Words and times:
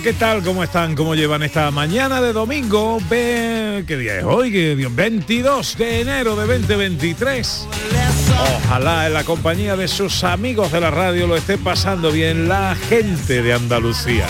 ¿Qué 0.00 0.14
tal? 0.14 0.42
¿Cómo 0.42 0.64
están? 0.64 0.94
¿Cómo 0.94 1.14
llevan 1.14 1.42
esta 1.42 1.70
mañana 1.70 2.22
de 2.22 2.32
domingo? 2.32 2.98
¿Qué 3.10 3.84
día 3.86 4.18
es 4.18 4.24
hoy? 4.24 4.50
¿Qué 4.50 4.74
día? 4.74 4.88
22 4.90 5.76
de 5.76 6.00
enero 6.00 6.34
de 6.34 6.46
2023. 6.46 7.68
Ojalá 8.64 9.06
en 9.06 9.12
la 9.12 9.24
compañía 9.24 9.76
de 9.76 9.88
sus 9.88 10.24
amigos 10.24 10.72
de 10.72 10.80
la 10.80 10.90
radio 10.90 11.26
lo 11.26 11.36
esté 11.36 11.58
pasando 11.58 12.10
bien 12.10 12.48
la 12.48 12.74
gente 12.74 13.42
de 13.42 13.52
Andalucía. 13.52 14.26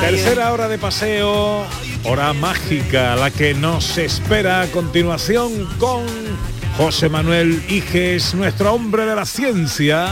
Tercera 0.00 0.52
hora 0.52 0.66
de 0.68 0.78
paseo, 0.78 1.66
hora 2.04 2.32
mágica, 2.32 3.16
la 3.16 3.30
que 3.30 3.52
nos 3.52 3.98
espera 3.98 4.62
a 4.62 4.66
continuación 4.68 5.68
con 5.78 6.04
José 6.78 7.10
Manuel 7.10 7.62
Iges, 7.68 8.34
nuestro 8.34 8.72
hombre 8.72 9.04
de 9.04 9.14
la 9.14 9.26
ciencia. 9.26 10.08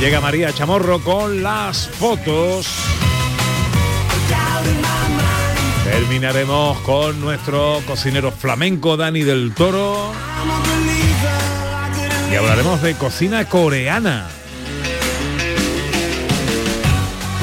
Llega 0.00 0.20
María 0.20 0.52
Chamorro 0.52 1.00
con 1.00 1.42
las 1.42 1.88
fotos. 1.88 2.68
Terminaremos 5.84 6.78
con 6.80 7.20
nuestro 7.20 7.82
cocinero 7.84 8.30
flamenco 8.30 8.96
Dani 8.96 9.22
del 9.22 9.52
Toro. 9.54 10.12
Y 12.30 12.36
hablaremos 12.36 12.80
de 12.80 12.94
cocina 12.94 13.48
coreana. 13.48 14.28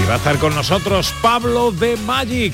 Y 0.02 0.08
va 0.08 0.14
a 0.14 0.18
estar 0.18 0.38
con 0.38 0.56
nosotros 0.56 1.14
Pablo 1.22 1.72
de 1.72 1.98
Magic, 1.98 2.54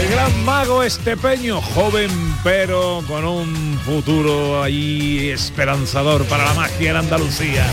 el 0.00 0.10
gran 0.10 0.44
mago 0.44 0.82
estepeño, 0.82 1.60
joven 1.60 2.10
pero 2.42 3.02
con 3.08 3.24
un 3.24 3.78
futuro 3.84 4.62
ahí 4.62 5.30
esperanzador 5.30 6.24
para 6.26 6.44
la 6.44 6.54
magia 6.54 6.90
en 6.90 6.96
Andalucía. 6.96 7.66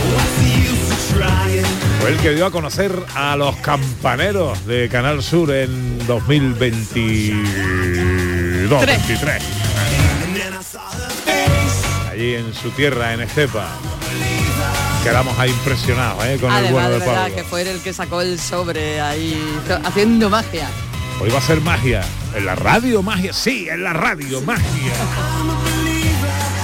Fue 2.00 2.12
el 2.12 2.18
que 2.18 2.32
dio 2.32 2.46
a 2.46 2.52
conocer 2.52 2.92
a 3.16 3.36
los 3.36 3.56
campaneros 3.58 4.66
de 4.66 4.90
Canal 4.90 5.22
Sur 5.22 5.52
en 5.52 6.06
2022 6.08 8.86
23. 8.86 9.44
Allí 12.12 12.36
en 12.36 12.54
su 12.54 12.70
tierra, 12.72 13.14
en 13.14 13.22
Estepa. 13.22 13.68
Quedamos 15.04 15.38
ahí 15.40 15.50
impresionados 15.50 16.24
¿eh? 16.26 16.38
con 16.40 16.52
el 16.54 16.72
bueno 16.72 16.88
de 16.90 16.94
de 16.94 17.00
verdad, 17.00 17.16
Pablo. 17.24 17.36
que 17.36 17.44
fue 17.44 17.70
el 17.70 17.82
que 17.82 17.94
sacó 17.94 18.22
el 18.22 18.40
sobre 18.40 19.02
ahí, 19.02 19.38
haciendo 19.84 20.30
magia. 20.30 20.70
Hoy 21.20 21.30
va 21.30 21.40
a 21.40 21.42
ser 21.42 21.60
magia. 21.62 22.02
En 22.36 22.46
la 22.46 22.56
radio 22.56 23.04
magia, 23.04 23.34
sí, 23.34 23.68
en 23.70 23.84
la 23.84 23.94
radio 23.94 24.42
magia. 24.42 24.66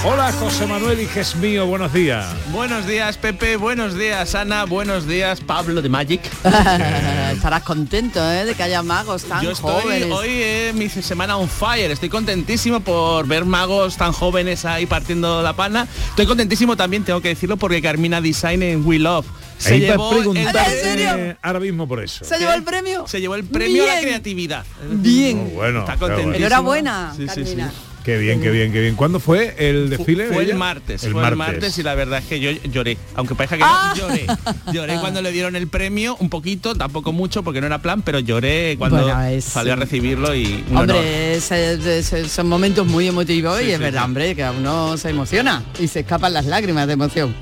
Hola 0.04 0.32
José 0.32 0.64
Manuel 0.66 1.00
Hijes 1.00 1.34
mío, 1.36 1.66
buenos 1.66 1.92
días. 1.92 2.24
Buenos 2.52 2.86
días 2.86 3.16
Pepe, 3.18 3.56
buenos 3.56 3.98
días 3.98 4.34
Ana, 4.36 4.64
buenos 4.64 5.06
días 5.08 5.40
Pablo 5.40 5.82
de 5.82 5.88
Magic. 5.88 6.20
Estarás 7.32 7.62
contento 7.64 8.20
¿eh? 8.30 8.44
de 8.44 8.54
que 8.54 8.62
haya 8.62 8.82
magos 8.82 9.24
tan 9.24 9.42
Yo 9.42 9.50
estoy 9.50 9.82
jóvenes. 9.82 10.12
hoy 10.12 10.28
eh, 10.30 10.72
mi 10.74 10.88
semana 10.88 11.36
on 11.36 11.48
fire, 11.48 11.90
estoy 11.90 12.08
contentísimo 12.08 12.78
por 12.80 13.26
ver 13.26 13.44
magos 13.44 13.96
tan 13.96 14.12
jóvenes 14.12 14.64
ahí 14.64 14.86
partiendo 14.86 15.42
la 15.42 15.54
pana. 15.54 15.88
Estoy 16.10 16.26
contentísimo 16.26 16.76
también, 16.76 17.02
tengo 17.04 17.20
que 17.20 17.28
decirlo, 17.28 17.56
porque 17.56 17.82
Carmina 17.82 18.20
Design 18.20 18.62
en 18.62 18.86
We 18.86 19.00
Love 19.00 19.26
se 19.58 19.74
Ahí 19.74 19.80
llevó, 19.80 20.12
el, 20.12 20.18
preguntarte 20.18 20.60
¿En 20.60 20.98
serio? 20.98 21.36
ahhora 21.42 21.58
mismo 21.60 21.88
por 21.88 22.02
eso. 22.04 22.24
¿Se 22.24 22.38
llevó 22.38 22.52
el 22.52 22.62
premio? 22.62 23.08
se 23.08 23.20
llevó 23.20 23.34
el 23.34 23.44
premio 23.44 23.82
a 23.82 23.86
la 23.86 23.92
Bien. 23.94 24.04
creatividad. 24.04 24.64
Bien. 24.90 25.48
Oh, 25.52 25.54
bueno, 25.56 25.80
Está 25.80 25.96
contentísimo. 25.96 26.36
Enhorabuena, 26.36 27.12
Sí, 27.16 27.26
sí, 27.34 27.44
sí. 27.44 27.56
Qué 28.04 28.16
bien, 28.16 28.40
qué 28.40 28.50
bien, 28.50 28.72
qué 28.72 28.80
bien. 28.80 28.94
¿Cuándo 28.94 29.20
fue 29.20 29.54
el 29.58 29.90
desfile? 29.90 30.28
de 30.28 30.32
Fue 30.34 30.44
el 30.44 30.54
martes, 30.54 31.04
El 31.04 31.12
fue 31.12 31.20
martes. 31.20 31.32
el 31.32 31.36
martes 31.36 31.78
y 31.78 31.82
la 31.82 31.94
verdad 31.94 32.20
es 32.20 32.24
que 32.24 32.40
yo 32.40 32.50
lloré, 32.70 32.96
aunque 33.14 33.34
parezca 33.34 33.58
que 33.58 33.64
Ah. 33.66 33.92
no, 33.94 34.00
lloré. 34.08 34.26
Lloré 34.72 34.94
cuando 35.00 35.20
le 35.20 35.30
dieron 35.30 35.56
el 35.56 35.68
premio, 35.68 36.16
un 36.18 36.30
poquito, 36.30 36.74
tampoco 36.74 37.12
mucho 37.12 37.42
porque 37.42 37.60
no 37.60 37.66
era 37.66 37.82
plan, 37.82 38.00
pero 38.00 38.18
lloré 38.20 38.76
cuando 38.78 39.02
Bueno, 39.02 39.22
es- 39.24 39.44
salió 39.44 39.74
a 39.74 39.76
recibirlo 39.76 40.34
y 40.34 40.64
un. 40.70 40.76
Hombre, 40.78 41.38
son 41.40 42.48
momentos 42.48 42.86
muy 42.86 43.08
emotivos 43.08 43.58
Sí, 43.58 43.66
y 43.66 43.70
es 43.72 43.76
sí, 43.76 43.82
verdad, 43.82 44.00
sí. 44.00 44.04
hombre, 44.06 44.34
que 44.34 44.44
a 44.44 44.52
uno 44.52 44.96
se 44.96 45.10
emociona 45.10 45.62
y 45.78 45.88
se 45.88 46.00
escapan 46.00 46.32
las 46.32 46.46
lágrimas 46.46 46.86
de 46.86 46.94
emoción. 46.94 47.34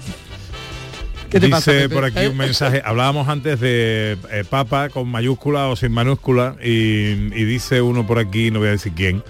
¿Qué 1.31 1.39
te 1.41 1.47
Dice 1.47 1.50
pasa, 1.50 1.72
Pepe? 1.72 1.95
por 1.95 2.05
aquí 2.05 2.21
¿Eh? 2.21 2.28
un 2.28 2.37
mensaje. 2.37 2.81
Hablábamos 2.84 3.28
antes 3.28 3.61
de 3.61 4.16
eh, 4.33 4.45
papa 4.49 4.89
con 4.89 5.09
mayúscula 5.09 5.69
o 5.69 5.77
sin 5.77 5.93
minúscula 5.95 6.56
y, 6.62 6.69
y 6.71 7.45
dice 7.45 7.81
uno 7.83 8.06
por 8.06 8.19
aquí, 8.19 8.50
no 8.50 8.61
voy 8.61 8.69
a 8.69 8.72
decir 8.72 8.93
quién, 8.95 9.22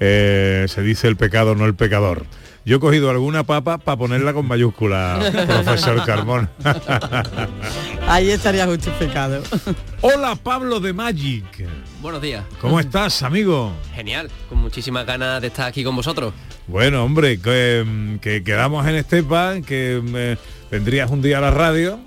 eh, 0.00 0.66
se 0.68 0.82
dice 0.82 1.08
el 1.08 1.16
pecado, 1.16 1.54
no 1.54 1.66
el 1.66 1.74
pecador. 1.74 2.26
Yo 2.64 2.76
he 2.76 2.80
cogido 2.80 3.08
alguna 3.08 3.44
papa 3.44 3.78
para 3.78 3.96
ponerla 3.96 4.34
con 4.34 4.46
mayúscula, 4.46 5.18
profesor 5.46 6.04
Carmón. 6.04 6.50
Ahí 8.06 8.30
estaría 8.30 8.66
justificado. 8.66 9.42
Hola 10.02 10.36
Pablo 10.36 10.78
de 10.80 10.92
Magic. 10.92 11.66
Buenos 12.02 12.20
días. 12.20 12.44
¿Cómo 12.60 12.78
estás, 12.78 13.22
amigo? 13.22 13.72
Genial, 13.94 14.30
con 14.48 14.58
muchísimas 14.58 15.06
ganas 15.06 15.40
de 15.40 15.46
estar 15.48 15.66
aquí 15.66 15.82
con 15.82 15.96
vosotros. 15.96 16.34
Bueno, 16.66 17.04
hombre, 17.04 17.40
que, 17.40 17.84
mm, 17.86 18.16
que 18.18 18.44
quedamos 18.44 18.86
en 18.86 18.96
Estepa, 18.96 19.54
que 19.66 20.02
eh, 20.04 20.36
vendrías 20.70 21.10
un 21.10 21.22
día 21.22 21.38
a 21.38 21.40
la 21.40 21.50
radio 21.50 21.98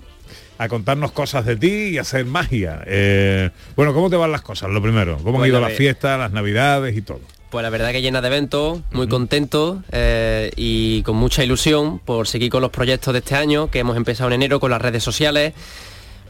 a 0.59 0.67
contarnos 0.67 1.11
cosas 1.11 1.43
de 1.45 1.55
ti 1.55 1.71
y 1.89 1.97
hacer 1.97 2.23
magia. 2.25 2.83
Eh, 2.85 3.49
bueno, 3.75 3.95
¿cómo 3.95 4.11
te 4.11 4.15
van 4.15 4.31
las 4.31 4.43
cosas? 4.43 4.69
Lo 4.69 4.79
primero, 4.79 5.17
¿cómo 5.17 5.37
han 5.37 5.39
Pues 5.39 5.49
ido 5.49 5.59
la 5.59 5.69
las 5.69 5.77
fiestas, 5.77 6.19
las 6.19 6.31
navidades 6.31 6.95
y 6.95 7.01
todo? 7.01 7.21
Pues 7.51 7.63
la 7.63 7.69
verdad 7.69 7.91
que 7.91 8.01
llena 8.01 8.21
de 8.21 8.27
eventos, 8.27 8.79
muy 8.93 9.09
contento 9.09 9.83
eh, 9.91 10.51
y 10.55 11.03
con 11.03 11.17
mucha 11.17 11.43
ilusión 11.43 11.99
por 11.99 12.25
seguir 12.25 12.49
con 12.49 12.61
los 12.61 12.71
proyectos 12.71 13.11
de 13.11 13.19
este 13.19 13.35
año 13.35 13.69
que 13.69 13.79
hemos 13.79 13.97
empezado 13.97 14.29
en 14.29 14.35
enero 14.35 14.61
con 14.61 14.71
las 14.71 14.81
redes 14.81 15.03
sociales 15.03 15.53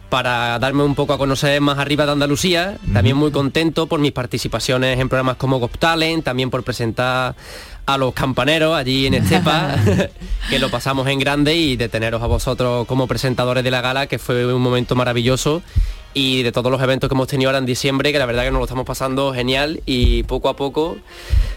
para 0.10 0.58
darme 0.58 0.82
un 0.82 0.96
poco 0.96 1.14
a 1.14 1.20
conocer 1.20 1.62
más 1.62 1.78
arriba 1.78 2.08
de 2.08 2.14
Andalucía. 2.14 2.80
También 2.92 3.18
muy 3.18 3.30
contento 3.30 3.86
por 3.86 4.00
mis 4.00 4.14
participaciones 4.14 5.00
en 5.00 5.10
programas 5.10 5.36
como 5.36 5.60
Got 5.60 5.78
Talent, 5.78 6.24
también 6.24 6.50
por 6.50 6.64
presentar 6.64 7.36
a 7.86 7.98
los 8.00 8.16
campaneros 8.16 8.76
allí 8.76 9.06
en 9.06 9.14
Estepa, 9.14 9.76
que 10.50 10.58
lo 10.58 10.72
pasamos 10.72 11.06
en 11.06 11.20
grande 11.20 11.56
y 11.56 11.76
de 11.76 11.88
teneros 11.88 12.24
a 12.24 12.26
vosotros 12.26 12.88
como 12.88 13.06
presentadores 13.06 13.64
de 13.64 13.70
la 13.70 13.82
gala, 13.82 14.08
que 14.08 14.18
fue 14.18 14.52
un 14.52 14.62
momento 14.62 14.96
maravilloso 14.96 15.62
y 16.14 16.44
de 16.44 16.52
todos 16.52 16.72
los 16.72 16.82
eventos 16.82 17.10
que 17.10 17.14
hemos 17.16 17.28
tenido 17.28 17.50
ahora 17.50 17.60
en 17.60 17.66
diciembre, 17.66 18.12
que 18.12 18.20
la 18.20 18.26
verdad 18.26 18.44
que 18.44 18.52
nos 18.52 18.60
lo 18.60 18.66
estamos 18.66 18.86
pasando 18.86 19.34
genial 19.34 19.82
y 19.86 20.24
poco 20.24 20.50
a 20.50 20.56
poco 20.56 20.98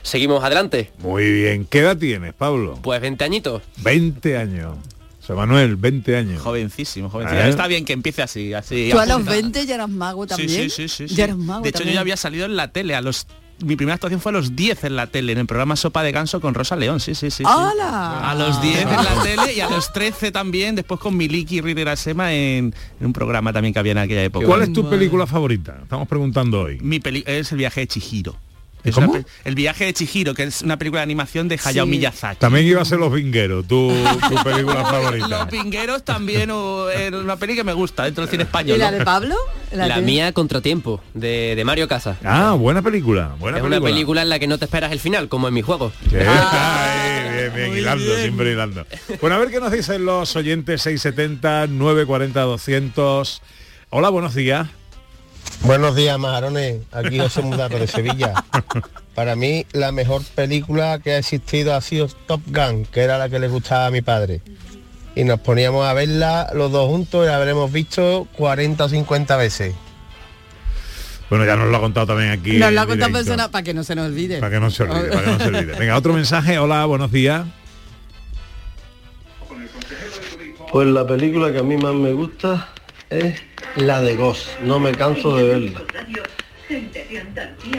seguimos 0.02 0.44
adelante. 0.44 0.90
Muy 0.98 1.30
bien, 1.30 1.66
¿qué 1.68 1.80
edad 1.80 1.96
tienes, 1.96 2.34
Pablo? 2.34 2.78
Pues 2.82 3.00
20 3.00 3.24
añitos. 3.24 3.62
20 3.78 4.36
años. 4.36 4.76
José 5.20 5.32
Manuel, 5.32 5.76
20 5.76 6.16
años. 6.16 6.42
Jovencísimo, 6.42 7.08
jovencísimo. 7.08 7.46
¿Eh? 7.46 7.50
Está 7.50 7.66
bien 7.66 7.84
que 7.86 7.94
empiece 7.94 8.20
así, 8.22 8.52
así. 8.52 8.90
¿Tú 8.92 8.98
a 8.98 9.06
los 9.06 9.14
apuntado. 9.14 9.40
20 9.40 9.66
ya 9.66 9.74
eras 9.76 9.88
mago 9.88 10.26
también? 10.26 10.50
sí, 10.50 10.68
sí, 10.70 10.88
sí, 10.88 11.08
sí. 11.08 11.14
Ya 11.14 11.24
eras 11.24 11.38
mago 11.38 11.62
De 11.62 11.70
hecho, 11.70 11.78
yo 11.78 11.84
también. 11.84 11.94
ya 11.94 12.00
había 12.02 12.16
salido 12.18 12.44
en 12.44 12.56
la 12.56 12.72
tele 12.72 12.94
a 12.94 13.00
los 13.00 13.26
mi 13.64 13.76
primera 13.76 13.94
actuación 13.94 14.20
fue 14.20 14.30
a 14.30 14.34
los 14.34 14.56
10 14.56 14.84
en 14.84 14.96
la 14.96 15.06
tele, 15.06 15.32
en 15.32 15.38
el 15.38 15.46
programa 15.46 15.76
Sopa 15.76 16.02
de 16.02 16.12
Ganso 16.12 16.40
con 16.40 16.54
Rosa 16.54 16.76
León, 16.76 17.00
sí, 17.00 17.14
sí, 17.14 17.30
sí. 17.30 17.38
sí. 17.38 17.44
¡Hala! 17.46 18.30
A 18.30 18.34
los 18.34 18.60
10 18.60 18.82
en 18.82 18.88
la 18.88 19.14
tele 19.22 19.52
y 19.54 19.60
a 19.60 19.70
los 19.70 19.92
13 19.92 20.32
también, 20.32 20.74
después 20.74 21.00
con 21.00 21.16
Miliki 21.16 21.60
Rivera 21.60 21.96
Sema 21.96 22.32
en, 22.32 22.74
en 23.00 23.06
un 23.06 23.12
programa 23.12 23.52
también 23.52 23.72
que 23.72 23.78
había 23.78 23.92
en 23.92 23.98
aquella 23.98 24.24
época. 24.24 24.46
¿Cuál 24.46 24.62
es 24.62 24.72
tu 24.72 24.88
película 24.88 25.26
favorita? 25.26 25.78
Estamos 25.82 26.08
preguntando 26.08 26.62
hoy. 26.62 26.78
Mi 26.80 27.00
peli 27.00 27.22
es 27.26 27.52
el 27.52 27.58
viaje 27.58 27.80
de 27.80 27.86
Chihiro. 27.86 28.36
Es 28.84 28.94
¿Cómo? 28.94 29.12
una 29.12 29.22
pe- 29.22 29.26
el 29.46 29.54
viaje 29.54 29.86
de 29.86 29.94
Chihiro, 29.94 30.34
que 30.34 30.42
es 30.42 30.60
una 30.60 30.76
película 30.76 31.00
de 31.00 31.04
animación 31.04 31.48
de 31.48 31.58
Hayao 31.64 31.86
Sí. 31.86 31.90
Miyazaki. 31.90 32.38
También 32.38 32.66
iba 32.66 32.82
a 32.82 32.84
ser 32.84 32.98
Los 32.98 33.10
Vingueros, 33.12 33.66
tu, 33.66 33.88
tu 34.28 34.42
película 34.44 34.74
Los 34.80 34.90
favorita. 34.90 35.48
pingueros 35.48 36.04
también 36.04 36.50
o, 36.50 36.90
es 36.90 37.10
una 37.12 37.36
peli 37.36 37.54
que 37.54 37.64
me 37.64 37.72
gusta 37.72 38.04
dentro 38.04 38.22
del 38.24 38.30
cine 38.30 38.42
español. 38.42 38.76
¿Y 38.76 38.80
la 38.80 38.92
de 38.92 39.02
Pablo? 39.04 39.34
La 39.72 39.88
de- 39.96 40.02
mía 40.02 40.32
Contratiempo, 40.32 41.00
de, 41.14 41.54
de 41.56 41.64
Mario 41.64 41.88
Casa. 41.88 42.18
Ah, 42.24 42.52
buena 42.52 42.82
película, 42.82 43.34
buena 43.40 43.56
es 43.58 43.64
una 43.64 43.80
película 43.80 44.20
en 44.22 44.28
la 44.28 44.38
que 44.38 44.46
no 44.46 44.58
te 44.58 44.66
esperas 44.66 44.92
el 44.92 45.00
final, 45.00 45.28
como 45.30 45.48
en 45.48 45.54
mi 45.54 45.62
juego. 45.62 45.90
Sí, 46.10 46.16
Ah, 46.20 47.30
bien, 47.34 47.52
bien, 47.54 47.78
hilando, 47.78 48.04
bien. 48.04 48.20
siempre 48.20 48.52
hilando. 48.52 48.86
Bueno, 49.20 49.36
a 49.36 49.38
ver 49.38 49.50
qué 49.50 49.60
nos 49.60 49.72
dicen 49.72 50.04
los 50.04 50.36
oyentes 50.36 50.82
670 50.82 51.68
940 51.68 52.40
200. 52.42 53.42
Hola, 53.90 54.08
buenos 54.10 54.34
días. 54.34 54.68
Buenos 55.62 55.96
días, 55.96 56.18
majarones. 56.18 56.82
Aquí 56.92 57.18
José 57.18 57.40
Mudarro 57.40 57.78
de 57.78 57.86
Sevilla. 57.86 58.34
Para 59.14 59.34
mí, 59.34 59.64
la 59.72 59.92
mejor 59.92 60.22
película 60.34 60.98
que 60.98 61.12
ha 61.12 61.18
existido 61.18 61.74
ha 61.74 61.80
sido 61.80 62.08
Top 62.26 62.42
Gun, 62.46 62.84
que 62.84 63.00
era 63.00 63.16
la 63.16 63.28
que 63.28 63.38
le 63.38 63.48
gustaba 63.48 63.86
a 63.86 63.90
mi 63.90 64.02
padre. 64.02 64.42
Y 65.14 65.24
nos 65.24 65.40
poníamos 65.40 65.86
a 65.86 65.94
verla 65.94 66.50
los 66.52 66.70
dos 66.70 66.88
juntos 66.88 67.24
y 67.24 67.28
la 67.28 67.36
habremos 67.36 67.72
visto 67.72 68.28
40 68.36 68.84
o 68.84 68.88
50 68.88 69.36
veces. 69.36 69.74
Bueno, 71.30 71.46
ya 71.46 71.56
nos 71.56 71.68
lo 71.68 71.76
ha 71.76 71.80
contado 71.80 72.08
también 72.08 72.30
aquí. 72.30 72.58
Nos 72.58 72.72
lo 72.72 72.80
ha 72.80 72.86
contado 72.86 73.12
persona 73.12 73.50
para 73.50 73.62
que 73.62 73.72
no 73.72 73.84
se 73.84 73.94
nos 73.94 74.08
olvide. 74.08 74.40
Para 74.40 74.52
que 74.52 74.60
no 74.60 74.70
se 74.70 74.82
olvide, 74.82 75.08
para 75.08 75.22
que 75.22 75.30
no 75.30 75.38
se 75.38 75.48
olvide. 75.48 75.78
Venga, 75.78 75.96
otro 75.96 76.12
mensaje. 76.12 76.58
Hola, 76.58 76.84
buenos 76.84 77.10
días. 77.10 77.46
Pues 80.70 80.88
la 80.88 81.06
película 81.06 81.52
que 81.52 81.60
a 81.60 81.62
mí 81.62 81.76
más 81.76 81.94
me 81.94 82.12
gusta 82.12 82.68
es 83.10 83.40
la 83.76 84.00
de 84.00 84.16
Ghost. 84.16 84.46
No 84.62 84.78
me 84.80 84.92
canso 84.92 85.36
de 85.36 85.44
verla. 85.44 85.82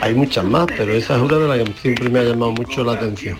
Hay 0.00 0.14
muchas 0.14 0.44
más, 0.44 0.66
pero 0.76 0.92
esa 0.94 1.16
es 1.16 1.22
una 1.22 1.36
de 1.38 1.48
las 1.58 1.68
que 1.68 1.74
siempre 1.82 2.08
me 2.08 2.20
ha 2.20 2.22
llamado 2.22 2.52
mucho 2.52 2.84
la 2.84 2.92
atención. 2.92 3.36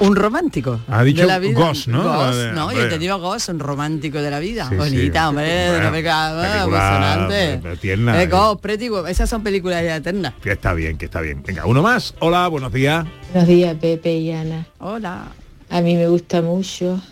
Un 0.00 0.14
romántico. 0.16 0.80
Ha 0.88 1.02
dicho 1.02 1.22
de 1.22 1.26
la 1.26 1.38
vida. 1.40 1.58
Ghost, 1.58 1.88
¿no? 1.88 2.32
De- 2.34 2.52
no, 2.52 2.72
yo 2.72 2.88
te 2.88 2.98
digo 2.98 3.18
Ghost, 3.18 3.48
un 3.48 3.58
romántico 3.58 4.22
de 4.22 4.30
la 4.30 4.38
vida. 4.38 4.64
Sí, 4.68 4.70
sí. 4.70 4.76
Bonita, 4.76 5.28
hombre, 5.28 5.68
Bueno, 5.68 5.78
una 5.80 5.90
película, 5.90 6.28
ah, 6.28 6.52
película, 6.60 7.16
emocionante. 7.18 7.76
tierna, 7.78 8.20
Eh, 8.20 8.24
eh. 8.24 8.26
Ghost, 8.28 8.60
Pretty 8.60 8.88
esas 9.08 9.28
son 9.28 9.42
películas 9.42 9.82
ya 9.82 9.96
eternas. 9.96 10.34
Que 10.40 10.52
está 10.52 10.72
bien, 10.72 10.96
que 10.96 11.06
está 11.06 11.20
bien. 11.20 11.42
Venga, 11.42 11.66
uno 11.66 11.82
más. 11.82 12.14
Hola, 12.20 12.46
buenos 12.48 12.72
días. 12.72 13.04
Buenos 13.32 13.48
días, 13.48 13.74
Pepe 13.80 14.16
y 14.16 14.30
Ana. 14.30 14.66
Hola. 14.78 15.24
A 15.70 15.80
mí 15.80 15.96
me 15.96 16.06
gusta 16.06 16.40
mucho 16.40 17.02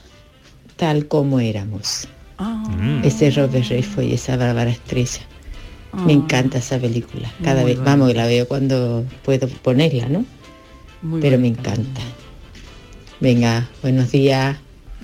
tal 0.77 1.09
como 1.09 1.41
éramos. 1.41 2.07
Ah. 2.39 3.01
Ese 3.05 3.31
Robert 3.31 3.67
Redford 3.69 4.05
y 4.05 4.15
esa 4.15 4.37
Bárbara 4.37 4.71
Estrella. 4.71 5.21
Me 5.93 6.13
ah, 6.13 6.17
encanta 6.17 6.59
esa 6.59 6.79
película. 6.79 7.33
Cada 7.43 7.61
Muy 7.61 7.71
vez, 7.71 7.77
buena. 7.77 7.91
vamos, 7.93 8.15
la 8.15 8.27
veo 8.27 8.49
cuando 8.49 9.05
puedo 9.25 9.47
ponerla, 9.49 10.09
¿no? 10.09 10.25
muy 11.03 11.21
Pero 11.21 11.39
me 11.39 11.49
encanta. 11.49 12.01
Venga, 13.21 13.69
buenos 13.83 14.11
días. 14.11 14.57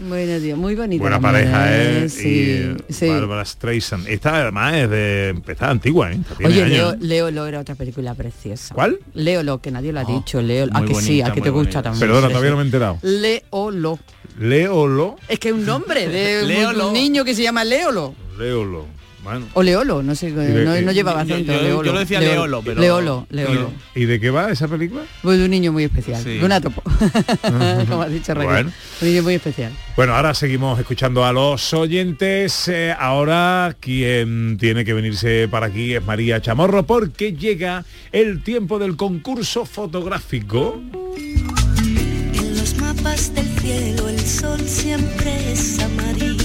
Buenos 0.08 0.41
días, 0.43 0.56
muy 0.56 0.75
bonita. 0.75 1.02
Buena 1.02 1.20
pareja, 1.20 1.67
¿eh? 1.76 2.08
Sí, 2.08 2.75
y 2.88 2.93
sí. 2.93 3.06
Bárbara 3.08 3.44
Streisand. 3.44 4.08
Esta 4.08 4.37
además 4.43 4.75
es 4.76 4.91
de... 4.91 5.43
Está 5.47 5.69
antigua, 5.70 6.11
¿eh? 6.11 6.19
Esta 6.38 6.47
Oye. 6.49 6.67
Leo, 6.67 6.97
Léolo 6.99 7.47
era 7.47 7.61
otra 7.61 7.75
película 7.75 8.14
preciosa. 8.14 8.75
¿Cuál? 8.75 8.99
Léolo, 9.12 9.58
que 9.61 9.70
nadie 9.70 9.93
lo 9.93 10.00
ha 10.00 10.05
Oh, 10.05 10.17
dicho. 10.19 10.41
Léolo. 10.41 10.73
¿A 10.75 10.81
muy 10.81 10.88
que 10.88 10.94
sí? 10.94 11.20
¿A 11.20 11.32
que 11.32 11.43
te 11.43 11.50
gusta 11.50 11.82
también? 11.82 12.00
Perdona, 12.08 12.29
todavía 12.29 12.50
no 12.50 12.56
me 12.56 12.62
he 12.62 12.67
enterado. 12.67 12.99
Léolo. 13.02 13.99
Léolo. 14.38 15.17
Es 15.29 15.38
que 15.38 15.49
es 15.50 15.55
un 15.55 15.67
nombre 15.67 16.08
de 16.08 16.67
un- 16.75 16.81
un 16.81 16.93
niño 16.94 17.23
que 17.25 17.35
se 17.35 17.43
llama 17.43 17.62
Léolo. 17.64 18.14
Léolo. 18.38 18.87
Bueno. 19.31 19.47
O 19.55 19.62
Leolo, 19.62 20.03
no 20.03 20.15
sé, 20.15 20.32
de 20.32 20.82
no, 20.82 20.93
llevaba 20.93 21.25
Yo- 21.25 21.35
acento. 21.35 21.53
yo- 21.53 21.62
Leolo. 21.62 21.85
yo 21.85 21.93
lo 21.93 21.99
decía 22.00 22.21
Leolo, 22.21 22.62
pero- 22.62 22.81
Leolo, 22.81 23.27
Leolo. 23.31 23.73
¿Y 23.94 24.05
de 24.05 24.19
qué 24.21 24.31
va 24.31 24.50
esa 24.50 24.69
película? 24.69 25.03
Pues 25.23 25.38
de 25.38 25.44
un 25.44 25.50
niño 25.50 25.73
muy 25.73 25.85
especial, 25.85 26.23
Sí. 26.23 26.38
de 26.38 26.44
una 26.44 26.61
topo. 26.61 26.82
Como 27.88 28.03
ha 28.03 28.09
dicho 28.09 28.35
Raquel. 28.35 28.50
Bueno. 28.53 28.73
Un 29.00 29.09
niño 29.09 29.23
muy 29.23 29.35
especial. 29.35 29.73
Bueno, 29.97 30.15
ahora 30.15 30.35
seguimos 30.35 30.79
escuchando 30.79 31.25
a 31.25 31.32
los 31.32 31.73
oyentes. 31.75 32.69
Eh, 32.69 32.94
ahora 32.99 33.77
quien 33.81 34.56
tiene 34.59 34.85
que 34.85 34.94
venirse 34.94 35.49
para 35.49 35.67
aquí 35.67 35.94
es 35.94 36.05
María 36.05 36.41
Chamorro 36.41 36.85
porque 36.87 37.32
llega 37.32 37.85
el 38.12 38.43
tiempo 38.43 38.79
del 38.79 38.97
concurso 38.97 39.65
fotográfico. 39.67 40.81
En 41.17 42.56
los 42.59 42.75
mapas 42.77 43.35
del 43.35 43.47
cielo 43.61 44.09
el 44.09 44.21
sol 44.21 44.61
siempre 44.67 45.53
es 45.53 45.79
amarillo. 45.81 46.39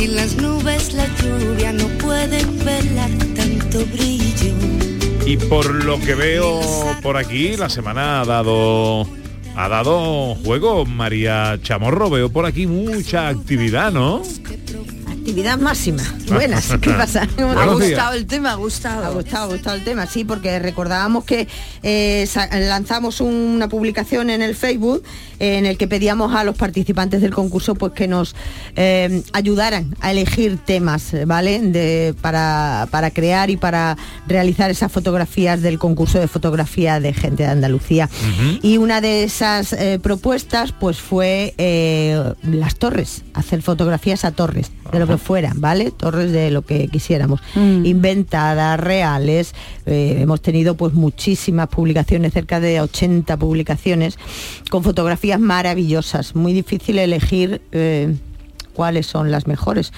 Y 0.00 0.06
las 0.06 0.36
nubes 0.36 0.94
la 0.94 1.06
lluvia 1.16 1.72
no 1.72 1.88
pueden 1.98 2.58
velar 2.64 3.10
tanto 3.34 3.84
brillo. 3.86 4.54
Y 5.26 5.36
por 5.36 5.84
lo 5.84 6.00
que 6.00 6.14
veo 6.14 6.60
por 7.02 7.16
aquí, 7.16 7.56
la 7.56 7.68
semana 7.68 8.20
ha 8.20 8.24
dado 8.24 9.06
ha 9.56 9.68
dado 9.68 10.36
juego 10.36 10.86
María 10.86 11.58
Chamorro. 11.60 12.08
Veo 12.10 12.30
por 12.30 12.46
aquí 12.46 12.68
mucha 12.68 13.28
actividad, 13.28 13.90
¿no? 13.92 14.22
Actividad 15.28 15.58
máxima. 15.58 16.02
Buenas, 16.28 16.70
¿qué 16.80 16.88
pasa? 16.88 17.28
¿Cómo 17.36 17.50
Ha 17.50 17.66
gustado 17.66 18.14
el 18.14 18.26
tema, 18.26 18.48
ha 18.48 18.52
Ha 18.52 18.56
gustado. 18.56 19.12
gustado, 19.12 19.44
ha 19.44 19.46
gustado 19.48 19.76
el 19.76 19.84
tema, 19.84 20.06
sí, 20.06 20.24
porque 20.24 20.58
recordábamos 20.58 21.24
que 21.24 21.46
eh, 21.82 22.26
lanzamos 22.50 23.20
una 23.20 23.68
publicación 23.68 24.30
en 24.30 24.40
el 24.40 24.54
Facebook 24.56 25.02
en 25.38 25.66
el 25.66 25.76
que 25.76 25.86
pedíamos 25.86 26.34
a 26.34 26.44
los 26.44 26.56
participantes 26.56 27.20
del 27.20 27.34
concurso 27.34 27.74
pues 27.74 27.92
que 27.92 28.08
nos 28.08 28.34
eh, 28.74 29.22
ayudaran 29.34 29.94
a 30.00 30.12
elegir 30.12 30.56
temas, 30.64 31.12
¿vale? 31.26 31.60
De, 31.60 32.14
para, 32.22 32.88
para 32.90 33.10
crear 33.10 33.50
y 33.50 33.58
para 33.58 33.98
realizar 34.26 34.70
esas 34.70 34.90
fotografías 34.90 35.60
del 35.60 35.78
concurso 35.78 36.18
de 36.18 36.26
fotografía 36.26 37.00
de 37.00 37.12
gente 37.12 37.42
de 37.42 37.50
Andalucía. 37.50 38.08
Y 38.62 38.78
una 38.78 39.02
de 39.02 39.24
esas 39.24 39.74
eh, 39.74 40.00
propuestas 40.02 40.72
pues 40.72 40.98
fue 40.98 41.54
eh, 41.58 42.32
las 42.42 42.76
torres, 42.76 43.24
hacer 43.34 43.60
fotografías 43.60 44.24
a 44.24 44.32
torres, 44.32 44.72
de 44.90 44.98
lo 44.98 45.06
que 45.06 45.17
fuera, 45.18 45.52
¿vale? 45.56 45.90
Torres 45.90 46.32
de 46.32 46.50
lo 46.50 46.62
que 46.62 46.88
quisiéramos. 46.88 47.40
Mm. 47.54 47.84
Inventadas, 47.86 48.78
reales. 48.80 49.54
eh, 49.86 50.16
hemos 50.20 50.40
tenido 50.42 50.76
pues 50.76 50.94
muchísimas 50.94 51.68
publicaciones, 51.68 52.32
cerca 52.32 52.60
de 52.60 52.80
80 52.80 53.36
publicaciones, 53.36 54.18
con 54.70 54.82
fotografías 54.82 55.40
maravillosas. 55.40 56.34
Muy 56.34 56.52
difícil 56.52 56.98
elegir. 56.98 57.60
eh, 57.72 58.14
cuáles 58.78 59.06
son 59.08 59.32
las 59.32 59.48
mejores 59.48 59.92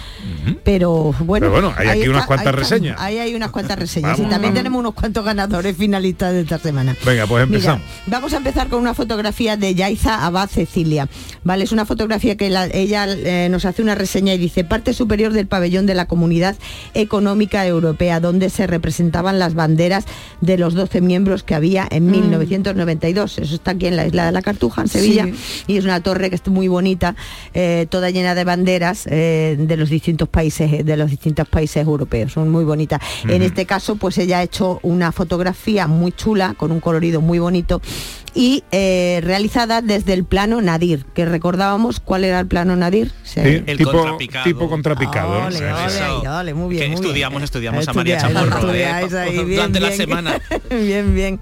pero 0.64 1.14
bueno 1.20 1.46
Pero 1.46 1.50
bueno, 1.52 1.74
hay 1.76 1.88
aquí 2.00 2.08
unas 2.08 2.24
cuantas 2.24 2.46
ahí 2.46 2.52
está, 2.54 2.62
reseñas. 2.76 2.96
ahí 2.98 3.18
hay 3.18 3.34
unas 3.34 3.50
cuantas 3.50 3.78
reseñas 3.78 4.12
Vamos, 4.12 4.26
y 4.26 4.30
también 4.30 4.52
vamos. 4.54 4.58
tenemos 4.58 4.80
unos 4.80 4.94
cuantos 4.94 5.22
ganadores 5.22 5.76
finalistas 5.76 6.32
de 6.32 6.40
esta 6.40 6.58
semana 6.58 6.96
Venga, 7.04 7.26
pues 7.26 7.46
Mira, 7.46 7.56
empezamos. 7.58 7.82
vamos 8.06 8.32
a 8.32 8.36
empezar 8.38 8.68
con 8.68 8.80
una 8.80 8.94
fotografía 8.94 9.58
de 9.58 9.74
Yaiza 9.74 10.24
Abad 10.24 10.48
Cecilia. 10.48 11.08
Vale, 11.44 11.64
es 11.64 11.72
una 11.72 11.84
fotografía 11.84 12.36
que 12.38 12.48
la- 12.48 12.66
ella 12.66 13.06
eh, 13.08 13.48
nos 13.50 13.66
hace 13.66 13.82
una 13.82 13.94
reseña 13.94 14.32
y 14.32 14.38
dice 14.38 14.64
parte 14.64 14.94
superior 14.94 15.32
del 15.34 15.46
pabellón 15.46 15.84
de 15.84 15.94
la 15.94 16.06
Comunidad 16.06 16.56
Económica 16.94 17.66
Europea, 17.66 18.18
donde 18.20 18.48
se 18.48 18.66
representaban 18.66 19.38
las 19.38 19.52
banderas 19.54 20.04
de 20.40 20.56
los 20.56 20.72
12 20.74 21.00
miembros 21.02 21.42
que 21.42 21.54
había 21.54 21.86
en 21.90 22.10
1992. 22.10 23.38
Eso 23.38 23.54
está 23.54 23.72
aquí 23.72 23.86
en 23.86 23.96
la 23.96 24.06
isla 24.06 24.24
de 24.26 24.32
la 24.32 24.42
Cartuja, 24.42 24.82
en 24.82 24.88
Sevilla, 24.88 25.24
Sí. 25.26 25.64
y 25.66 25.76
es 25.76 25.84
una 25.84 26.00
torre 26.00 26.30
que 26.30 26.36
está 26.36 26.50
muy 26.50 26.68
bonita, 26.68 27.14
eh, 27.54 27.86
toda 27.90 28.08
llena 28.10 28.34
de 28.34 28.44
banderas 28.44 28.69
eh, 29.06 29.56
de 29.58 29.76
los 29.76 29.88
distintos 29.90 30.28
países, 30.28 30.84
de 30.84 30.96
los 30.96 31.10
distintos 31.10 31.48
países 31.48 31.84
europeos. 31.84 32.32
Son 32.32 32.48
muy 32.50 32.64
bonitas. 32.64 33.00
En 33.28 33.42
este 33.42 33.66
caso, 33.66 33.96
pues 33.96 34.18
ella 34.18 34.38
ha 34.38 34.42
hecho 34.42 34.78
una 34.82 35.12
fotografía 35.12 35.86
muy 35.86 36.12
chula, 36.12 36.54
con 36.56 36.70
un 36.72 36.80
colorido 36.80 37.20
muy 37.20 37.38
bonito 37.38 37.80
y 38.34 38.62
eh, 38.70 39.20
realizada 39.24 39.82
desde 39.82 40.12
el 40.12 40.24
plano 40.24 40.60
Nadir, 40.60 41.04
que 41.14 41.24
recordábamos 41.24 42.00
cuál 42.00 42.24
era 42.24 42.38
el 42.40 42.46
plano 42.46 42.76
Nadir. 42.76 43.12
Sí, 43.24 43.40
El 43.40 43.76
tipo, 43.76 43.90
contrapicado. 43.92 44.44
tipo 44.44 44.68
contrapicado. 44.68 45.46
Ole, 45.46 45.58
¿eh? 45.58 45.72
ole, 45.72 45.86
Eso. 45.86 46.22
ole, 46.38 46.54
muy 46.54 46.68
bien, 46.70 46.82
Que 46.82 46.88
muy 46.88 46.94
bien. 46.96 47.04
estudiamos, 47.04 47.42
estudiamos 47.42 47.88
a 47.88 47.92
María 47.92 48.18
Chamorro, 48.18 48.72
¿eh? 48.72 48.82
estudiáis 48.82 49.14
ahí, 49.14 49.32
bien, 49.44 49.56
Durante 49.56 49.80
la 49.80 49.92
semana. 49.92 50.40
bien, 50.70 51.14
bien. 51.14 51.40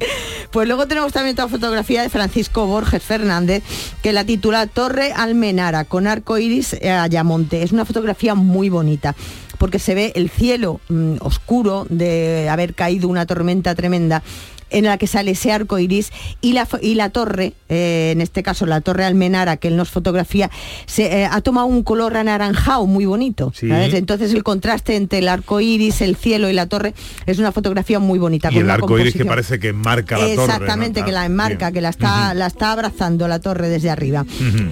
Pues 0.51 0.67
luego 0.67 0.87
tenemos 0.87 1.13
también 1.13 1.35
otra 1.35 1.49
fotografía 1.49 2.03
de 2.03 2.09
Francisco 2.09 2.67
Borges 2.67 3.03
Fernández, 3.03 3.63
que 4.03 4.13
la 4.13 4.25
titula 4.25 4.67
Torre 4.67 5.13
Almenara, 5.13 5.85
con 5.85 6.07
arco 6.07 6.39
iris 6.39 6.75
eh, 6.75 6.91
Ayamonte. 7.19 7.63
Es 7.63 7.73
una 7.73 7.85
fotografía 7.85 8.35
muy 8.35 8.69
bonita 8.69 9.15
porque 9.59 9.79
se 9.79 9.95
ve 9.95 10.13
el 10.15 10.31
cielo 10.31 10.81
mm, 10.89 11.17
oscuro 11.21 11.87
de 11.91 12.49
haber 12.49 12.75
caído 12.75 13.09
una 13.09 13.27
tormenta 13.27 13.75
tremenda 13.75 14.23
en 14.71 14.85
la 14.85 14.99
que 14.99 15.07
sale 15.07 15.33
ese 15.33 15.53
arco 15.53 15.79
iris 15.79 16.13
y 16.41 16.53
la, 16.53 16.69
y 16.83 16.95
la 16.95 17.11
torre, 17.11 17.55
eh, 17.69 18.11
en 18.13 18.21
este 18.21 18.43
caso 18.43 18.67
la 18.67 18.81
torre 18.81 19.05
Almenara 19.05 19.57
que 19.57 19.69
él 19.69 19.77
nos 19.77 19.91
fotografía, 19.91 20.51
se, 20.87 21.23
eh, 21.23 21.29
ha 21.31 21.41
tomado 21.41 21.67
un 21.67 21.83
color 21.83 22.17
anaranjado 22.17 22.87
muy 22.87 23.07
bonito. 23.07 23.53
Entonces 23.63 24.33
el 24.33 24.43
contraste 24.43 24.97
entre 24.97 25.19
el 25.19 25.29
arco 25.29 25.61
iris, 25.61 26.01
el 26.01 26.17
cielo 26.17 26.49
y 26.49 26.53
la 26.53 26.67
torre 26.67 26.95
es 27.27 27.39
una 27.39 27.53
fotografía 27.53 27.99
muy 27.99 28.19
bonita. 28.19 28.49
Y 28.51 28.55
con 28.55 28.63
el 28.65 28.71
arco 28.71 28.99
iris 28.99 29.15
que 29.15 29.25
parece 29.25 29.59
que 29.59 29.73
marca 29.73 30.17
la 30.17 30.25
torre. 30.25 30.37
¿no? 30.37 30.45
Exactamente, 30.45 31.05
que 31.05 31.13
la 31.13 31.25
enmarca, 31.25 31.67
Bien. 31.67 31.75
que 31.75 31.81
la 31.81 31.89
está, 31.91 32.35
la 32.35 32.47
está 32.47 32.73
abrazando 32.73 33.29
la 33.29 33.41
torre 33.41 33.69
desde 33.69 33.91
arriba. 33.91 34.25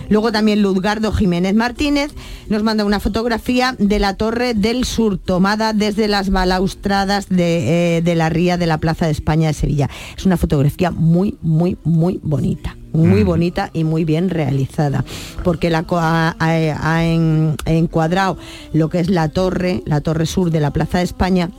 Luego 0.09 0.33
también 0.33 0.63
Luzgardo 0.63 1.13
Jiménez 1.13 1.55
Martínez 1.55 2.13
nos 2.49 2.63
manda 2.63 2.85
una 2.85 3.01
fotografía 3.01 3.75
de 3.79 3.99
la 3.99 4.15
Torre 4.15 4.55
del 4.55 4.85
Sur, 4.85 5.19
tomada 5.19 5.73
desde 5.73 6.09
las 6.09 6.31
balaustradas 6.31 7.29
de, 7.29 7.99
eh, 7.99 8.03
de 8.03 8.15
la 8.15 8.29
ría 8.29 8.57
de 8.57 8.67
la 8.67 8.79
Plaza 8.79 9.07
de 9.07 9.13
España 9.13 9.49
de 9.49 9.55
Sevilla. 9.55 9.86
Es 10.17 10.27
una 10.27 10.37
fotografía 10.37 10.91
muy, 10.91 11.37
muy, 11.43 11.77
muy 11.85 12.21
bonita. 12.23 12.77
Muy 12.93 13.25
Mm. 13.25 13.27
bonita 13.27 13.71
y 13.75 13.85
muy 13.85 14.05
bien 14.05 14.31
realizada, 14.31 15.05
porque 15.45 15.69
la 15.69 15.85
ha, 15.91 16.35
ha- 16.39 16.95
ha 16.95 17.05
en- 17.05 17.57
encuadrado 17.67 18.39
lo 18.73 18.89
que 18.89 19.01
es 19.01 19.11
la 19.11 19.29
torre, 19.29 19.83
la 19.85 20.01
torre 20.01 20.25
sur 20.25 20.51
de 20.51 20.61
la 20.61 20.71
Plaza 20.73 20.99
de 20.99 21.05
España, 21.05 21.51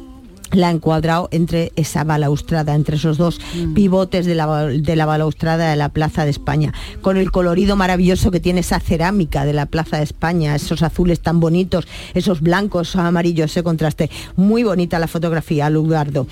la 0.51 0.69
ha 0.69 0.71
encuadrado 0.71 1.27
entre 1.31 1.71
esa 1.75 2.03
balaustrada, 2.03 2.75
entre 2.75 2.97
esos 2.97 3.17
dos 3.17 3.39
pivotes 3.73 4.25
de 4.25 4.35
la, 4.35 4.65
de 4.65 4.95
la 4.95 5.05
balaustrada 5.05 5.69
de 5.69 5.75
la 5.75 5.89
Plaza 5.89 6.25
de 6.25 6.31
España, 6.31 6.73
con 7.01 7.17
el 7.17 7.31
colorido 7.31 7.75
maravilloso 7.75 8.31
que 8.31 8.39
tiene 8.39 8.61
esa 8.61 8.79
cerámica 8.79 9.45
de 9.45 9.53
la 9.53 9.65
Plaza 9.65 9.97
de 9.97 10.03
España, 10.03 10.55
esos 10.55 10.83
azules 10.83 11.21
tan 11.21 11.39
bonitos, 11.39 11.87
esos 12.13 12.41
blancos, 12.41 12.89
esos 12.89 13.01
amarillos, 13.01 13.51
ese 13.51 13.63
contraste. 13.63 14.09
Muy 14.35 14.63
bonita 14.63 14.99
la 14.99 15.07
fotografía, 15.07 15.69
Lugardo. 15.69 16.27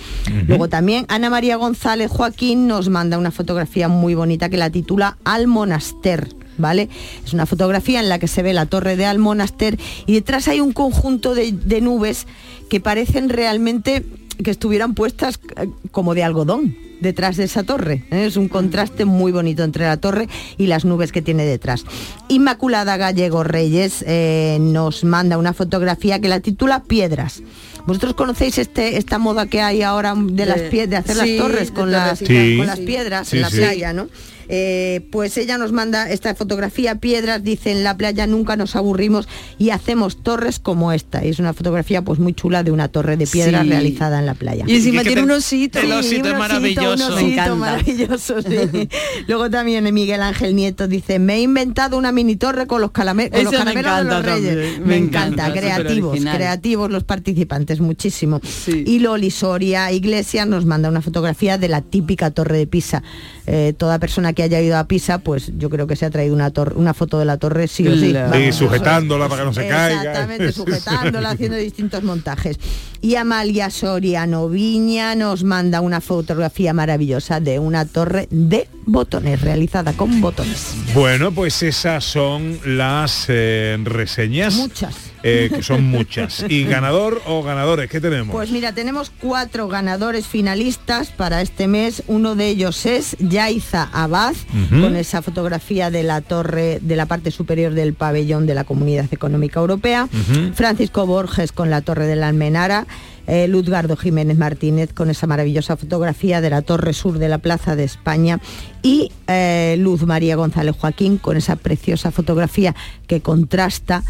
Luego 0.47 0.69
también 0.69 1.05
Ana 1.09 1.29
María 1.29 1.55
González 1.55 2.09
Joaquín 2.11 2.67
nos 2.67 2.89
manda 2.89 3.17
una 3.17 3.31
fotografía 3.31 3.87
muy 3.87 4.15
bonita 4.15 4.49
que 4.49 4.57
la 4.57 4.69
titula 4.69 5.17
Al 5.23 5.47
Monaster. 5.47 6.44
¿Vale? 6.57 6.89
Es 7.25 7.33
una 7.33 7.45
fotografía 7.45 7.99
en 7.99 8.09
la 8.09 8.19
que 8.19 8.27
se 8.27 8.41
ve 8.41 8.53
la 8.53 8.65
torre 8.65 8.95
de 8.95 9.05
Almonaster 9.05 9.77
y 10.05 10.13
detrás 10.13 10.47
hay 10.47 10.59
un 10.61 10.71
conjunto 10.73 11.35
de, 11.35 11.51
de 11.51 11.81
nubes 11.81 12.27
que 12.69 12.79
parecen 12.79 13.29
realmente 13.29 14.05
que 14.43 14.51
estuvieran 14.51 14.95
puestas 14.95 15.39
eh, 15.57 15.67
como 15.91 16.13
de 16.13 16.23
algodón 16.23 16.75
detrás 17.01 17.35
de 17.37 17.43
esa 17.43 17.63
torre. 17.63 18.05
¿eh? 18.11 18.25
Es 18.25 18.37
un 18.37 18.47
contraste 18.47 19.05
muy 19.05 19.31
bonito 19.31 19.63
entre 19.63 19.83
la 19.85 19.97
torre 19.97 20.27
y 20.57 20.67
las 20.67 20.85
nubes 20.85 21.11
que 21.11 21.21
tiene 21.21 21.45
detrás. 21.45 21.83
Inmaculada 22.29 22.97
Gallego 22.97 23.43
Reyes 23.43 24.03
eh, 24.07 24.57
nos 24.59 25.03
manda 25.03 25.37
una 25.37 25.53
fotografía 25.53 26.19
que 26.19 26.27
la 26.29 26.39
titula 26.39 26.83
Piedras. 26.83 27.43
¿Vosotros 27.85 28.15
conocéis 28.15 28.57
este, 28.57 28.97
esta 28.97 29.19
moda 29.19 29.45
que 29.45 29.61
hay 29.61 29.83
ahora 29.83 30.15
de, 30.17 30.45
las 30.47 30.57
De- 30.61 30.69
pie- 30.71 30.87
de 30.87 30.95
hacer 30.95 31.15
sí, 31.17 31.37
las 31.37 31.45
torres 31.45 31.67
de 31.69 31.73
con, 31.73 31.91
las, 31.91 32.19
torres 32.19 32.21
y 32.31 32.51
Sí. 32.53 32.57
con 32.57 32.67
las 32.67 32.79
piedras 32.79 33.27
Sí, 33.27 33.35
en 33.37 33.41
la 33.43 33.49
sí. 33.51 33.57
playa, 33.57 33.93
¿no? 33.93 34.07
Eh, 34.49 35.07
pues 35.11 35.37
ella 35.37 35.57
nos 35.57 35.71
manda 35.71 36.09
esta 36.09 36.35
fotografía, 36.35 36.95
piedras, 36.99 37.43
dice 37.43 37.71
en 37.71 37.83
la 37.83 37.97
playa 37.97 38.27
nunca 38.27 38.55
nos 38.55 38.75
aburrimos 38.75 39.27
y 39.57 39.69
hacemos 39.71 40.21
torres 40.23 40.59
como 40.59 40.91
esta. 40.91 41.25
Y 41.25 41.29
es 41.29 41.39
una 41.39 41.53
fotografía 41.53 42.01
pues 42.03 42.19
muy 42.19 42.33
chula 42.33 42.63
de 42.63 42.71
una 42.71 42.87
torre 42.87 43.17
de 43.17 43.27
piedra 43.27 43.63
Sí. 43.63 43.69
realizada 43.69 44.19
en 44.19 44.25
la 44.25 44.33
playa. 44.33 44.65
Y 44.67 44.75
encima 44.75 45.03
tiene 45.03 45.23
un 45.23 45.31
osito. 45.31 45.79
el 45.79 45.91
osito 45.91 46.29
es 46.29 46.37
maravilloso. 46.37 47.09
Me 47.09 47.15
osito 47.15 47.31
encanta. 47.31 47.55
maravilloso, 47.55 48.41
sí. 48.41 48.89
Luego 49.27 49.49
también 49.49 49.91
Miguel 49.93 50.21
Ángel 50.21 50.55
Nieto 50.55 50.87
dice, 50.87 51.19
me 51.19 51.35
he 51.35 51.41
inventado 51.41 51.97
una 51.97 52.11
mini 52.11 52.35
torre 52.35 52.67
con 52.67 52.81
los, 52.81 52.91
calame- 52.91 53.29
con 53.31 53.43
los 53.43 53.53
caramelos 53.53 53.97
de 53.97 54.03
los 54.03 54.13
encanta 54.19 54.21
reyes. 54.21 54.49
también, 54.55 54.81
Me, 54.81 54.87
me 54.87 54.97
encanta, 54.97 55.47
encanta, 55.47 55.59
creativos, 55.59 56.19
creativos 56.19 56.91
los 56.91 57.03
participantes, 57.03 57.79
muchísimo. 57.79 58.41
Sí. 58.43 58.83
Y 58.85 58.99
Loli 58.99 59.31
Soria 59.31 59.91
Iglesias 59.91 60.47
nos 60.47 60.65
manda 60.65 60.89
una 60.89 61.01
fotografía 61.01 61.57
de 61.57 61.67
la 61.69 61.81
típica 61.81 62.31
torre 62.31 62.57
de 62.57 62.67
Pisa. 62.67 63.03
Eh, 63.47 63.73
toda 63.77 63.99
persona 63.99 64.33
que 64.33 64.41
haya 64.43 64.59
ido 64.59 64.77
a 64.77 64.85
Pisa, 64.87 65.19
pues 65.19 65.51
yo 65.57 65.69
creo 65.69 65.85
que 65.85 65.95
se 65.95 66.05
ha 66.05 66.09
traído 66.09 66.33
una, 66.33 66.51
tor- 66.51 66.73
una 66.75 66.93
foto 66.95 67.19
de 67.19 67.25
la 67.25 67.37
torre 67.37 67.67
sí 67.67 67.87
o 67.87 67.95
sí. 67.95 68.11
Vamos, 68.11 68.55
sujetándola 68.55 69.29
para 69.29 69.41
que 69.43 69.45
no 69.45 69.53
se 69.53 69.67
caiga. 69.67 70.01
Exactamente, 70.01 70.51
sujetándola, 70.51 71.29
haciendo 71.31 71.57
distintos 71.57 72.01
montajes. 72.03 72.57
Y 73.01 73.15
Amalia 73.17 73.69
Soriano 73.69 74.49
Viña 74.49 75.13
nos 75.15 75.43
manda 75.43 75.81
una 75.81 76.01
fotografía 76.01 76.73
maravillosa 76.73 77.39
de 77.39 77.59
una 77.59 77.85
torre 77.85 78.27
de 78.31 78.67
botones, 78.87 79.41
realizada 79.41 79.93
con 79.93 80.21
botones. 80.21 80.73
Bueno, 80.95 81.31
pues 81.31 81.61
esas 81.61 82.03
son 82.03 82.57
las 82.65 83.25
eh, 83.27 83.77
reseñas. 83.83 84.55
Muchas. 84.55 84.95
Eh, 85.25 85.49
que 85.53 85.63
son 85.63 85.83
muchas. 85.83 86.45
¿Y 86.47 86.65
ganador 86.65 87.21
o 87.25 87.41
ganadores? 87.43 87.89
¿Qué 87.89 87.99
tenemos? 87.99 88.33
Pues 88.33 88.51
mira, 88.51 88.73
tenemos 88.73 89.11
cuatro 89.19 89.67
ganadores 89.67 90.27
finalistas 90.27 91.09
para 91.09 91.41
este 91.41 91.67
mes. 91.67 92.03
Uno 92.07 92.35
de 92.35 92.47
ellos 92.47 92.85
es 92.85 93.17
Yaiza 93.19 93.89
Abad, 93.91 94.35
con 94.69 94.95
esa 94.95 95.21
fotografía 95.21 95.89
de 95.89 96.03
la 96.03 96.21
torre 96.21 96.79
de 96.81 96.95
la 96.95 97.07
parte 97.07 97.31
superior 97.31 97.73
del 97.73 97.93
pabellón 97.93 98.45
de 98.45 98.53
la 98.53 98.63
Comunidad 98.63 99.07
Económica 99.11 99.59
Europea. 99.59 100.07
Francisco 100.53 101.05
Borges 101.05 101.51
con 101.51 101.69
la 101.69 101.81
torre 101.81 102.05
de 102.07 102.15
la 102.15 102.27
Almenara. 102.27 102.85
eh, 103.27 103.47
Luzgardo 103.47 103.95
Jiménez 103.97 104.37
Martínez 104.37 104.93
con 104.93 105.09
esa 105.09 105.25
maravillosa 105.27 105.77
fotografía 105.77 106.41
de 106.41 106.49
la 106.51 106.61
torre 106.61 106.93
sur 106.93 107.17
de 107.17 107.27
la 107.27 107.39
Plaza 107.39 107.75
de 107.75 107.83
España 107.83 108.39
y 108.83 109.11
eh, 109.27 109.75
Luz 109.79 110.03
María 110.03 110.35
González 110.35 110.75
Joaquín 110.79 111.17
con 111.17 111.35
esa 111.37 111.55
preciosa 111.55 112.11
fotografía 112.11 112.75
que 113.07 113.21
contrasta 113.21 114.03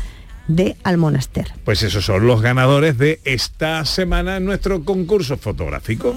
de 0.47 0.75
Almonaster. 0.83 1.51
Pues 1.63 1.83
esos 1.83 2.05
son 2.05 2.27
los 2.27 2.41
ganadores 2.41 2.97
de 2.97 3.19
esta 3.25 3.83
semana 3.85 4.37
en 4.37 4.45
nuestro 4.45 4.83
concurso 4.83 5.37
fotográfico. 5.37 6.15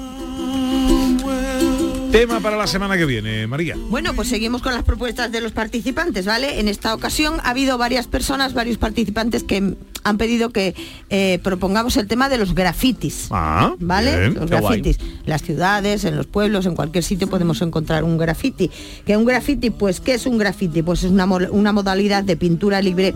Tema 2.12 2.40
para 2.40 2.56
la 2.56 2.66
semana 2.66 2.96
que 2.96 3.04
viene, 3.04 3.46
María. 3.46 3.76
Bueno, 3.90 4.14
pues 4.14 4.28
seguimos 4.28 4.62
con 4.62 4.72
las 4.72 4.82
propuestas 4.82 5.30
de 5.30 5.42
los 5.42 5.52
participantes, 5.52 6.24
¿vale? 6.24 6.58
En 6.58 6.66
esta 6.66 6.94
ocasión 6.94 7.34
ha 7.44 7.50
habido 7.50 7.76
varias 7.76 8.06
personas, 8.06 8.54
varios 8.54 8.78
participantes 8.78 9.44
que 9.44 9.74
han 10.04 10.16
pedido 10.16 10.48
que 10.48 10.74
eh, 11.10 11.38
propongamos 11.42 11.98
el 11.98 12.06
tema 12.06 12.30
de 12.30 12.38
los 12.38 12.54
grafitis. 12.54 13.26
Ah, 13.30 13.74
¿Vale? 13.78 14.18
bien. 14.18 14.34
Los 14.34 14.50
Qué 14.50 14.58
guay. 14.58 14.80
grafitis. 14.80 14.98
Las 15.26 15.42
ciudades, 15.42 16.04
en 16.04 16.16
los 16.16 16.26
pueblos, 16.26 16.64
en 16.64 16.74
cualquier 16.76 17.04
sitio 17.04 17.28
podemos 17.28 17.60
encontrar 17.60 18.04
un 18.04 18.16
grafiti. 18.16 18.70
¿Que 19.04 19.14
un 19.14 19.26
grafiti? 19.26 19.68
Pues, 19.68 20.00
¿qué 20.00 20.14
es 20.14 20.24
un 20.24 20.38
grafiti? 20.38 20.82
Pues 20.82 21.04
es 21.04 21.10
una, 21.10 21.26
una 21.26 21.72
modalidad 21.72 22.24
de 22.24 22.38
pintura 22.38 22.80
libre 22.80 23.14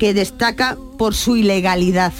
que 0.00 0.14
destaca 0.14 0.78
por 0.96 1.14
su 1.14 1.36
ilegalidad, 1.36 2.14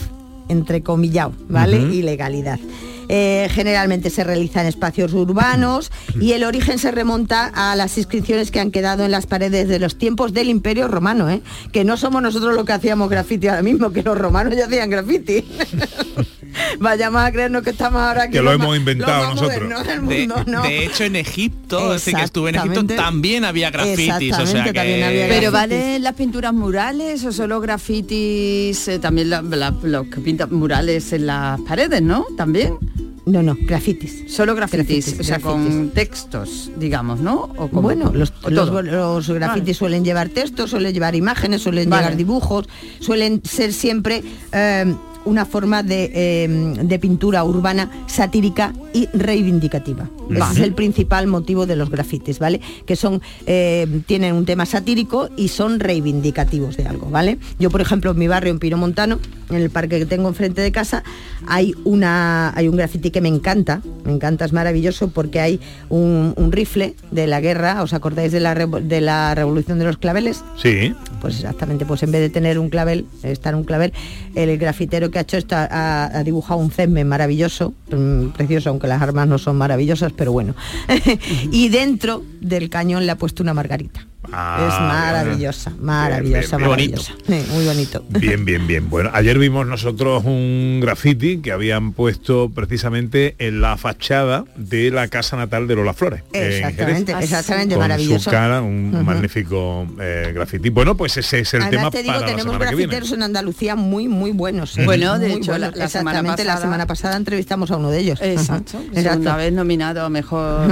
entrecomillado, 0.48 1.32
¿vale? 1.48 1.78
Ujú. 1.78 1.94
Ilegalidad. 1.94 2.60
Eh, 3.08 3.48
generalmente 3.50 4.10
se 4.10 4.22
realiza 4.22 4.60
en 4.60 4.68
espacios 4.68 5.14
urbanos 5.14 5.90
y 6.20 6.32
el 6.32 6.44
origen 6.44 6.78
se 6.78 6.92
remonta 6.92 7.50
a 7.52 7.74
las 7.74 7.98
inscripciones 7.98 8.52
que 8.52 8.60
han 8.60 8.70
quedado 8.70 9.04
en 9.04 9.10
las 9.10 9.26
paredes 9.26 9.66
de 9.66 9.80
los 9.80 9.98
tiempos 9.98 10.32
del 10.32 10.48
Imperio 10.48 10.86
Romano, 10.86 11.28
¿eh? 11.28 11.40
que 11.72 11.82
no 11.82 11.96
somos 11.96 12.22
nosotros 12.22 12.54
los 12.54 12.64
que 12.64 12.72
hacíamos 12.72 13.08
grafiti 13.08 13.48
ahora 13.48 13.62
mismo, 13.62 13.90
que 13.90 14.02
los 14.02 14.16
romanos 14.16 14.54
ya 14.54 14.66
hacían 14.66 14.90
grafiti. 14.90 15.44
Vayamos 16.80 17.22
a 17.22 17.32
creernos 17.32 17.62
que 17.62 17.70
estamos 17.70 18.00
ahora 18.00 18.22
aquí 18.24 18.32
Que 18.32 18.38
lo 18.38 18.44
los 18.52 18.54
hemos 18.54 18.76
inventado 18.76 19.30
nosotros. 19.34 19.86
del 19.86 20.06
De, 20.08 20.18
mundo, 20.26 20.44
¿no? 20.46 20.62
de 20.62 20.84
hecho, 20.84 21.04
en 21.04 21.16
Egipto, 21.16 21.92
desde 21.92 22.12
que 22.14 22.22
estuve 22.22 22.50
en 22.50 22.56
Egipto, 22.56 22.84
también 22.86 23.44
había 23.44 23.70
grafitis. 23.70 24.10
O 24.10 24.46
sea 24.46 24.64
Exactamente, 24.64 24.72
que... 24.72 24.78
también 24.78 25.02
había 25.04 25.28
Pero 25.28 25.52
valen 25.52 26.02
las 26.02 26.14
pinturas 26.14 26.52
murales 26.52 27.24
o 27.24 27.32
solo 27.32 27.60
grafitis, 27.60 28.88
eh, 28.88 28.98
también 28.98 29.30
la- 29.30 29.42
la- 29.42 29.74
los 29.82 30.06
que 30.06 30.20
pintan 30.20 30.52
murales 30.54 31.12
en 31.12 31.26
las 31.26 31.60
paredes, 31.62 32.02
¿no? 32.02 32.24
También. 32.36 32.78
No, 33.26 33.42
no, 33.42 33.56
grafitis. 33.60 34.24
Solo 34.34 34.54
grafitis, 34.56 35.04
Grafitis, 35.06 35.20
o 35.20 35.24
sea, 35.24 35.38
con 35.38 35.90
textos, 35.90 36.70
digamos, 36.76 37.20
¿no? 37.20 37.52
O 37.56 37.68
como- 37.68 37.82
Bueno, 37.82 38.10
los, 38.14 38.32
o 38.42 38.50
los, 38.50 38.70
grafitis 38.70 39.64
Vale. 39.66 39.74
suelen 39.74 40.04
llevar 40.04 40.30
textos, 40.30 40.70
suelen 40.70 40.92
llevar 40.94 41.14
imágenes, 41.14 41.62
suelen 41.62 41.88
Vale. 41.90 42.02
llevar 42.02 42.16
dibujos, 42.16 42.66
suelen 42.98 43.42
ser 43.44 43.72
siempre 43.72 44.22
eh, 44.52 44.94
una 45.24 45.44
forma 45.44 45.82
de, 45.82 46.10
eh, 46.14 46.48
de 46.82 46.98
pintura 46.98 47.44
urbana 47.44 47.90
satírica 48.06 48.72
y 48.92 49.08
reivindicativa. 49.12 50.08
Ese 50.30 50.52
es 50.52 50.58
el 50.58 50.74
principal 50.74 51.26
motivo 51.26 51.66
de 51.66 51.76
los 51.76 51.90
grafitis, 51.90 52.38
¿vale? 52.38 52.60
Que 52.86 52.96
son, 52.96 53.20
eh, 53.46 54.02
tienen 54.06 54.34
un 54.34 54.44
tema 54.44 54.66
satírico 54.66 55.28
y 55.36 55.48
son 55.48 55.80
reivindicativos 55.80 56.76
de 56.76 56.86
algo, 56.86 57.10
¿vale? 57.10 57.38
Yo, 57.58 57.70
por 57.70 57.80
ejemplo, 57.80 58.12
en 58.12 58.18
mi 58.18 58.28
barrio, 58.28 58.52
en 58.52 58.58
Pinomontano, 58.58 59.18
en 59.50 59.56
el 59.56 59.70
parque 59.70 59.98
que 59.98 60.06
tengo 60.06 60.28
enfrente 60.28 60.60
de 60.60 60.70
casa, 60.70 61.02
hay 61.46 61.74
una 61.84 62.52
hay 62.54 62.68
un 62.68 62.76
grafiti 62.76 63.10
que 63.10 63.20
me 63.20 63.28
encanta, 63.28 63.82
me 64.04 64.12
encanta, 64.12 64.44
es 64.44 64.52
maravilloso 64.52 65.08
porque 65.08 65.40
hay 65.40 65.60
un, 65.88 66.34
un 66.36 66.52
rifle 66.52 66.94
de 67.10 67.26
la 67.26 67.40
guerra, 67.40 67.82
¿os 67.82 67.92
acordáis 67.92 68.32
de 68.32 68.40
la, 68.40 68.54
de 68.54 69.00
la 69.00 69.34
revolución 69.34 69.78
de 69.78 69.84
los 69.84 69.98
claveles? 69.98 70.44
Sí. 70.56 70.94
Pues 71.20 71.36
exactamente, 71.36 71.84
pues 71.84 72.02
en 72.02 72.12
vez 72.12 72.20
de 72.20 72.30
tener 72.30 72.58
un 72.58 72.70
clavel, 72.70 73.06
estar 73.22 73.54
un 73.54 73.64
clavel, 73.64 73.92
el 74.34 74.56
grafitero 74.58 75.09
que 75.10 75.18
ha 75.18 75.22
hecho 75.22 75.38
ha- 75.50 76.04
ha 76.18 76.22
dibujado 76.24 76.58
un 76.60 76.70
cesme 76.70 77.04
maravilloso, 77.04 77.74
mm, 77.90 78.28
precioso, 78.28 78.70
aunque 78.70 78.86
las 78.86 79.00
armas 79.02 79.26
no 79.28 79.38
son 79.38 79.56
maravillosas, 79.56 80.12
pero 80.12 80.32
bueno. 80.32 80.54
y 81.52 81.68
dentro 81.68 82.22
del 82.40 82.68
cañón 82.70 83.06
le 83.06 83.12
ha 83.12 83.16
puesto 83.16 83.42
una 83.42 83.54
margarita. 83.54 84.06
Ah, 84.32 84.68
es 84.68 84.80
maravillosa, 84.80 85.72
maravillosa, 85.80 86.56
bien, 86.56 86.68
bien. 86.68 86.70
maravillosa. 86.70 87.12
Sí, 87.26 87.42
muy 87.52 87.64
bonito. 87.64 88.04
Bien, 88.10 88.44
bien, 88.44 88.66
bien. 88.66 88.88
Bueno, 88.90 89.10
ayer 89.14 89.38
vimos 89.38 89.66
nosotros 89.66 90.24
un 90.24 90.78
graffiti 90.82 91.38
que 91.38 91.52
habían 91.52 91.92
puesto 91.92 92.50
precisamente 92.50 93.34
en 93.38 93.60
la 93.62 93.76
fachada 93.78 94.44
de 94.56 94.90
la 94.90 95.08
casa 95.08 95.36
natal 95.36 95.66
de 95.66 95.74
Lola 95.74 95.94
Flores. 95.94 96.22
en 96.32 96.40
Jerez, 96.42 96.54
Exactamente, 96.58 97.12
exactamente, 97.18 97.74
con 97.74 97.82
maravilloso. 97.82 98.24
su 98.24 98.30
cara, 98.30 98.60
un 98.60 99.04
magnífico 99.04 99.86
eh, 100.00 100.32
graffiti. 100.34 100.68
Bueno, 100.68 100.96
pues 100.96 101.16
ese 101.16 101.40
es 101.40 101.54
el 101.54 101.62
Además 101.62 101.78
tema 101.78 101.90
te 101.90 102.02
digo, 102.02 102.08
para 102.14 102.20
la 102.20 102.26
tenemos 102.26 102.52
que 102.52 102.58
viene. 102.58 102.76
grafiteros 102.76 103.12
en 103.12 103.22
Andalucía 103.22 103.74
muy, 103.74 104.06
muy 104.06 104.32
buenos. 104.32 104.76
¿eh? 104.78 104.84
Bueno, 104.84 105.18
de 105.18 105.28
Muy 105.28 105.38
hecho, 105.38 105.52
la- 105.52 105.68
buenos. 105.70 105.76
la 105.76 105.88
semana 105.88 106.10
Exactamente, 106.18 106.44
la 106.44 106.52
pasada- 106.52 106.60
semana 106.66 106.86
pasada 106.86 107.16
entrevistamos 107.16 107.70
a 107.70 107.76
uno 107.78 107.90
de 107.90 107.98
ellos. 108.00 108.20
Exacto. 108.22 108.78
Ujú. 108.78 109.00
Segunda 109.00 109.36
vez 109.36 109.52
nominado 109.52 110.04
a 110.04 110.08
mejor. 110.10 110.68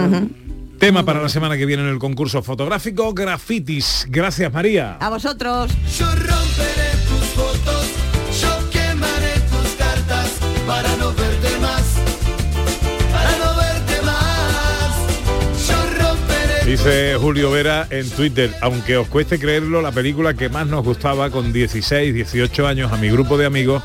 Tema 0.78 1.04
para 1.04 1.20
la 1.20 1.28
semana 1.28 1.56
que 1.56 1.66
viene 1.66 1.82
en 1.82 1.88
el 1.88 1.98
concurso 1.98 2.40
fotográfico, 2.40 3.12
grafitis. 3.12 4.06
Gracias, 4.08 4.52
María. 4.52 4.96
A 5.00 5.10
vosotros. 5.10 5.72
Yo 5.98 6.06
romperé 6.06 6.90
tus 7.08 7.26
fotos, 7.34 7.86
yo 8.40 8.70
quemaré 8.70 9.40
tus 9.40 9.72
cartas 9.76 10.38
para 10.68 10.96
no 10.96 11.12
verte 11.14 11.58
más, 11.60 11.82
para 13.10 13.38
no 13.38 13.56
verte 13.56 14.02
más. 14.02 15.68
Yo 15.68 16.04
romperé 16.04 16.70
Dice 16.70 17.16
Julio 17.20 17.50
Vera 17.50 17.88
en 17.90 18.08
Twitter, 18.08 18.54
aunque 18.60 18.98
os 18.98 19.08
cueste 19.08 19.40
creerlo, 19.40 19.82
la 19.82 19.90
película 19.90 20.34
que 20.34 20.48
más 20.48 20.68
nos 20.68 20.84
gustaba 20.84 21.30
con 21.30 21.52
16, 21.52 22.14
18 22.14 22.66
años 22.68 22.92
a 22.92 22.96
mi 22.98 23.10
grupo 23.10 23.36
de 23.36 23.46
amigos 23.46 23.82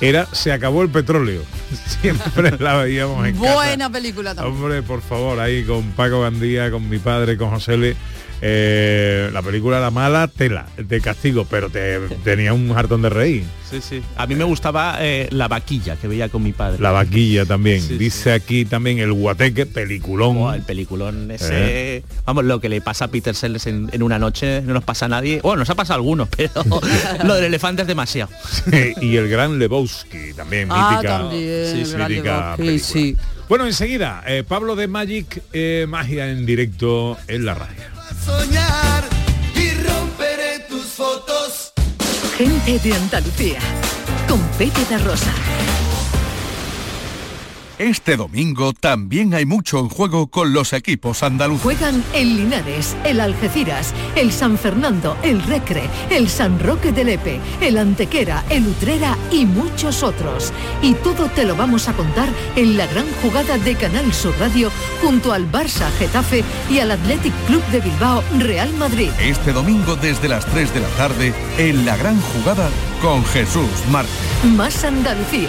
era 0.00 0.26
Se 0.32 0.52
acabó 0.52 0.82
el 0.82 0.88
petróleo. 0.88 1.42
Siempre 2.00 2.56
la 2.58 2.76
veíamos 2.76 3.26
en 3.26 3.36
casa. 3.36 3.54
Buena 3.54 3.90
película 3.90 4.34
también. 4.34 4.56
Hombre, 4.56 4.82
por 4.82 5.02
favor, 5.02 5.38
ahí 5.40 5.64
con 5.64 5.90
Paco 5.92 6.22
Gandía, 6.22 6.70
con 6.70 6.88
mi 6.88 6.98
padre, 6.98 7.36
con 7.36 7.50
José 7.50 7.76
Le. 7.76 7.96
Eh, 8.42 9.30
la 9.32 9.42
película 9.42 9.78
era 9.78 9.90
mala 9.90 10.28
tela 10.28 10.66
de 10.76 11.00
castigo, 11.00 11.46
pero 11.48 11.68
te, 11.70 11.98
tenía 12.24 12.52
un 12.52 12.72
hartón 12.76 13.02
de 13.02 13.10
reír. 13.10 13.44
Sí, 13.70 13.80
sí. 13.80 14.02
A 14.16 14.26
mí 14.26 14.34
me 14.34 14.42
gustaba 14.44 14.96
eh, 15.00 15.28
la 15.30 15.46
vaquilla 15.46 15.94
que 15.96 16.08
veía 16.08 16.28
con 16.28 16.42
mi 16.42 16.52
padre. 16.52 16.78
La 16.80 16.90
vaquilla 16.90 17.44
también. 17.44 17.80
Sí, 17.80 17.98
Dice 17.98 18.32
aquí 18.32 18.64
también 18.64 18.98
el 18.98 19.12
guateque, 19.12 19.64
peliculón. 19.66 20.36
Buah, 20.36 20.56
el 20.56 20.62
peliculón 20.62 21.30
ese. 21.30 22.02
Vamos, 22.24 22.44
lo 22.44 22.60
que 22.60 22.68
le 22.68 22.80
pasa 22.80 23.04
a 23.04 23.08
Peter 23.08 23.34
Sellers 23.34 23.66
en, 23.68 23.88
en 23.92 24.02
una 24.02 24.18
noche 24.18 24.62
no 24.62 24.74
nos 24.74 24.82
pasa 24.84 25.04
a 25.04 25.08
nadie. 25.08 25.40
Bueno, 25.42 25.60
nos 25.60 25.70
ha 25.70 25.74
pasado 25.76 25.94
a 25.94 25.96
algunos, 25.98 26.28
pero 26.36 26.50
lo 27.24 27.34
del 27.36 27.44
elefante 27.44 27.82
es 27.82 27.88
demasiado. 27.88 28.30
y 29.00 29.16
el 29.16 29.28
gran 29.28 29.58
Lebowski 29.58 30.32
también 30.34 30.68
Ah, 30.70 30.90
mítica, 30.92 31.18
también, 31.18 31.76
mítica 31.76 32.56
Lebowski. 32.58 33.16
Bueno, 33.48 33.66
enseguida, 33.66 34.22
eh, 34.28 34.44
Pablo 34.46 34.76
de 34.76 34.86
Magic, 34.86 35.42
eh, 35.52 35.84
magia 35.88 36.30
en 36.30 36.46
directo 36.46 37.18
en 37.26 37.44
la 37.44 37.54
radio. 37.54 37.82
Soñar 38.24 39.04
y 39.54 39.70
romperé 39.82 40.60
tus 40.68 40.86
fotos. 40.86 41.72
Gente 42.36 42.78
de 42.78 42.94
Andalucía. 42.94 43.60
Con 44.28 44.40
Pepe 44.58 44.84
da 44.88 44.98
Rosa. 44.98 45.32
Este 47.80 48.18
domingo 48.18 48.74
también 48.74 49.32
hay 49.32 49.46
mucho 49.46 49.78
en 49.78 49.88
juego 49.88 50.26
con 50.26 50.52
los 50.52 50.74
equipos 50.74 51.22
andaluces. 51.22 51.62
Juegan 51.62 52.04
el 52.12 52.36
Linares, 52.36 52.94
el 53.06 53.20
Algeciras, 53.20 53.94
el 54.16 54.32
San 54.32 54.58
Fernando, 54.58 55.16
el 55.22 55.42
Recre, 55.42 55.88
el 56.10 56.28
San 56.28 56.60
Roque 56.60 56.92
de 56.92 57.04
Lepe, 57.04 57.40
el 57.62 57.78
Antequera, 57.78 58.44
el 58.50 58.66
Utrera 58.66 59.16
y 59.32 59.46
muchos 59.46 60.02
otros. 60.02 60.52
Y 60.82 60.92
todo 60.92 61.30
te 61.30 61.46
lo 61.46 61.56
vamos 61.56 61.88
a 61.88 61.94
contar 61.94 62.28
en 62.54 62.76
la 62.76 62.86
gran 62.86 63.06
jugada 63.22 63.56
de 63.56 63.74
Canal 63.76 64.12
Sur 64.12 64.34
Radio 64.38 64.70
junto 65.00 65.32
al 65.32 65.50
Barça 65.50 65.90
Getafe 65.98 66.44
y 66.68 66.80
al 66.80 66.90
Athletic 66.90 67.32
Club 67.46 67.64
de 67.68 67.80
Bilbao 67.80 68.22
Real 68.40 68.70
Madrid. 68.74 69.08
Este 69.18 69.54
domingo 69.54 69.96
desde 69.96 70.28
las 70.28 70.44
3 70.44 70.74
de 70.74 70.80
la 70.80 70.88
tarde 70.98 71.32
en 71.56 71.86
la 71.86 71.96
gran 71.96 72.20
jugada 72.20 72.68
con 73.00 73.24
Jesús 73.24 73.70
Márquez. 73.90 74.12
Más 74.54 74.84
Andalucía, 74.84 75.48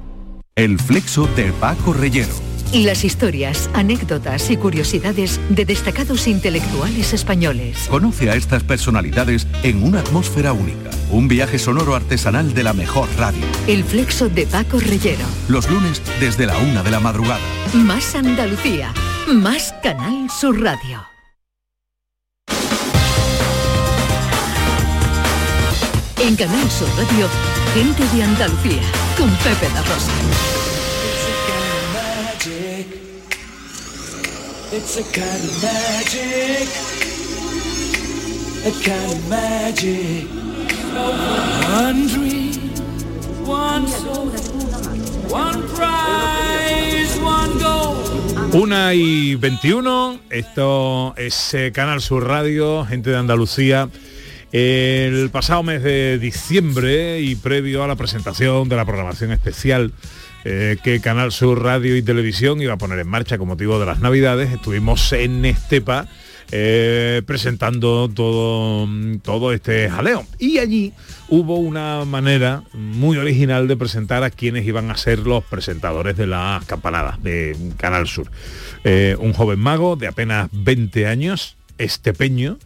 El 0.61 0.77
flexo 0.77 1.27
de 1.35 1.51
Paco 1.53 1.91
Reyero. 1.91 2.35
Las 2.71 3.03
historias, 3.03 3.67
anécdotas 3.73 4.51
y 4.51 4.57
curiosidades 4.57 5.39
de 5.49 5.65
destacados 5.65 6.27
intelectuales 6.27 7.13
españoles. 7.13 7.87
Conoce 7.89 8.29
a 8.29 8.35
estas 8.35 8.61
personalidades 8.61 9.47
en 9.63 9.81
una 9.81 10.01
atmósfera 10.01 10.53
única. 10.53 10.91
Un 11.09 11.27
viaje 11.27 11.57
sonoro 11.57 11.95
artesanal 11.95 12.53
de 12.53 12.61
la 12.61 12.73
mejor 12.73 13.09
radio. 13.17 13.43
El 13.65 13.83
flexo 13.83 14.29
de 14.29 14.45
Paco 14.45 14.79
Reyero. 14.79 15.25
Los 15.47 15.67
lunes 15.67 15.99
desde 16.19 16.45
la 16.45 16.55
una 16.59 16.83
de 16.83 16.91
la 16.91 16.99
madrugada. 16.99 17.41
Más 17.73 18.13
Andalucía. 18.13 18.93
Más 19.33 19.73
Canal 19.81 20.29
Sur 20.29 20.61
Radio. 20.61 21.07
En 26.19 26.35
Canal 26.35 26.69
Sur 26.69 26.87
Radio, 26.97 27.27
gente 27.73 28.15
de 28.15 28.23
Andalucía. 28.23 28.83
Con 29.17 29.27
Pepe 29.37 29.67
da 29.73 29.81
Rosa. 29.81 30.50
It's 34.73 34.97
a 34.97 35.03
kind 35.03 35.51
magic. 35.61 36.69
Una 48.53 48.93
y 48.93 49.35
21, 49.35 50.19
esto 50.29 51.15
es 51.17 51.53
eh, 51.53 51.71
Canal 51.73 52.01
Sur 52.01 52.27
Radio, 52.27 52.85
gente 52.85 53.09
de 53.09 53.17
Andalucía. 53.17 53.89
El 54.53 55.29
pasado 55.31 55.63
mes 55.63 55.83
de 55.83 56.17
diciembre 56.17 57.19
y 57.19 57.35
previo 57.35 57.83
a 57.83 57.87
la 57.87 57.97
presentación 57.97 58.69
de 58.69 58.77
la 58.77 58.85
programación 58.85 59.33
especial 59.33 59.91
eh, 60.43 60.77
que 60.83 60.99
Canal 61.01 61.31
Sur 61.31 61.63
Radio 61.63 61.95
y 61.95 62.01
Televisión 62.01 62.61
iba 62.61 62.73
a 62.73 62.77
poner 62.77 62.97
en 62.97 63.07
marcha 63.07 63.37
con 63.37 63.47
motivo 63.47 63.79
de 63.79 63.85
las 63.85 63.99
Navidades, 63.99 64.51
estuvimos 64.51 65.13
en 65.13 65.45
Estepa 65.45 66.07
eh, 66.51 67.21
presentando 67.27 68.09
todo, 68.09 68.89
todo 69.21 69.53
este 69.53 69.87
jaleo. 69.87 70.25
Y 70.39 70.57
allí 70.57 70.93
hubo 71.29 71.57
una 71.57 72.05
manera 72.05 72.63
muy 72.73 73.17
original 73.17 73.67
de 73.67 73.77
presentar 73.77 74.23
a 74.23 74.31
quienes 74.31 74.65
iban 74.65 74.89
a 74.89 74.97
ser 74.97 75.19
los 75.19 75.43
presentadores 75.43 76.17
de 76.17 76.25
las 76.25 76.65
campanadas 76.65 77.21
de 77.21 77.55
Canal 77.77 78.07
Sur. 78.07 78.31
Eh, 78.83 79.15
un 79.19 79.33
joven 79.33 79.59
mago 79.59 79.95
de 79.95 80.07
apenas 80.07 80.49
20 80.53 81.05
años, 81.05 81.55
estepeño, 81.77 82.57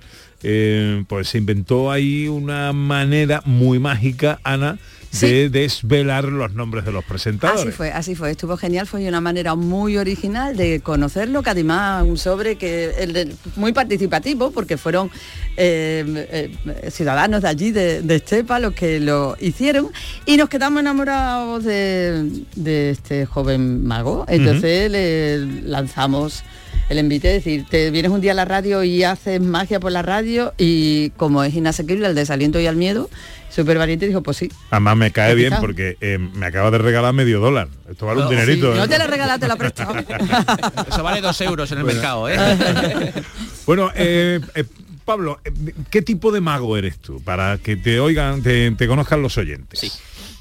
pues 1.08 1.30
se 1.30 1.40
inventó 1.40 1.92
ahí 1.92 2.28
una 2.28 2.72
manera 2.72 3.42
muy 3.46 3.80
mágica, 3.80 4.40
Ana, 4.44 4.78
de 5.20 5.50
desvelar 5.50 6.26
los 6.26 6.54
nombres 6.54 6.86
de 6.86 6.92
los 6.92 7.04
presentadores. 7.04 7.62
Así 7.62 7.72
fue, 7.72 7.92
así 7.92 8.16
fue, 8.16 8.32
estuvo 8.32 8.58
genial, 8.58 8.88
fue 8.88 9.08
una 9.08 9.22
manera 9.22 9.56
muy 9.56 9.98
original 9.98 10.56
de 10.56 10.82
conocerlo, 10.82 11.44
que 11.44 11.50
además 11.50 12.04
un 12.04 12.18
sobre 12.18 12.56
que 12.58 12.92
el 12.98 13.36
muy 13.56 13.74
participativo, 13.74 14.52
porque 14.52 14.78
fueron 14.78 15.10
eh, 15.58 16.52
eh, 16.66 16.92
ciudadanos 16.92 17.42
de 17.42 17.48
allí, 17.48 17.72
de, 17.72 18.02
de 18.02 18.16
Estepa, 18.16 18.60
los 18.60 18.74
que 18.74 19.00
lo 19.00 19.36
hicieron, 19.40 19.90
y 20.26 20.38
nos 20.38 20.50
quedamos 20.50 20.82
enamorados 20.82 21.64
de, 21.64 22.44
de 22.56 22.90
este 22.92 23.26
joven 23.26 23.86
mago. 23.86 24.26
Entonces 24.28 24.92
le 24.92 25.46
lanzamos 25.64 26.44
el 26.90 26.98
envite, 27.00 27.36
es 27.36 27.44
decir, 27.44 27.66
te 27.70 27.90
vienes 27.92 28.12
un 28.12 28.22
día 28.22 28.32
a 28.32 28.36
la 28.36 28.46
radio 28.46 28.84
y 28.84 29.04
haces 29.04 29.42
magia 29.42 29.80
por 29.80 29.92
la 29.92 30.02
radio, 30.02 30.54
y 30.58 31.10
como 31.12 31.44
es 31.44 31.54
inasequible 31.56 32.08
el 32.08 32.16
desaliento 32.16 32.60
y 32.60 32.68
al 32.68 32.76
miedo, 32.76 33.10
súper 33.50 33.78
valiente 33.78 34.08
dijo, 34.08 34.22
pues 34.22 34.38
sí, 34.38 34.52
Además 34.70 34.98
me 34.98 35.12
cae 35.12 35.34
bien 35.36 35.54
porque 35.62 35.98
eh, 36.02 36.18
me 36.18 36.46
acaba 36.46 36.70
de 36.72 36.78
regalar 36.78 37.14
medio 37.14 37.40
dólar. 37.40 37.70
Esto 37.90 38.06
vale 38.06 38.20
un 38.20 38.26
No, 38.26 38.30
dinerito. 38.32 38.72
sí, 38.72 38.78
¿eh? 38.78 38.82
No 38.82 38.88
te 38.90 38.98
la 38.98 39.08
regalaste, 39.08 39.42
te 39.42 39.48
la 39.48 39.56
prestado. 39.56 39.96
Eso 40.92 41.04
vale 41.04 41.22
dos 41.22 41.40
euros 41.42 41.72
en 41.72 41.78
el 41.80 41.84
Bueno. 41.86 41.96
mercado, 42.02 42.30
¿eh? 42.30 42.36
Bueno, 43.66 43.90
eh, 43.96 44.40
eh, 44.54 44.64
Pablo, 45.06 45.40
¿qué 45.90 46.02
tipo 46.02 46.32
de 46.32 46.42
mago 46.42 46.78
eres 46.78 46.98
tú? 47.00 47.22
Para 47.22 47.58
que 47.60 47.76
te 47.78 48.00
oigan, 48.00 48.42
te, 48.44 48.70
te 48.72 48.88
conozcan 48.88 49.22
los 49.22 49.38
oyentes. 49.38 49.80
Sí. 49.80 49.92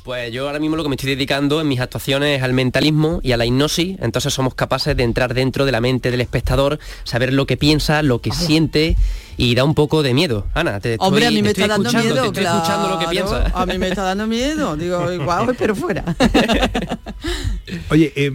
Pues 0.04 0.30
yo 0.30 0.46
ahora 0.46 0.58
mismo 0.58 0.76
lo 0.76 0.82
que 0.82 0.90
me 0.90 0.96
estoy 0.96 1.14
dedicando 1.14 1.62
en 1.62 1.66
mis 1.66 1.80
actuaciones 1.80 2.36
es 2.36 2.42
al 2.42 2.52
mentalismo 2.52 3.20
y 3.22 3.32
a 3.32 3.38
la 3.38 3.46
hipnosis, 3.46 3.96
entonces 4.02 4.34
somos 4.34 4.54
capaces 4.54 4.94
de 4.94 5.02
entrar 5.02 5.32
dentro 5.32 5.64
de 5.64 5.72
la 5.72 5.80
mente 5.80 6.10
del 6.10 6.20
espectador, 6.20 6.78
saber 7.04 7.32
lo 7.32 7.46
que 7.46 7.56
piensa, 7.56 8.02
lo 8.02 8.20
que 8.20 8.30
siente 8.30 8.98
y 9.38 9.54
da 9.54 9.64
un 9.64 9.74
poco 9.74 10.02
de 10.02 10.12
miedo. 10.12 10.46
Ana, 10.52 10.78
te 10.78 10.92
estoy, 10.92 11.08
Hombre, 11.08 11.26
a 11.26 11.30
mí 11.30 11.40
me 11.40 11.52
está 11.52 11.68
dando 11.68 11.88
escuchando, 11.88 12.14
miedo, 12.14 12.32
te 12.32 12.40
estoy 12.40 12.54
escuchando 12.54 12.88
lo 12.90 12.98
que 12.98 13.06
claro. 13.06 13.30
piensa. 13.30 13.58
A 13.58 13.64
mí 13.64 13.78
me 13.78 13.88
está 13.88 14.02
dando 14.02 14.26
miedo. 14.26 14.76
Digo, 14.76 15.10
igual, 15.12 15.56
pero 15.58 15.74
fuera. 15.74 16.04
Oye, 17.88 18.12
eh, 18.14 18.32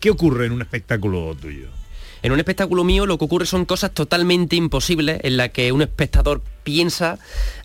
¿qué 0.00 0.08
ocurre 0.08 0.46
en 0.46 0.52
un 0.52 0.62
espectáculo 0.62 1.36
tuyo? 1.38 1.77
En 2.22 2.32
un 2.32 2.38
espectáculo 2.38 2.84
mío 2.84 3.06
lo 3.06 3.16
que 3.18 3.24
ocurre 3.24 3.46
son 3.46 3.64
cosas 3.64 3.92
totalmente 3.92 4.56
imposibles 4.56 5.20
en 5.22 5.36
la 5.36 5.50
que 5.50 5.70
un 5.70 5.82
espectador 5.82 6.42
piensa 6.64 7.18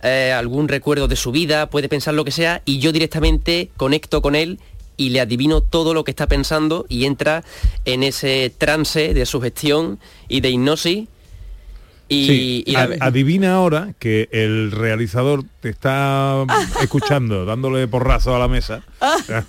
eh, 0.04 0.32
algún 0.36 0.68
recuerdo 0.68 1.08
de 1.08 1.16
su 1.16 1.32
vida, 1.32 1.70
puede 1.70 1.90
pensar 1.90 2.14
lo 2.14 2.24
que 2.24 2.32
sea 2.32 2.62
y 2.66 2.80
yo 2.80 2.92
directamente 2.92 3.72
conecto 3.78 4.22
con 4.22 4.36
él 4.36 4.60
y 4.96 5.10
le 5.10 5.22
adivino 5.22 5.62
todo 5.62 5.94
lo 5.94 6.04
que 6.04 6.12
está 6.12 6.28
pensando 6.28 6.86
y 6.88 7.06
entra 7.06 7.44
en 7.86 8.04
ese 8.04 8.54
trance 8.56 9.14
de 9.14 9.26
sugestión 9.26 10.00
y 10.28 10.42
de 10.42 10.52
hipnosis. 10.52 11.08
Y, 12.14 12.28
Sí, 12.28 12.64
y 12.68 12.72
la- 12.74 12.84
ad- 12.84 12.98
adivina 13.00 13.56
ahora 13.56 13.94
que 14.00 14.30
el 14.32 14.72
realizador 14.72 15.44
te 15.62 15.70
está 15.70 16.46
escuchando, 16.82 17.46
dándole 17.46 17.88
porrazo 17.88 18.36
a 18.36 18.40
la 18.40 18.48
mesa. 18.48 18.84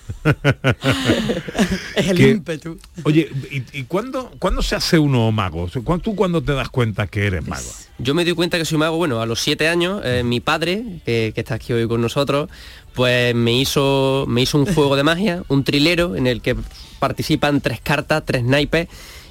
es 1.96 2.08
el 2.08 2.16
Que- 2.16 2.30
ímpetu. 2.30 2.78
Oye, 3.04 3.28
¿y, 3.50 3.62
y 3.80 3.84
cuándo, 3.84 4.30
cuándo 4.38 4.62
se 4.62 4.74
hace 4.76 4.98
uno 4.98 5.30
mago? 5.32 5.68
¿Cuándo- 5.84 6.02
¿Tú 6.02 6.14
cuándo 6.14 6.42
te 6.42 6.52
das 6.52 6.68
cuenta 6.68 7.06
que 7.06 7.26
eres 7.26 7.46
mago? 7.46 7.68
Yo 7.98 8.14
me 8.14 8.24
doy 8.24 8.34
cuenta 8.34 8.58
que 8.58 8.64
soy 8.64 8.78
mago, 8.78 8.96
bueno, 8.96 9.20
a 9.20 9.26
los 9.26 9.40
siete 9.40 9.68
años, 9.68 10.00
eh, 10.04 10.22
mi 10.24 10.40
padre, 10.40 10.82
que, 11.04 11.32
que 11.34 11.40
está 11.40 11.54
aquí 11.54 11.72
hoy 11.72 11.86
con 11.86 12.00
nosotros, 12.00 12.48
pues 12.94 13.34
me 13.34 13.52
hizo, 13.52 14.24
me 14.28 14.42
hizo 14.42 14.58
un 14.58 14.66
juego 14.66 14.96
de 14.96 15.04
magia, 15.04 15.42
un 15.48 15.62
trilero, 15.64 16.16
en 16.16 16.26
el 16.26 16.40
que 16.40 16.56
participan 16.98 17.60
tres 17.60 17.80
cartas, 17.80 18.22
tres 18.24 18.42
naipes, 18.42 18.88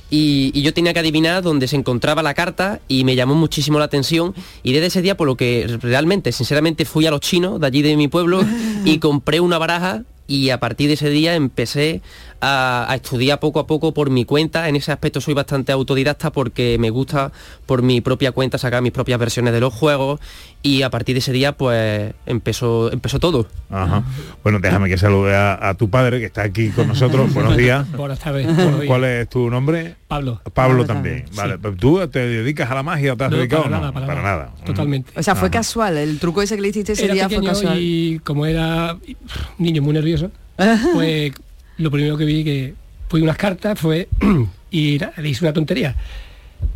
y, 0.09 0.51
y 0.53 0.61
yo 0.61 0.73
tenía 0.73 0.93
que 0.93 0.99
adivinar 0.99 1.41
dónde 1.41 1.67
se 1.67 1.75
encontraba 1.75 2.21
la 2.21 2.33
carta 2.33 2.79
y 2.87 3.03
me 3.03 3.15
llamó 3.15 3.35
muchísimo 3.35 3.79
la 3.79 3.85
atención. 3.85 4.35
Y 4.61 4.73
desde 4.73 4.87
ese 4.87 5.01
día 5.01 5.17
por 5.17 5.27
lo 5.27 5.35
que 5.35 5.77
realmente 5.81 6.31
sinceramente 6.31 6.85
fui 6.85 7.05
a 7.05 7.11
los 7.11 7.21
chinos 7.21 7.59
de 7.59 7.67
allí 7.67 7.81
de 7.81 7.97
mi 7.97 8.07
pueblo 8.07 8.43
y 8.85 8.99
compré 8.99 9.39
una 9.39 9.57
baraja 9.57 10.03
y 10.27 10.49
a 10.49 10.59
partir 10.59 10.87
de 10.87 10.93
ese 10.93 11.09
día 11.09 11.35
empecé 11.35 12.01
a, 12.45 12.85
a 12.91 12.95
estudiar 12.95 13.39
poco 13.39 13.59
a 13.61 13.67
poco 13.67 13.93
por 13.93 14.09
mi 14.09 14.25
cuenta. 14.25 14.67
En 14.67 14.75
ese 14.75 14.91
aspecto 14.91 15.21
soy 15.21 15.33
bastante 15.33 15.71
autodidacta 15.71 16.31
porque 16.31 16.75
me 16.77 16.89
gusta 16.89 17.31
por 17.65 17.81
mi 17.81 18.01
propia 18.01 18.33
cuenta 18.33 18.57
sacar 18.57 18.81
mis 18.81 18.91
propias 18.91 19.17
versiones 19.17 19.53
de 19.53 19.61
los 19.61 19.73
juegos 19.73 20.19
y 20.61 20.81
a 20.81 20.89
partir 20.89 21.15
de 21.15 21.19
ese 21.19 21.31
día 21.31 21.53
pues 21.53 22.13
empezó, 22.25 22.91
empezó 22.91 23.19
todo. 23.19 23.47
Ajá. 23.69 24.03
Bueno, 24.43 24.59
déjame 24.59 24.89
que 24.89 24.97
salude 24.97 25.33
a, 25.35 25.69
a 25.69 25.73
tu 25.75 25.89
padre 25.89 26.19
que 26.19 26.25
está 26.25 26.43
aquí 26.43 26.69
con 26.71 26.87
nosotros. 26.89 27.33
Buenos 27.33 27.55
días. 27.55 27.89
Buenas 27.93 28.19
tardes. 28.19 28.45
¿Cuál 28.87 29.05
es 29.05 29.29
tu 29.29 29.49
nombre? 29.49 29.95
Pablo. 30.09 30.41
Pablo 30.53 30.85
también. 30.85 31.25
Vale. 31.35 31.53
sí. 31.53 31.59
pero 31.61 31.75
¿Tú 31.75 32.07
te 32.09 32.19
dedicas 32.19 32.69
a 32.69 32.75
la 32.75 32.83
magia 32.83 33.13
o 33.13 33.17
te 33.17 33.23
has 33.23 33.31
No, 33.31 33.37
dedicado 33.37 33.63
para 33.63 33.75
no? 33.77 33.81
nada, 33.81 33.93
para 34.07 34.21
nada. 34.21 34.51
Mm. 34.61 34.65
Totalmente. 34.65 35.11
O 35.17 35.23
sea, 35.23 35.35
fue 35.35 35.47
Ajá. 35.47 35.59
casual. 35.59 35.97
El 35.97 36.19
truco 36.19 36.41
ese 36.41 36.55
que 36.55 36.61
le 36.61 36.67
hiciste 36.67 36.91
ese 36.91 37.05
Era 37.05 37.13
día 37.13 37.29
fue 37.29 37.41
casual. 37.43 37.77
y 37.79 38.19
como 38.19 38.45
era 38.45 38.93
un 38.95 39.15
niño 39.57 39.81
muy 39.81 39.93
nervioso, 39.93 40.29
pues 40.93 41.31
lo 41.77 41.91
primero 41.91 42.17
que 42.17 42.25
vi 42.25 42.43
que 42.43 42.73
fui 43.09 43.21
unas 43.21 43.37
cartas 43.37 43.79
fue 43.79 44.07
y 44.71 44.99
le 44.99 45.29
hice 45.29 45.45
una 45.45 45.53
tontería. 45.53 45.95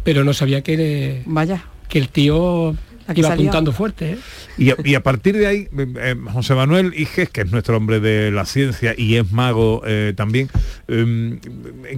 Pero 0.03 0.23
no 0.23 0.33
sabía 0.33 0.61
que, 0.61 0.77
le- 0.77 1.21
Vaya. 1.25 1.63
que 1.89 1.97
el 1.99 2.09
tío 2.09 2.75
La 3.07 3.13
que 3.13 3.19
iba 3.21 3.33
apuntando 3.33 3.71
fuerte. 3.71 4.11
¿eh? 4.13 4.17
Y 4.57 4.71
a, 4.71 4.75
y 4.83 4.95
a 4.95 5.01
partir 5.03 5.37
de 5.37 5.47
ahí, 5.47 5.57
eh, 5.77 5.87
eh, 5.97 6.15
José 6.33 6.53
Manuel 6.55 6.93
Iges, 6.95 7.29
que 7.29 7.41
es 7.41 7.51
nuestro 7.51 7.77
hombre 7.77 7.99
de 7.99 8.31
la 8.31 8.45
ciencia 8.45 8.93
y 8.97 9.15
es 9.15 9.31
mago 9.31 9.81
eh, 9.85 10.13
también, 10.15 10.49
eh, 10.87 11.39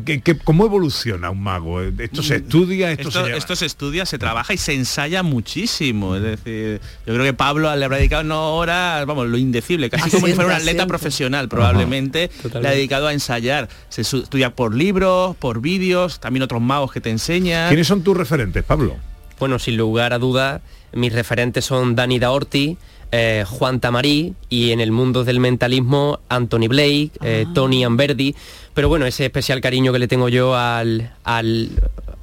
¿qué- 0.06 0.22
qué- 0.22 0.38
cómo 0.38 0.65
evoluciona 0.65 1.30
un 1.30 1.41
mago? 1.41 1.82
¿Esto 1.82 2.22
se 2.24 2.38
estudia? 2.38 2.91
¿Esto, 2.91 3.04
Mm. 3.04 3.08
Esto, 3.08 3.19
se 3.22 3.26
lleva? 3.26 3.38
esto 3.38 3.56
se 3.56 3.65
estudia, 3.65 4.06
se 4.06 4.17
trabaja 4.17 4.54
y 4.54 4.58
se 4.58 4.74
ensaya 4.74 5.24
muchísimo. 5.24 6.15
Es 6.15 6.22
decir, 6.24 6.82
yo 7.06 7.13
creo 7.13 7.24
que 7.26 7.34
Pablo 7.34 7.74
le 7.76 7.86
habrá 7.86 7.98
dedicado 7.98 8.24
no 8.24 8.56
horas, 8.56 9.06
vamos, 9.06 9.28
lo 9.28 9.38
indecible, 9.38 9.89
casi 9.89 10.10
como 10.12 10.28
si 10.28 10.34
fuera 10.34 10.50
un 10.52 10.56
atleta 10.56 10.86
profesional, 10.88 11.50
probablemente 11.50 12.30
le 12.62 12.67
ha 12.67 12.72
dedicado 12.72 13.08
a 13.08 13.13
ensayar. 13.13 13.69
Se 13.89 14.02
estudia 14.02 14.56
por 14.56 14.76
libros, 14.76 15.36
por 15.38 15.62
vídeos, 15.62 16.19
también 16.19 16.43
otros 16.43 16.62
magos 16.62 16.91
que 16.91 17.02
te 17.02 17.10
enseñan. 17.10 17.69
¿Quiénes 17.69 17.88
son 17.88 18.04
tus 18.04 18.15
referentes, 18.15 18.63
Pablo? 18.63 18.98
Bueno, 19.39 19.58
sin 19.60 19.78
lugar 19.78 20.12
a 20.13 20.19
dudas, 20.19 20.62
mis 20.93 21.13
referentes 21.13 21.65
son 21.65 21.95
Dani 21.95 22.19
Daorti, 22.19 22.78
eh, 23.12 23.43
Juan 23.47 23.80
Tamarí 23.80 24.34
y 24.49 24.71
en 24.71 24.80
el 24.82 24.91
mundo 24.91 25.23
del 25.23 25.39
mentalismo 25.39 26.19
Anthony 26.30 26.67
Blake, 26.67 27.12
eh, 27.23 27.45
Tony 27.54 27.84
Amberdi. 27.84 28.36
Pero 28.73 28.88
bueno, 28.89 29.06
ese 29.06 29.25
especial 29.25 29.62
cariño 29.62 29.91
que 29.91 29.99
le 29.99 30.08
tengo 30.08 30.30
yo 30.30 30.56
al, 30.56 31.12
al- 31.23 31.69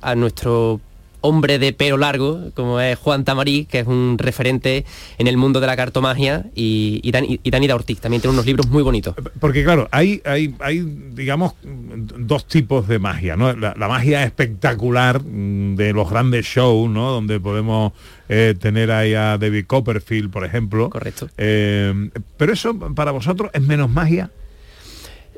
a 0.00 0.14
nuestro 0.14 0.80
hombre 1.20 1.58
de 1.58 1.72
pelo 1.72 1.96
largo, 1.96 2.50
como 2.54 2.80
es 2.80 2.98
Juan 2.98 3.24
Tamarí, 3.24 3.64
que 3.64 3.80
es 3.80 3.86
un 3.86 4.16
referente 4.18 4.84
en 5.18 5.26
el 5.26 5.36
mundo 5.36 5.60
de 5.60 5.66
la 5.66 5.76
cartomagia, 5.76 6.46
y, 6.54 7.00
y, 7.02 7.10
Dani, 7.10 7.40
y 7.42 7.50
Dani 7.50 7.66
Daorti, 7.66 7.94
también 7.96 8.20
tiene 8.20 8.34
unos 8.34 8.46
libros 8.46 8.68
muy 8.68 8.82
bonitos. 8.82 9.14
Porque 9.40 9.64
claro, 9.64 9.88
hay, 9.90 10.22
hay, 10.24 10.54
hay, 10.60 10.80
digamos, 11.12 11.54
dos 11.62 12.46
tipos 12.46 12.88
de 12.88 12.98
magia, 12.98 13.36
¿no? 13.36 13.52
La, 13.52 13.74
la 13.76 13.88
magia 13.88 14.22
espectacular 14.22 15.22
mm, 15.22 15.76
de 15.76 15.92
los 15.92 16.08
grandes 16.10 16.46
shows, 16.46 16.90
¿no? 16.90 17.10
Donde 17.10 17.40
podemos 17.40 17.92
eh, 18.28 18.54
tener 18.58 18.90
ahí 18.90 19.14
a 19.14 19.38
David 19.38 19.66
Copperfield, 19.66 20.30
por 20.30 20.44
ejemplo. 20.44 20.90
Correcto. 20.90 21.28
Eh, 21.36 22.10
pero 22.36 22.52
eso 22.52 22.76
para 22.94 23.12
vosotros 23.12 23.50
es 23.52 23.62
menos 23.62 23.90
magia. 23.90 24.30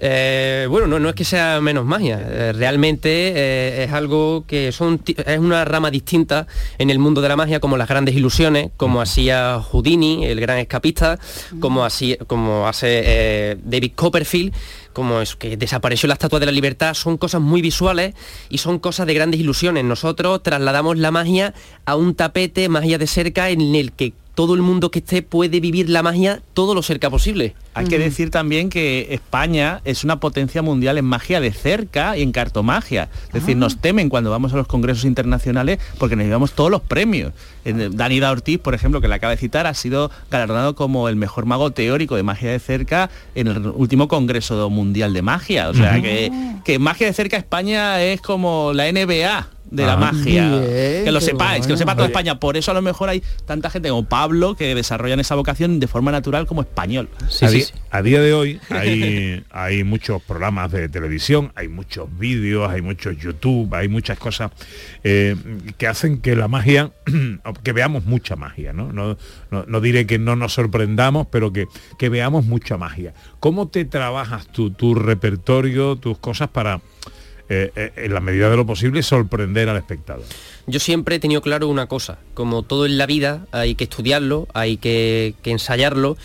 Eh, 0.00 0.66
bueno, 0.70 0.86
no, 0.86 1.00
no 1.00 1.08
es 1.08 1.14
que 1.16 1.24
sea 1.24 1.60
menos 1.60 1.84
magia, 1.84 2.20
eh, 2.22 2.52
realmente 2.52 3.08
eh, 3.10 3.84
es 3.84 3.92
algo 3.92 4.44
que 4.46 4.70
son 4.70 5.02
es 5.06 5.38
una 5.38 5.64
rama 5.64 5.90
distinta 5.90 6.46
en 6.78 6.90
el 6.90 7.00
mundo 7.00 7.20
de 7.20 7.28
la 7.28 7.36
magia, 7.36 7.58
como 7.58 7.76
las 7.76 7.88
grandes 7.88 8.14
ilusiones, 8.14 8.70
como 8.76 9.00
hacía 9.00 9.60
Houdini, 9.60 10.24
el 10.24 10.40
gran 10.40 10.58
escapista, 10.58 11.18
como 11.58 11.84
así, 11.84 12.16
como 12.28 12.68
hace 12.68 13.58
David 13.64 13.92
Copperfield, 13.96 14.54
como 14.92 15.20
es 15.20 15.36
que 15.36 15.56
desapareció 15.56 16.06
la 16.06 16.14
estatua 16.14 16.40
de 16.40 16.46
la 16.46 16.52
libertad, 16.52 16.94
son 16.94 17.18
cosas 17.18 17.40
muy 17.40 17.60
visuales 17.60 18.14
y 18.48 18.58
son 18.58 18.78
cosas 18.78 19.06
de 19.06 19.14
grandes 19.14 19.40
ilusiones. 19.40 19.84
Nosotros 19.84 20.42
trasladamos 20.42 20.96
la 20.98 21.10
magia 21.10 21.54
a 21.86 21.96
un 21.96 22.14
tapete, 22.14 22.68
magia 22.68 22.98
de 22.98 23.06
cerca, 23.06 23.50
en 23.50 23.74
el 23.74 23.92
que 23.92 24.12
todo 24.38 24.54
el 24.54 24.62
mundo 24.62 24.92
que 24.92 25.00
esté 25.00 25.22
puede 25.22 25.58
vivir 25.58 25.90
la 25.90 26.00
magia 26.04 26.40
todo 26.54 26.72
lo 26.72 26.82
cerca 26.84 27.10
posible. 27.10 27.56
Hay 27.74 27.86
que 27.88 27.98
decir 27.98 28.30
también 28.30 28.70
que 28.70 29.08
España 29.10 29.80
es 29.84 30.04
una 30.04 30.20
potencia 30.20 30.62
mundial 30.62 30.96
en 30.96 31.06
magia 31.06 31.40
de 31.40 31.50
cerca 31.52 32.16
y 32.16 32.22
en 32.22 32.30
cartomagia. 32.30 33.08
Es 33.26 33.32
decir, 33.32 33.56
nos 33.56 33.78
temen 33.80 34.08
cuando 34.08 34.30
vamos 34.30 34.52
a 34.52 34.56
los 34.56 34.68
congresos 34.68 35.04
internacionales 35.06 35.80
porque 35.98 36.14
nos 36.14 36.24
llevamos 36.24 36.52
todos 36.52 36.70
los 36.70 36.82
premios. 36.82 37.32
En- 37.64 37.96
Dani 37.96 38.20
Da 38.20 38.30
Ortiz, 38.30 38.60
por 38.60 38.74
ejemplo, 38.76 39.00
que 39.00 39.08
le 39.08 39.14
acaba 39.16 39.32
de 39.32 39.38
citar, 39.38 39.66
ha 39.66 39.74
sido 39.74 40.08
galardonado 40.30 40.76
como 40.76 41.08
el 41.08 41.16
mejor 41.16 41.44
mago 41.44 41.72
teórico 41.72 42.14
de 42.14 42.22
magia 42.22 42.52
de 42.52 42.60
cerca 42.60 43.10
en 43.34 43.48
el 43.48 43.66
último 43.66 44.06
Congreso 44.06 44.70
Mundial 44.70 45.14
de 45.14 45.22
Magia. 45.22 45.68
O 45.68 45.74
sea, 45.74 46.00
que, 46.00 46.30
que 46.64 46.78
magia 46.78 47.08
de 47.08 47.12
cerca 47.12 47.36
España 47.36 48.00
es 48.04 48.20
como 48.20 48.72
la 48.72 48.84
NBA 48.92 49.48
de 49.70 49.84
la 49.86 49.94
Ah. 49.94 49.96
magia. 49.96 50.48
Bien, 50.50 51.04
que 51.04 51.10
lo 51.12 51.20
sepáis, 51.20 51.66
que 51.66 51.72
lo 51.72 51.78
sepa 51.78 51.92
toda 51.94 52.04
Oye. 52.06 52.12
España. 52.12 52.38
Por 52.40 52.56
eso 52.56 52.70
a 52.70 52.74
lo 52.74 52.82
mejor 52.82 53.08
hay 53.08 53.22
tanta 53.46 53.70
gente 53.70 53.88
como 53.90 54.08
Pablo 54.08 54.54
que 54.54 54.74
desarrollan 54.74 55.20
esa 55.20 55.34
vocación 55.34 55.78
de 55.80 55.86
forma 55.86 56.10
natural 56.12 56.46
como 56.46 56.62
español. 56.62 57.08
a, 57.42 57.50
di- 57.50 57.64
a 57.90 58.02
día 58.02 58.20
de 58.20 58.32
hoy 58.32 58.60
hay, 58.70 59.44
hay 59.50 59.84
muchos 59.84 60.22
programas 60.22 60.70
de 60.72 60.88
televisión, 60.88 61.52
hay 61.54 61.68
muchos 61.68 62.08
vídeos, 62.18 62.70
hay 62.70 62.82
muchos 62.82 63.16
YouTube, 63.18 63.74
hay 63.74 63.88
muchas 63.88 64.18
cosas 64.18 64.50
eh, 65.04 65.36
que 65.76 65.86
hacen 65.86 66.20
que 66.20 66.34
la 66.36 66.48
magia, 66.48 66.90
que 67.62 67.72
veamos 67.72 68.04
mucha 68.04 68.36
magia, 68.36 68.72
¿no? 68.72 68.92
No, 68.92 69.16
no- 69.50 69.64
no 69.66 69.80
diré 69.80 70.06
que 70.06 70.18
no 70.18 70.36
nos 70.36 70.54
sorprendamos, 70.54 71.26
pero 71.30 71.52
que, 71.52 71.66
que 71.98 72.08
veamos 72.08 72.44
mucha 72.46 72.76
magia. 72.76 73.12
¿Cómo 73.40 73.68
te 73.68 73.84
trabajas 73.84 74.46
tú, 74.48 74.70
tu 74.70 74.94
repertorio, 74.94 75.96
tus 75.96 76.18
cosas 76.18 76.48
para, 76.48 76.80
eh, 77.48 77.70
eh, 77.74 77.92
en 77.96 78.14
la 78.14 78.20
medida 78.20 78.50
de 78.50 78.56
lo 78.56 78.66
posible, 78.66 79.02
sorprender 79.02 79.68
al 79.68 79.76
espectador? 79.76 80.24
Yo 80.66 80.80
siempre 80.80 81.16
he 81.16 81.18
tenido 81.18 81.40
claro 81.40 81.68
una 81.68 81.86
cosa, 81.86 82.18
como 82.34 82.62
todo 82.62 82.86
en 82.86 82.98
la 82.98 83.06
vida 83.06 83.46
hay 83.52 83.74
que 83.74 83.84
estudiarlo, 83.84 84.48
hay 84.54 84.76
que, 84.76 85.34
ensayarlo. 85.44 86.16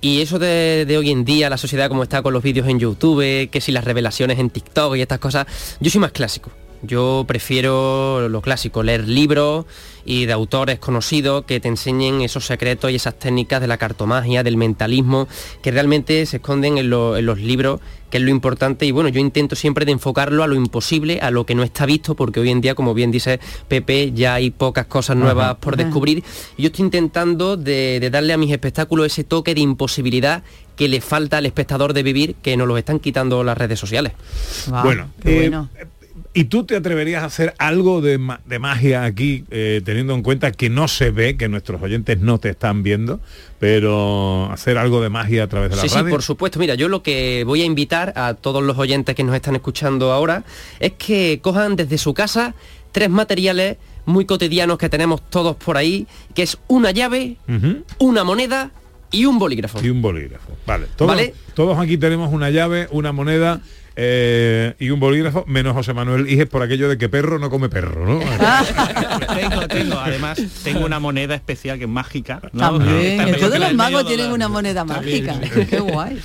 Y 0.00 0.20
eso 0.22 0.38
de 0.38 0.94
hoy 0.96 1.10
en 1.10 1.24
día, 1.24 1.50
la 1.50 1.58
sociedad 1.58 1.88
como 1.88 2.04
está 2.04 2.22
con 2.22 2.32
los 2.32 2.42
vídeos 2.42 2.68
en 2.68 2.78
YouTube, 2.78 3.50
que 3.50 3.60
si 3.60 3.72
las 3.72 3.84
revelaciones 3.84 4.38
en 4.38 4.50
TikTok 4.50 4.94
y 4.94 5.02
estas 5.02 5.18
cosas, 5.18 5.46
yo 5.80 5.90
soy 5.90 6.00
más 6.00 6.12
clásico. 6.12 6.52
Yo 6.82 7.24
prefiero 7.26 8.28
lo 8.28 8.40
clásico, 8.40 8.82
leer 8.82 9.08
libros 9.08 9.66
y 10.04 10.26
de 10.26 10.32
autores 10.32 10.78
conocidos 10.78 11.44
que 11.44 11.60
te 11.60 11.68
enseñen 11.68 12.20
esos 12.22 12.46
secretos 12.46 12.90
y 12.90 12.94
esas 12.94 13.18
técnicas 13.18 13.60
de 13.60 13.66
la 13.66 13.78
cartomagia, 13.78 14.42
del 14.42 14.56
mentalismo, 14.56 15.28
que 15.60 15.70
realmente 15.70 16.24
se 16.26 16.36
esconden 16.36 16.78
en, 16.78 16.88
lo- 16.88 17.16
en 17.16 17.26
los 17.26 17.38
libros, 17.40 17.80
que 18.10 18.16
es 18.18 18.22
lo 18.22 18.30
importante. 18.30 18.86
Y 18.86 18.90
bueno, 18.92 19.08
yo 19.10 19.20
intento 19.20 19.54
siempre 19.56 19.84
de 19.84 19.92
enfocarlo 19.92 20.42
a 20.42 20.46
lo 20.46 20.54
imposible, 20.54 21.20
a 21.20 21.30
lo 21.30 21.44
que 21.44 21.54
no 21.54 21.62
está 21.62 21.84
visto, 21.84 22.14
porque 22.14 22.40
hoy 22.40 22.50
en 22.50 22.60
día, 22.60 22.74
como 22.74 22.94
bien 22.94 23.10
dice 23.10 23.40
Pepe, 23.66 24.12
ya 24.14 24.34
hay 24.34 24.50
pocas 24.50 24.86
cosas 24.86 25.16
nuevas 25.16 25.44
Ajá. 25.46 25.54
por 25.58 25.74
Ajá. 25.74 25.82
descubrir. 25.84 26.22
Y 26.56 26.62
yo 26.62 26.68
estoy 26.68 26.84
intentando 26.86 27.56
de, 27.56 27.98
de 28.00 28.08
darle 28.10 28.32
a 28.32 28.38
mis 28.38 28.50
espectáculos 28.52 29.06
ese 29.06 29.24
toque 29.24 29.54
de 29.54 29.60
imposibilidad 29.60 30.42
que 30.76 30.88
le 30.88 31.00
falta 31.00 31.38
al 31.38 31.44
espectador 31.46 31.92
de 31.92 32.04
vivir, 32.04 32.36
que 32.40 32.56
nos 32.56 32.68
lo 32.68 32.78
están 32.78 33.00
quitando 33.00 33.42
las 33.42 33.58
redes 33.58 33.80
sociales. 33.80 34.12
bueno, 34.70 35.10
eh, 35.24 35.50
¿y 36.34 36.44
tú 36.44 36.64
te 36.64 36.76
atreverías 36.76 37.22
a 37.22 37.26
hacer 37.26 37.54
algo 37.58 38.00
de, 38.00 38.18
ma- 38.18 38.40
de 38.46 38.58
magia 38.58 39.04
aquí, 39.04 39.44
eh, 39.50 39.80
teniendo 39.84 40.14
en 40.14 40.22
cuenta 40.22 40.52
que 40.52 40.70
no 40.70 40.86
se 40.88 41.10
ve, 41.10 41.36
que 41.36 41.48
nuestros 41.48 41.80
oyentes 41.82 42.20
no 42.20 42.38
te 42.38 42.50
están 42.50 42.82
viendo, 42.82 43.20
pero 43.58 44.50
hacer 44.52 44.78
algo 44.78 45.00
de 45.02 45.08
magia 45.08 45.44
a 45.44 45.46
través 45.46 45.70
de 45.70 45.76
la 45.76 45.82
Sí, 45.82 45.88
sí, 45.88 45.94
radio? 45.96 46.10
por 46.10 46.22
supuesto. 46.22 46.58
Mira, 46.58 46.74
yo 46.74 46.88
lo 46.88 47.02
que 47.02 47.44
voy 47.44 47.62
a 47.62 47.64
invitar 47.64 48.12
a 48.16 48.34
todos 48.34 48.62
los 48.62 48.78
oyentes 48.78 49.14
que 49.14 49.24
nos 49.24 49.34
están 49.34 49.56
escuchando 49.56 50.12
ahora 50.12 50.44
es 50.80 50.92
que 50.92 51.40
cojan 51.42 51.76
desde 51.76 51.98
su 51.98 52.14
casa 52.14 52.54
tres 52.92 53.10
materiales 53.10 53.76
muy 54.06 54.24
cotidianos 54.24 54.78
que 54.78 54.88
tenemos 54.88 55.20
todos 55.28 55.56
por 55.56 55.76
ahí, 55.76 56.06
que 56.34 56.42
es 56.42 56.56
una 56.68 56.90
llave, 56.92 57.36
una 57.98 58.24
moneda 58.24 58.70
y 59.10 59.24
un 59.26 59.38
bolígrafo. 59.38 59.80
Y 59.84 59.90
un 59.90 60.00
bolígrafo. 60.00 60.56
Vale. 60.66 60.86
Todos, 60.96 61.14
Vale. 61.14 61.34
todos 61.54 61.78
aquí 61.78 61.98
tenemos 61.98 62.32
una 62.32 62.48
llave, 62.50 62.88
una 62.90 63.12
moneda 63.12 63.60
eh, 64.00 64.74
y 64.78 64.90
un 64.90 65.00
bolígrafo, 65.00 65.44
menos 65.48 65.74
José 65.74 65.92
Manuel 65.92 66.30
Iges 66.30 66.46
por 66.46 66.62
aquello 66.62 66.88
de 66.88 66.96
que 66.98 67.08
perro 67.08 67.40
no 67.40 67.50
come 67.50 67.68
perro, 67.68 68.06
¿no? 68.06 68.20
tengo, 69.34 69.66
tengo, 69.66 69.98
además, 69.98 70.40
tengo 70.62 70.86
una 70.86 71.00
moneda 71.00 71.34
especial 71.34 71.78
que 71.78 71.84
es 71.84 71.90
mágica. 71.90 72.40
¿no? 72.52 72.60
También, 72.78 73.34
todos 73.40 73.58
los 73.58 73.74
magos 73.74 74.06
tienen 74.06 74.30
una 74.30 74.46
moneda 74.48 74.84
mágica. 74.84 75.40
Qué 75.68 75.80
guay. 75.80 76.16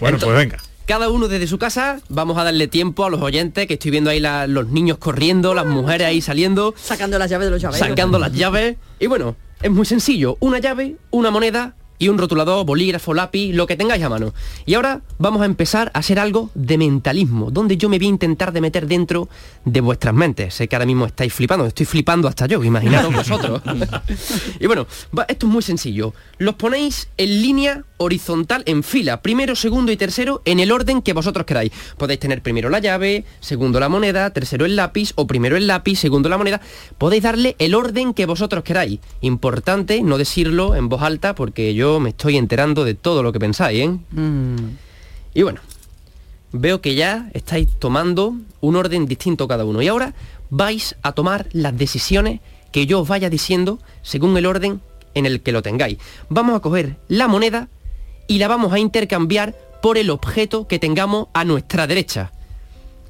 Bueno, 0.00 0.16
pues 0.18 0.34
venga. 0.36 0.56
Cada 0.86 1.10
uno 1.10 1.28
desde 1.28 1.46
su 1.46 1.58
casa, 1.58 2.00
vamos 2.08 2.38
a 2.38 2.44
darle 2.44 2.66
tiempo 2.66 3.04
a 3.04 3.10
los 3.10 3.20
oyentes, 3.20 3.66
que 3.66 3.74
estoy 3.74 3.90
viendo 3.90 4.08
ahí 4.08 4.20
la- 4.20 4.46
los 4.46 4.68
niños 4.68 4.96
corriendo, 4.96 5.52
las 5.52 5.66
mujeres 5.66 6.06
ahí 6.06 6.22
saliendo, 6.22 6.72
Sacando 6.78 7.18
las 7.18 7.28
llaves 7.28 7.48
de 7.48 7.50
los 7.50 7.60
llaveros. 7.60 7.86
sacando 7.86 8.18
las 8.18 8.32
llaves. 8.32 8.76
Y 8.98 9.06
bueno, 9.06 9.36
es 9.60 9.70
muy 9.70 9.84
sencillo, 9.84 10.38
una 10.40 10.60
llave, 10.60 10.96
una 11.10 11.30
moneda 11.30 11.74
y 11.98 12.08
un 12.08 12.18
rotulador, 12.18 12.64
bolígrafo, 12.64 13.14
lápiz, 13.14 13.52
lo 13.52 13.66
que 13.66 13.76
tengáis 13.76 14.02
a 14.04 14.08
mano. 14.08 14.32
Y 14.66 14.74
ahora 14.74 15.00
vamos 15.18 15.42
a 15.42 15.46
empezar 15.46 15.90
a 15.94 15.98
hacer 15.98 16.18
algo 16.18 16.50
de 16.54 16.78
mentalismo, 16.78 17.50
donde 17.50 17.76
yo 17.76 17.88
me 17.88 17.98
voy 17.98 18.06
a 18.06 18.10
intentar 18.10 18.52
de 18.52 18.60
meter 18.60 18.86
dentro 18.86 19.28
de 19.64 19.80
vuestras 19.80 20.14
mentes. 20.14 20.54
Sé 20.54 20.68
que 20.68 20.76
ahora 20.76 20.86
mismo 20.86 21.06
estáis 21.06 21.32
flipando, 21.32 21.66
estoy 21.66 21.86
flipando 21.86 22.28
hasta 22.28 22.46
yo, 22.46 22.62
imaginaros 22.62 23.12
vosotros. 23.14 23.60
y 24.60 24.66
bueno, 24.66 24.86
va- 25.16 25.26
esto 25.28 25.46
es 25.46 25.52
muy 25.52 25.62
sencillo. 25.62 26.14
Los 26.38 26.54
ponéis 26.54 27.08
en 27.16 27.42
línea 27.42 27.84
horizontal, 27.96 28.62
en 28.66 28.82
fila, 28.84 29.22
primero, 29.22 29.56
segundo 29.56 29.90
y 29.90 29.96
tercero, 29.96 30.40
en 30.44 30.60
el 30.60 30.70
orden 30.70 31.02
que 31.02 31.12
vosotros 31.12 31.46
queráis. 31.46 31.72
Podéis 31.96 32.20
tener 32.20 32.42
primero 32.42 32.70
la 32.70 32.78
llave, 32.78 33.24
segundo 33.40 33.80
la 33.80 33.88
moneda, 33.88 34.30
tercero 34.30 34.66
el 34.66 34.76
lápiz, 34.76 35.12
o 35.16 35.26
primero 35.26 35.56
el 35.56 35.66
lápiz, 35.66 35.96
segundo 35.98 36.28
la 36.28 36.38
moneda. 36.38 36.60
Podéis 36.96 37.24
darle 37.24 37.56
el 37.58 37.74
orden 37.74 38.14
que 38.14 38.26
vosotros 38.26 38.62
queráis. 38.62 39.00
Importante 39.20 40.02
no 40.02 40.16
decirlo 40.16 40.76
en 40.76 40.88
voz 40.88 41.02
alta 41.02 41.34
porque 41.34 41.74
yo 41.74 41.87
me 42.00 42.10
estoy 42.10 42.36
enterando 42.36 42.84
de 42.84 42.94
todo 42.94 43.22
lo 43.22 43.32
que 43.32 43.40
pensáis, 43.40 43.88
¿eh? 43.88 43.98
Y 45.34 45.42
bueno, 45.42 45.60
veo 46.52 46.80
que 46.80 46.94
ya 46.94 47.30
estáis 47.34 47.68
tomando 47.78 48.34
un 48.60 48.76
orden 48.76 49.06
distinto 49.06 49.48
cada 49.48 49.64
uno. 49.64 49.82
Y 49.82 49.88
ahora 49.88 50.14
vais 50.50 50.96
a 51.02 51.12
tomar 51.12 51.46
las 51.52 51.76
decisiones 51.76 52.40
que 52.72 52.86
yo 52.86 53.00
os 53.00 53.08
vaya 53.08 53.30
diciendo 53.30 53.78
según 54.02 54.36
el 54.36 54.46
orden 54.46 54.80
en 55.14 55.26
el 55.26 55.40
que 55.40 55.52
lo 55.52 55.62
tengáis. 55.62 55.98
Vamos 56.28 56.56
a 56.56 56.60
coger 56.60 56.96
la 57.08 57.28
moneda 57.28 57.68
y 58.26 58.38
la 58.38 58.48
vamos 58.48 58.72
a 58.72 58.78
intercambiar 58.78 59.54
por 59.82 59.98
el 59.98 60.10
objeto 60.10 60.66
que 60.66 60.78
tengamos 60.78 61.28
a 61.32 61.44
nuestra 61.44 61.86
derecha. 61.86 62.32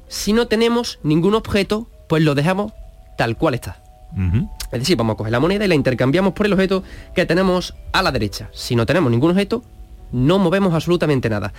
Si 0.07 0.33
no 0.33 0.47
tenemos 0.47 0.99
ningún 1.03 1.35
objeto, 1.35 1.87
pues 2.07 2.23
lo 2.23 2.35
dejamos 2.35 2.73
tal 3.17 3.37
cual 3.37 3.55
está. 3.55 3.81
Es 4.71 4.79
decir, 4.79 4.97
vamos 4.97 5.15
a 5.15 5.17
coger 5.17 5.31
la 5.31 5.39
moneda 5.39 5.65
y 5.65 5.67
la 5.67 5.75
intercambiamos 5.75 6.33
por 6.33 6.45
el 6.45 6.53
objeto 6.53 6.83
que 7.15 7.25
tenemos 7.25 7.75
a 7.91 8.01
la 8.01 8.11
derecha. 8.11 8.49
Si 8.53 8.75
no 8.75 8.85
tenemos 8.85 9.11
ningún 9.11 9.31
objeto, 9.31 9.63
no 10.11 10.39
movemos 10.39 10.73
absolutamente 10.73 11.29
nada. 11.29 11.53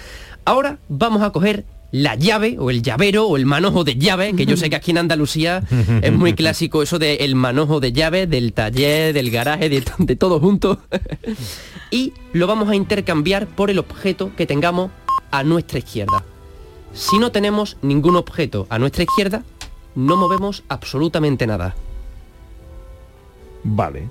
Ahora 0.44 0.78
vamos 0.88 1.22
a 1.22 1.30
coger 1.30 1.64
la 1.92 2.14
llave 2.14 2.56
o 2.58 2.70
el 2.70 2.82
llavero 2.82 3.26
o 3.26 3.36
el 3.36 3.46
manojo 3.46 3.82
de 3.82 3.96
llave, 3.96 4.34
que 4.34 4.46
yo 4.46 4.56
sé 4.56 4.70
que 4.70 4.76
aquí 4.76 4.92
en 4.92 4.98
Andalucía 4.98 5.62
es 6.02 6.12
muy 6.12 6.34
clásico 6.34 6.82
eso 6.82 6.98
de 6.98 7.16
el 7.16 7.34
manojo 7.34 7.80
de 7.80 7.92
llave, 7.92 8.26
del 8.26 8.52
taller, 8.52 9.12
del 9.12 9.30
garaje, 9.30 9.68
de, 9.68 9.84
de 9.98 10.16
todo 10.16 10.38
junto. 10.38 10.80
y 11.90 12.12
lo 12.32 12.46
vamos 12.46 12.68
a 12.68 12.76
intercambiar 12.76 13.46
por 13.46 13.70
el 13.70 13.78
objeto 13.78 14.30
que 14.36 14.46
tengamos 14.46 14.90
a 15.30 15.42
nuestra 15.42 15.78
izquierda. 15.78 16.24
Si 16.92 17.18
no 17.18 17.30
tenemos 17.32 17.76
ningún 17.82 18.16
objeto 18.16 18.66
a 18.68 18.78
nuestra 18.78 19.04
izquierda, 19.04 19.44
no 19.94 20.16
movemos 20.16 20.64
absolutamente 20.68 21.46
nada. 21.46 21.74
Vale. 23.64 24.08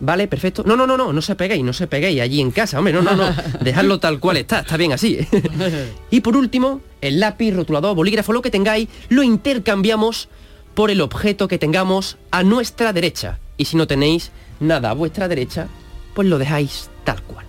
Vale, 0.00 0.26
perfecto. 0.26 0.64
No, 0.66 0.76
no, 0.76 0.86
no, 0.86 0.96
no, 0.96 1.12
no 1.12 1.22
se 1.22 1.34
peguéis, 1.36 1.62
no 1.64 1.72
se 1.72 1.86
peguéis 1.86 2.20
allí 2.20 2.40
en 2.40 2.50
casa, 2.50 2.78
hombre, 2.78 2.92
no, 2.92 3.02
no, 3.02 3.14
no. 3.14 3.24
Dejadlo 3.60 4.00
tal 4.00 4.18
cual 4.18 4.38
está, 4.38 4.60
está 4.60 4.76
bien 4.76 4.92
así. 4.92 5.18
y 6.10 6.20
por 6.20 6.36
último, 6.36 6.80
el 7.00 7.20
lápiz, 7.20 7.52
rotulador, 7.52 7.94
bolígrafo, 7.94 8.32
lo 8.32 8.42
que 8.42 8.50
tengáis, 8.50 8.88
lo 9.08 9.22
intercambiamos 9.22 10.28
por 10.74 10.90
el 10.90 11.00
objeto 11.00 11.46
que 11.46 11.58
tengamos 11.58 12.18
a 12.32 12.42
nuestra 12.42 12.92
derecha. 12.92 13.38
Y 13.56 13.66
si 13.66 13.76
no 13.76 13.86
tenéis 13.86 14.32
nada 14.58 14.90
a 14.90 14.94
vuestra 14.94 15.28
derecha, 15.28 15.68
pues 16.14 16.28
lo 16.28 16.38
dejáis 16.38 16.90
tal 17.04 17.22
cual. 17.22 17.46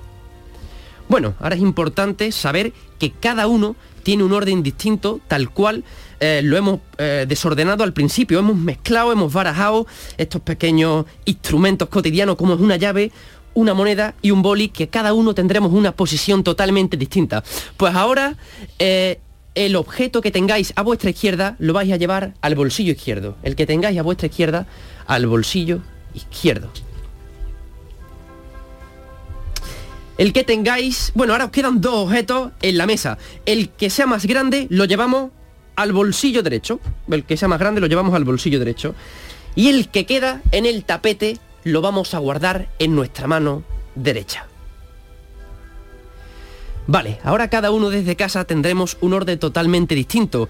Bueno, 1.08 1.36
ahora 1.40 1.56
es 1.56 1.62
importante 1.62 2.32
saber 2.32 2.74
que 3.00 3.12
cada 3.12 3.48
uno 3.48 3.76
tiene 4.06 4.24
un 4.24 4.34
orden 4.34 4.62
distinto, 4.62 5.20
tal 5.28 5.50
cual 5.50 5.84
eh, 6.20 6.42
lo 6.44 6.56
hemos 6.56 6.80
eh, 7.00 7.26
desordenado 7.28 7.84
al 7.84 7.92
principio, 7.92 8.38
hemos 8.38 8.56
mezclado, 8.56 9.12
hemos 9.12 9.34
barajado 9.34 9.88
estos 10.16 10.42
pequeños 10.44 11.06
instrumentos 11.26 11.90
cotidianos 11.90 12.36
como 12.36 12.54
es 12.54 12.60
una 12.60 12.78
llave, 12.78 13.12
una 13.56 13.74
moneda 13.74 14.14
y 14.22 14.30
un 14.30 14.44
boli, 14.44 14.70
que 14.70 14.90
cada 14.90 15.14
uno 15.16 15.34
tendremos 15.34 15.74
una 15.74 15.92
posición 15.92 16.44
totalmente 16.44 16.98
distinta. 16.98 17.44
Pues 17.78 17.96
ahora 17.96 18.38
eh, 18.78 19.20
el 19.56 19.76
objeto 19.76 20.22
que 20.22 20.30
tengáis 20.30 20.72
a 20.76 20.84
vuestra 20.84 21.10
izquierda 21.10 21.56
lo 21.58 21.74
vais 21.74 21.92
a 21.92 21.98
llevar 21.98 22.36
al 22.42 22.54
bolsillo 22.54 22.92
izquierdo. 22.92 23.38
El 23.42 23.56
que 23.56 23.66
tengáis 23.66 23.98
a 23.98 24.04
vuestra 24.04 24.28
izquierda 24.28 24.68
al 25.08 25.26
bolsillo 25.26 25.80
izquierdo. 26.14 26.70
El 30.18 30.32
que 30.32 30.44
tengáis, 30.44 31.12
bueno, 31.14 31.34
ahora 31.34 31.46
os 31.46 31.52
quedan 31.52 31.82
dos 31.82 32.08
objetos 32.08 32.52
en 32.62 32.78
la 32.78 32.86
mesa. 32.86 33.18
El 33.46 33.70
que 33.70 33.90
sea 33.90 34.08
más 34.08 34.26
grande 34.26 34.68
lo 34.70 34.86
llevamos 34.86 35.32
al 35.76 35.92
bolsillo 35.92 36.42
derecho. 36.42 36.80
El 37.10 37.26
que 37.26 37.38
sea 37.38 37.48
más 37.48 37.60
grande 37.60 37.82
lo 37.82 37.88
llevamos 37.88 38.16
al 38.16 38.24
bolsillo 38.24 38.60
derecho. 38.60 38.96
Y 39.56 39.68
el 39.70 39.90
que 39.90 40.06
queda 40.06 40.42
en 40.52 40.66
el 40.66 40.86
tapete 40.86 41.38
lo 41.64 41.82
vamos 41.82 42.14
a 42.14 42.20
guardar 42.20 42.70
en 42.80 42.96
nuestra 42.96 43.28
mano 43.28 43.64
derecha. 43.96 44.48
Vale, 46.88 47.20
ahora 47.24 47.50
cada 47.50 47.72
uno 47.72 47.90
desde 47.90 48.16
casa 48.16 48.46
tendremos 48.46 48.98
un 49.02 49.14
orden 49.14 49.40
totalmente 49.40 49.96
distinto. 49.96 50.48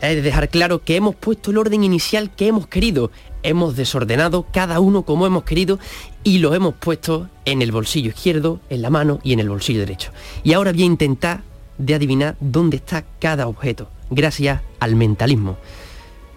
De 0.00 0.20
dejar 0.20 0.50
claro 0.50 0.82
que 0.82 0.96
hemos 0.96 1.14
puesto 1.14 1.50
el 1.50 1.58
orden 1.58 1.82
inicial 1.82 2.30
que 2.34 2.46
hemos 2.46 2.66
querido. 2.66 3.10
Hemos 3.42 3.76
desordenado 3.76 4.46
cada 4.52 4.80
uno 4.80 5.02
como 5.02 5.26
hemos 5.26 5.44
querido 5.44 5.78
y 6.22 6.38
lo 6.38 6.54
hemos 6.54 6.74
puesto 6.74 7.28
en 7.44 7.62
el 7.62 7.72
bolsillo 7.72 8.10
izquierdo, 8.10 8.60
en 8.70 8.82
la 8.82 8.90
mano 8.90 9.18
y 9.22 9.32
en 9.32 9.40
el 9.40 9.48
bolsillo 9.48 9.80
derecho. 9.80 10.12
Y 10.42 10.52
ahora 10.52 10.72
voy 10.72 10.82
a 10.82 10.86
intentar 10.86 11.42
de 11.78 11.94
adivinar 11.94 12.36
dónde 12.40 12.76
está 12.76 13.04
cada 13.18 13.46
objeto, 13.46 13.88
gracias 14.10 14.60
al 14.80 14.96
mentalismo. 14.96 15.56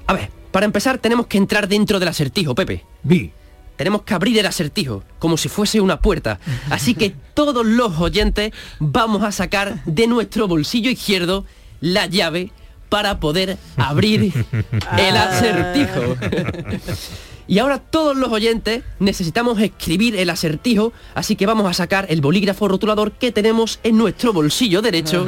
A 0.08 0.14
ver, 0.14 0.30
para 0.52 0.66
empezar 0.66 0.98
tenemos 0.98 1.28
que 1.28 1.38
entrar 1.38 1.68
dentro 1.68 2.00
del 2.00 2.10
acertijo, 2.10 2.56
Pepe. 2.56 2.84
Vi. 3.04 3.32
Tenemos 3.76 4.02
que 4.02 4.16
abrir 4.16 4.40
el 4.40 4.46
acertijo, 4.48 5.04
como 5.20 5.38
si 5.38 5.50
fuese 5.50 5.80
una 5.80 6.02
puerta. 6.02 6.40
Así 6.72 6.96
que 6.96 7.16
todos 7.36 7.66
los 7.66 8.00
oyentes 8.00 8.52
vamos 8.80 9.24
a 9.24 9.32
sacar 9.32 9.84
de 9.86 10.08
nuestro 10.08 10.48
bolsillo 10.48 10.90
izquierdo 10.90 11.46
la 11.80 12.08
llave 12.08 12.52
para 12.90 13.20
poder 13.20 13.58
abrir 13.76 14.34
el 14.98 15.18
acertijo. 15.18 16.16
Y 17.48 17.60
ahora 17.60 17.80
todos 17.80 18.16
los 18.18 18.30
oyentes 18.32 18.84
necesitamos 19.00 19.60
escribir 19.62 20.18
el 20.18 20.30
acertijo, 20.30 20.92
así 21.16 21.38
que 21.38 21.46
vamos 21.46 21.66
a 21.70 21.74
sacar 21.74 22.06
el 22.10 22.20
bolígrafo 22.20 22.68
rotulador 22.68 23.14
que 23.14 23.32
tenemos 23.32 23.80
en 23.84 23.98
nuestro 23.98 24.34
bolsillo 24.34 24.82
derecho 24.82 25.26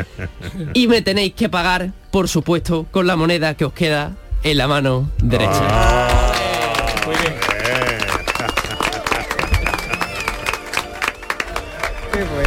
y 0.74 0.86
me 0.86 1.02
tenéis 1.02 1.34
que 1.34 1.48
pagar, 1.48 1.92
por 2.12 2.28
supuesto, 2.28 2.86
con 2.92 3.06
la 3.08 3.16
moneda 3.16 3.54
que 3.54 3.64
os 3.64 3.72
queda 3.72 4.12
en 4.44 4.58
la 4.58 4.68
mano 4.68 5.10
derecha. 5.22 6.49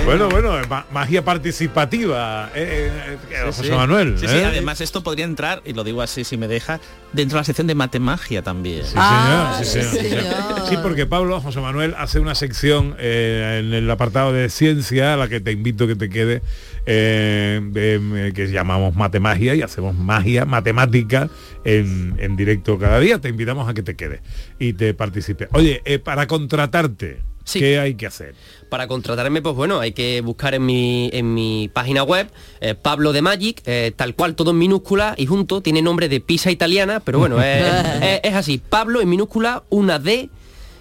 Bueno, 0.06 0.30
bueno, 0.30 0.56
magia 0.92 1.24
participativa, 1.24 2.52
eh, 2.56 2.92
eh, 2.92 3.18
eh, 3.32 3.36
Sí, 3.40 3.46
José 3.46 3.64
sí. 3.64 3.72
Manuel. 3.72 4.18
Sí, 4.20 4.28
sí, 4.28 4.36
¿eh? 4.36 4.46
además 4.46 4.82
esto 4.82 5.04
podría 5.04 5.26
entrar, 5.26 5.62
y 5.66 5.74
lo 5.74 5.84
digo 5.84 6.02
así 6.02 6.24
si 6.24 6.38
me 6.38 6.48
deja, 6.48 6.80
dentro 7.14 7.38
de 7.38 7.42
la 7.42 7.44
sección 7.46 7.68
de 7.68 7.76
matemagia 7.76 8.42
también. 8.42 8.84
Sí, 8.84 8.92
señor, 8.92 9.56
sí, 9.60 9.66
señor, 9.66 9.92
sí, 9.92 10.10
señor. 10.10 10.34
Sí, 10.70 10.78
porque 10.82 11.06
Pablo, 11.06 11.40
José 11.42 11.62
Manuel, 11.62 11.96
hace 11.98 12.20
una 12.20 12.36
sección 12.36 12.96
eh, 13.00 13.62
en 13.64 13.74
el 13.74 13.90
apartado 13.90 14.34
de 14.34 14.50
ciencia, 14.50 15.14
a 15.14 15.18
la 15.18 15.28
que 15.28 15.40
te 15.40 15.52
invito 15.52 15.88
que 15.88 15.96
te 15.96 16.10
quede, 16.10 16.42
eh, 16.86 17.62
eh, 17.76 18.32
que 18.36 18.48
llamamos 18.48 18.96
matemagia 18.96 19.56
y 19.56 19.62
hacemos 19.62 19.96
magia, 19.96 20.46
matemática 20.46 21.30
en, 21.64 22.16
en 22.20 22.36
directo 22.36 22.78
cada 22.78 23.00
día. 23.00 23.20
Te 23.20 23.30
invitamos 23.30 23.70
a 23.70 23.74
que 23.74 23.84
te 23.84 23.96
quedes 23.96 24.22
y 24.60 24.74
te 24.74 24.94
participes. 24.94 25.48
Oye, 25.54 25.82
eh, 25.86 26.00
para 26.00 26.28
contratarte, 26.28 27.22
¿qué 27.60 27.80
hay 27.80 27.96
que 27.96 28.06
hacer? 28.08 28.36
Para 28.70 28.88
contratarme, 28.88 29.42
pues 29.42 29.56
bueno, 29.56 29.80
hay 29.80 29.92
que 29.92 30.22
buscar 30.22 30.54
en 30.56 30.66
mi, 30.66 31.10
en 31.14 31.34
mi 31.34 31.70
página 31.72 32.04
web 32.04 32.28
eh, 32.62 32.74
Pablo 32.76 33.14
de 33.14 33.22
Magic, 33.22 33.62
eh, 33.66 33.92
tal 33.96 34.16
cual 34.16 34.36
todo 34.36 34.52
en 34.52 34.58
minúscula 34.58 35.14
y 35.18 35.26
junto 35.26 35.62
tiene 35.62 35.82
nombre 35.82 36.10
de 36.10 36.20
pizza 36.20 36.50
italiana, 36.52 37.00
pero 37.00 37.20
bueno, 37.20 37.42
es, 37.42 37.64
es- 38.02 38.20
es 38.24 38.34
así, 38.34 38.58
Pablo 38.58 39.02
en 39.02 39.10
minúscula, 39.10 39.64
una 39.70 40.00
D 40.00 40.30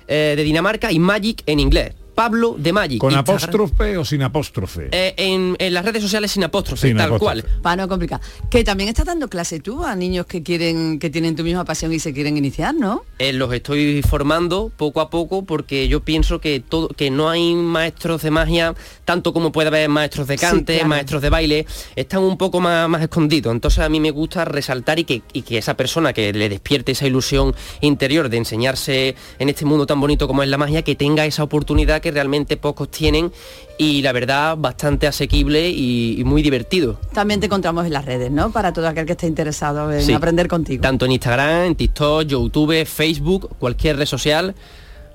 eh, 0.08 0.34
de 0.36 0.42
Dinamarca 0.42 0.90
y 0.92 0.98
Magic 0.98 1.42
en 1.46 1.60
inglés. 1.60 1.94
Pablo 2.14 2.56
de 2.58 2.72
Magic. 2.72 2.98
¿Con 2.98 3.12
Instagram. 3.12 3.36
apóstrofe 3.36 3.96
o 3.96 4.04
sin 4.04 4.22
apóstrofe? 4.22 4.88
Eh, 4.92 5.14
en, 5.16 5.56
en 5.58 5.74
las 5.74 5.84
redes 5.84 6.02
sociales 6.02 6.30
sin 6.32 6.44
apóstrofe, 6.44 6.88
Sin 6.88 6.96
tal 6.96 7.06
apóstrofe. 7.14 7.42
cual. 7.42 7.60
Para 7.62 7.76
no 7.82 7.88
complicar. 7.88 8.20
Que 8.50 8.64
también 8.64 8.88
estás 8.88 9.06
dando 9.06 9.28
clase 9.28 9.60
tú 9.60 9.84
a 9.84 9.96
niños 9.96 10.26
que 10.26 10.42
quieren, 10.42 10.98
que 10.98 11.10
tienen 11.10 11.36
tu 11.36 11.42
misma 11.42 11.64
pasión 11.64 11.92
y 11.92 11.98
se 11.98 12.12
quieren 12.12 12.36
iniciar, 12.36 12.74
¿no? 12.74 13.04
Eh, 13.18 13.32
los 13.32 13.52
estoy 13.52 14.02
formando 14.02 14.70
poco 14.76 15.00
a 15.00 15.08
poco 15.10 15.44
porque 15.44 15.88
yo 15.88 16.00
pienso 16.00 16.40
que 16.40 16.60
todo 16.60 16.88
que 16.88 17.10
no 17.10 17.30
hay 17.30 17.54
maestros 17.54 18.22
de 18.22 18.30
magia 18.30 18.74
tanto 19.04 19.32
como 19.32 19.50
puede 19.52 19.68
haber 19.68 19.88
maestros 19.88 20.26
de 20.26 20.36
Sí, 20.36 20.44
cante, 20.46 20.74
claro. 20.74 20.88
maestros 20.88 21.22
de 21.22 21.30
baile, 21.30 21.66
están 21.96 22.22
un 22.22 22.36
poco 22.36 22.60
más, 22.60 22.88
más 22.88 23.00
escondidos. 23.02 23.52
Entonces 23.54 23.78
a 23.80 23.88
mí 23.88 24.00
me 24.00 24.10
gusta 24.10 24.44
resaltar 24.44 24.98
y 24.98 25.04
que, 25.04 25.22
y 25.32 25.42
que 25.42 25.56
esa 25.58 25.76
persona 25.76 26.12
que 26.12 26.32
le 26.32 26.48
despierte 26.48 26.92
esa 26.92 27.06
ilusión 27.06 27.54
interior 27.80 28.28
de 28.28 28.36
enseñarse 28.38 29.14
en 29.38 29.48
este 29.48 29.64
mundo 29.64 29.86
tan 29.86 30.00
bonito 30.00 30.26
como 30.28 30.42
es 30.42 30.48
la 30.48 30.58
magia, 30.58 30.82
que 30.82 30.94
tenga 30.94 31.24
esa 31.24 31.42
oportunidad 31.42 32.01
que 32.02 32.10
realmente 32.10 32.58
pocos 32.58 32.90
tienen 32.90 33.32
y 33.78 34.02
la 34.02 34.12
verdad 34.12 34.56
bastante 34.58 35.06
asequible 35.06 35.70
y, 35.70 36.20
y 36.20 36.24
muy 36.24 36.42
divertido. 36.42 37.00
También 37.14 37.40
te 37.40 37.46
encontramos 37.46 37.86
en 37.86 37.94
las 37.94 38.04
redes, 38.04 38.30
¿no? 38.30 38.52
Para 38.52 38.74
todo 38.74 38.86
aquel 38.86 39.06
que 39.06 39.12
esté 39.12 39.26
interesado 39.26 39.90
en 39.90 40.02
Sí. 40.02 40.12
aprender 40.12 40.46
contigo. 40.48 40.82
Tanto 40.82 41.06
en 41.06 41.12
Instagram, 41.12 41.64
en 41.68 41.74
TikTok, 41.76 42.24
YouTube, 42.24 42.84
Facebook, 42.84 43.56
cualquier 43.58 43.96
red 43.96 44.04
social. 44.06 44.54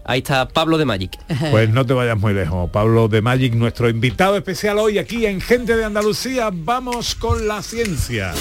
Ahí 0.10 0.20
está 0.20 0.48
Pablo 0.48 0.78
de 0.78 0.86
Magic. 0.86 1.12
Pues 1.52 1.70
no 1.70 1.86
te 1.86 1.94
vayas 1.94 2.18
muy 2.18 2.34
lejos. 2.34 2.70
Pablo 2.72 3.08
de 3.10 3.22
Magic, 3.22 3.54
nuestro 3.54 3.90
invitado 3.90 4.38
especial 4.38 4.80
hoy 4.80 4.98
aquí 4.98 5.26
en 5.26 5.40
Gente 5.42 5.76
de 5.76 5.84
Andalucía. 5.86 6.50
Vamos 6.52 7.14
con 7.16 7.48
la 7.48 7.62
ciencia. 7.62 8.34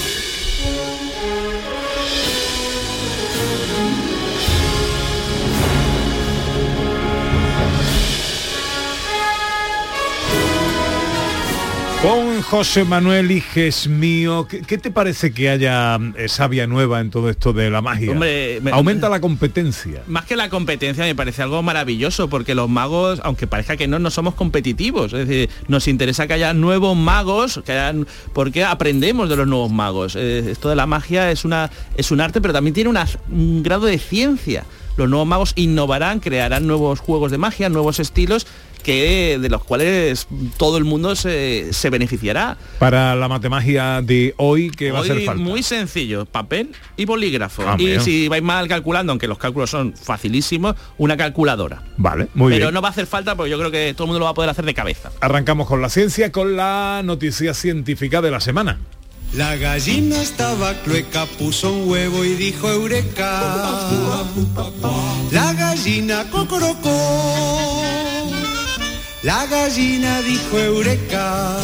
Con 12.07 12.41
José 12.41 12.85
Manuel 12.85 13.33
Iges 13.33 13.89
mío, 13.89 14.47
¿qué, 14.49 14.61
qué 14.61 14.79
te 14.79 14.93
parece 14.93 15.33
que 15.33 15.49
haya 15.51 15.99
eh, 16.17 16.29
savia 16.29 16.69
nueva 16.69 17.01
en 17.01 17.11
todo 17.11 17.29
esto 17.29 17.53
de 17.53 17.69
la 17.69 17.83
magia? 17.83 18.13
Hombre, 18.13 18.61
me- 18.63 18.71
Aumenta 18.71 19.09
la 19.09 19.21
competencia. 19.21 20.05
Más 20.07 20.25
que 20.25 20.37
la 20.37 20.49
competencia 20.49 21.03
me 21.03 21.17
parece 21.17 21.43
algo 21.43 21.65
maravilloso 21.65 22.29
porque 22.29 22.55
los 22.55 22.69
magos, 22.69 23.21
aunque 23.25 23.49
parezca 23.49 23.77
que 23.77 23.89
no, 23.89 23.99
no 23.99 24.13
somos 24.13 24.35
competitivos. 24.35 25.13
Es 25.15 25.27
decir, 25.27 25.51
nos 25.67 25.89
interesa 25.89 26.29
que 26.29 26.35
haya 26.35 26.55
nuevos 26.55 26.97
magos, 26.97 27.61
que 27.67 28.05
porque 28.33 28.63
aprendemos 28.63 29.29
de 29.29 29.35
los 29.35 29.49
nuevos 29.49 29.73
magos. 29.73 30.15
Eh, 30.15 30.49
esto 30.53 30.69
de 30.69 30.77
la 30.77 30.87
magia 30.87 31.33
es, 31.33 31.45
una, 31.45 31.73
es 31.97 32.13
un 32.13 32.21
arte, 32.21 32.41
pero 32.41 32.55
también 32.55 32.73
tiene 32.75 32.89
una- 32.89 33.09
un 33.33 33.65
grado 33.65 33.87
de 33.87 33.99
ciencia. 33.99 34.63
Los 34.97 35.11
nuevos 35.11 35.27
magos 35.27 35.53
innovarán, 35.57 36.21
crearán 36.21 36.67
nuevos 36.69 37.01
juegos 37.01 37.31
de 37.33 37.37
magia, 37.37 37.69
nuevos 37.69 37.99
estilos 38.01 38.47
que 38.83 39.39
de 39.41 39.49
los 39.49 39.65
cuales 39.65 40.29
todo 40.57 40.79
el 40.79 40.85
mundo 40.85 41.17
se, 41.17 41.73
se 41.73 41.91
beneficiará. 41.91 42.57
Para 42.79 43.15
la 43.17 43.29
matemagia 43.29 44.03
de 44.03 44.35
hoy, 44.37 44.71
¿qué 44.71 44.91
va 44.93 44.99
a 44.99 45.03
hacer 45.03 45.17
Hoy 45.17 45.27
falta? 45.27 45.43
muy 45.43 45.63
sencillo, 45.63 46.25
papel 46.27 46.71
y 46.97 47.05
bolígrafo. 47.05 47.63
Ah, 47.67 47.77
y 47.79 47.99
si 48.01 48.29
vais 48.29 48.43
mal 48.43 48.69
calculando, 48.69 49.13
aunque 49.13 49.27
los 49.29 49.39
cálculos 49.39 49.71
son 49.71 49.95
facilísimos, 49.95 50.75
una 50.99 51.17
calculadora. 51.17 51.83
Vale, 51.97 52.29
muy 52.35 52.53
Pero 52.53 52.67
bien. 52.67 52.75
no 52.75 52.83
va 52.83 52.89
a 52.89 52.91
hacer 52.93 53.07
falta 53.07 53.35
porque 53.35 53.51
yo 53.51 53.59
creo 53.59 53.71
que 53.71 53.93
todo 53.95 54.05
el 54.05 54.09
mundo 54.09 54.19
lo 54.21 54.25
va 54.27 54.31
a 54.31 54.35
poder 54.35 54.51
hacer 54.51 54.65
de 54.65 54.75
cabeza. 54.75 55.11
Arrancamos 55.21 55.67
con 55.67 55.83
la 55.83 55.89
ciencia, 55.89 56.31
con 56.33 56.57
la 56.57 57.03
noticia 57.05 57.55
científica 57.55 58.21
de 58.23 58.31
la 58.31 58.41
semana. 58.41 58.79
La 59.35 59.57
gallina 59.57 60.23
estaba 60.23 60.73
clueca, 60.85 61.27
puso 61.39 61.73
un 61.73 61.91
huevo 61.91 62.25
y 62.25 62.35
dijo 62.35 62.71
eureka. 62.71 64.23
La 65.33 65.53
gallina 65.53 66.25
cocorocó. 66.31 66.93
La 69.23 69.47
gallina 69.47 70.21
dijo 70.23 70.59
eureka. 70.59 71.57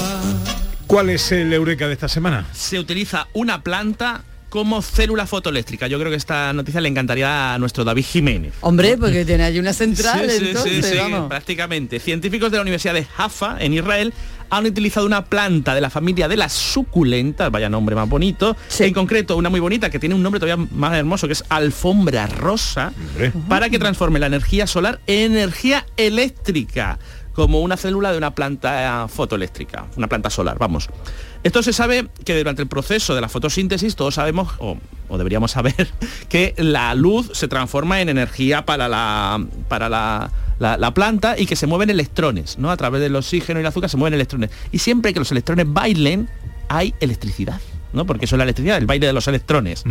¿Cuál 0.87 1.11
es 1.11 1.31
el 1.33 1.53
eureka 1.53 1.87
de 1.87 1.95
esta 1.95 2.09
semana? 2.09 2.47
Se 2.53 2.79
utiliza 2.79 3.29
una 3.35 3.62
planta 3.62 4.25
como 4.49 4.83
célula 4.83 5.27
fotoeléctrica. 5.27 5.87
Yo 5.87 5.99
creo 5.99 6.11
que 6.11 6.17
esta 6.17 6.53
noticia 6.53 6.81
le 6.83 6.88
encantaría 6.88 7.55
a 7.55 7.59
nuestro 7.59 7.85
David 7.85 8.05
Jiménez. 8.05 8.53
Hombre, 8.61 8.99
porque 8.99 9.25
tiene 9.25 9.45
allí 9.45 9.59
una 9.59 9.73
central, 9.73 10.29
Sí, 10.31 10.38
sí, 10.38 10.45
entonces, 10.49 10.85
sí, 10.87 10.93
sí, 10.93 10.99
vamos. 10.99 11.29
prácticamente. 11.29 11.99
Científicos 12.01 12.51
de 12.51 12.59
la 12.59 12.62
Universidad 12.62 12.93
de 12.93 13.05
Jaffa, 13.05 13.57
en 13.61 13.73
Israel, 13.73 14.12
han 14.51 14.67
utilizado 14.67 15.07
una 15.07 15.25
planta 15.25 15.75
de 15.75 15.81
la 15.81 15.88
familia 15.88 16.29
de 16.29 16.37
las 16.37 16.53
suculentas, 16.53 17.51
vaya 17.51 17.71
nombre 17.71 17.97
más 17.97 18.07
bonito, 18.07 18.55
en 18.79 18.93
concreto 18.93 19.38
una 19.38 19.49
muy 19.49 19.61
bonita 19.61 19.88
que 19.88 19.99
tiene 19.99 20.15
un 20.15 20.23
nombre 20.23 20.38
todavía 20.38 20.67
más 20.73 20.93
hermoso, 20.93 21.27
que 21.27 21.33
es 21.33 21.45
alfombra 21.49 22.27
rosa, 22.27 22.93
para 23.49 23.71
que 23.71 23.79
transforme 23.79 24.19
la 24.19 24.27
energía 24.27 24.67
solar 24.67 25.01
en 25.07 25.33
energía 25.33 25.87
eléctrica, 25.97 26.99
como 27.33 27.61
una 27.61 27.77
célula 27.77 28.12
de 28.12 28.18
una 28.18 28.35
planta 28.35 29.05
eh, 29.05 29.09
fotoeléctrica, 29.09 29.87
una 29.97 30.07
planta 30.09 30.31
solar, 30.31 30.59
vamos. 30.59 30.88
Esto 31.42 31.62
se 31.62 31.73
sabe 31.73 32.09
que 32.25 32.37
durante 32.38 32.62
el 32.62 32.68
proceso 32.68 33.14
de 33.14 33.21
la 33.21 33.29
fotosíntesis 33.29 33.97
todos 33.97 34.14
sabemos, 34.14 34.49
o, 34.59 34.77
o 35.09 35.18
deberíamos 35.18 35.51
saber, 35.53 35.88
que 36.29 36.55
la 36.59 36.95
luz 36.95 37.31
se 37.35 37.49
transforma 37.49 38.01
en 38.01 38.09
energía 38.09 38.64
para 38.64 38.88
la, 38.88 39.45
para 39.68 39.88
la, 39.88 40.31
la- 40.59 40.77
la 40.77 40.95
planta 40.95 41.38
y 41.38 41.47
que 41.47 41.57
se 41.57 41.66
mueven 41.66 41.90
electrones, 41.90 42.59
¿no? 42.59 42.71
A 42.71 42.77
través 42.77 43.01
del 43.01 43.16
oxígeno 43.16 43.59
y 43.59 43.62
el 43.62 43.66
azúcar 43.66 43.90
se 43.90 43.97
mueven 43.97 44.14
electrones. 44.14 44.51
Y 44.71 44.79
siempre 44.79 45.12
que 45.12 45.18
los 45.18 45.33
electrones 45.33 45.66
bailen, 45.68 46.29
hay 46.68 46.95
electricidad, 47.01 47.61
¿no? 47.92 48.07
Porque 48.07 48.27
eso 48.27 48.37
es 48.37 48.38
la 48.38 48.45
electricidad, 48.45 48.77
el 48.79 48.87
baile 48.87 49.07
de 49.09 49.12
los 49.12 49.27
electrones. 49.27 49.83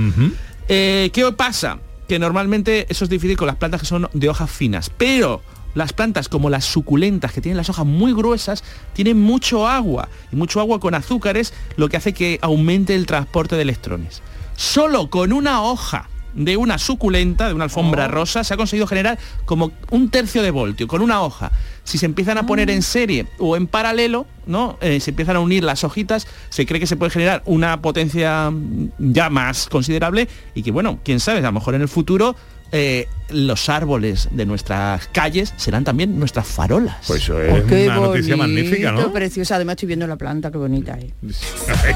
Eh, 0.69 1.09
¿Qué 1.11 1.29
pasa? 1.33 1.79
Que 2.07 2.19
normalmente 2.19 2.85
eso 2.89 3.03
es 3.03 3.09
difícil 3.09 3.35
con 3.37 3.47
las 3.47 3.55
plantas 3.57 3.81
que 3.81 3.87
son 3.87 4.07
de 4.13 4.29
hojas 4.29 4.49
finas, 4.49 4.89
pero 4.95 5.41
las 5.73 5.93
plantas 5.93 6.29
como 6.29 6.49
las 6.49 6.65
suculentas, 6.65 7.31
que 7.31 7.41
tienen 7.41 7.57
las 7.57 7.69
hojas 7.69 7.85
muy 7.85 8.13
gruesas, 8.13 8.63
tienen 8.93 9.19
mucho 9.19 9.67
agua, 9.67 10.09
y 10.31 10.35
mucho 10.35 10.59
agua 10.59 10.79
con 10.79 10.95
azúcares, 10.95 11.53
lo 11.77 11.89
que 11.89 11.97
hace 11.97 12.13
que 12.13 12.39
aumente 12.41 12.95
el 12.95 13.05
transporte 13.05 13.55
de 13.55 13.63
electrones. 13.63 14.21
Solo 14.55 15.09
con 15.09 15.33
una 15.33 15.63
hoja 15.63 16.09
de 16.33 16.57
una 16.57 16.77
suculenta, 16.77 17.47
de 17.47 17.53
una 17.53 17.65
alfombra 17.65 18.07
rosa, 18.07 18.43
se 18.43 18.53
ha 18.53 18.57
conseguido 18.57 18.87
generar 18.87 19.19
como 19.45 19.71
un 19.89 20.09
tercio 20.09 20.41
de 20.41 20.51
voltio, 20.51 20.87
con 20.87 21.01
una 21.01 21.21
hoja. 21.21 21.51
Si 21.83 21.97
se 21.97 22.05
empiezan 22.05 22.37
a 22.37 22.45
poner 22.45 22.69
en 22.69 22.81
serie 22.81 23.27
o 23.39 23.57
en 23.57 23.67
paralelo, 23.67 24.25
¿no? 24.45 24.77
Eh, 24.81 24.99
se 24.99 25.11
empiezan 25.11 25.35
a 25.35 25.39
unir 25.39 25.63
las 25.63 25.83
hojitas, 25.83 26.27
se 26.49 26.65
cree 26.65 26.79
que 26.79 26.87
se 26.87 26.95
puede 26.95 27.11
generar 27.11 27.41
una 27.45 27.81
potencia 27.81 28.49
mm, 28.49 28.91
ya 28.99 29.29
más 29.29 29.67
considerable 29.67 30.27
y 30.53 30.63
que, 30.63 30.71
bueno, 30.71 30.99
quién 31.03 31.19
sabe, 31.19 31.39
a 31.39 31.41
lo 31.41 31.51
mejor 31.51 31.75
en 31.75 31.81
el 31.81 31.89
futuro 31.89 32.35
eh, 32.71 33.07
los 33.31 33.69
árboles 33.69 34.29
de 34.31 34.45
nuestras 34.45 35.07
calles 35.07 35.53
serán 35.57 35.83
también 35.83 36.19
nuestras 36.19 36.47
farolas. 36.47 36.97
Pues 37.07 37.23
eso 37.23 37.35
Oh, 37.35 37.55
es 37.55 37.63
una 37.87 37.95
noticia 37.95 38.35
magnífica, 38.37 38.91
¿no? 38.91 39.11
preciosa. 39.11 39.55
Además 39.55 39.73
estoy 39.73 39.87
viendo 39.87 40.07
la 40.07 40.15
planta, 40.15 40.51
qué 40.51 40.57
bonita 40.57 40.97
es. 40.99 41.11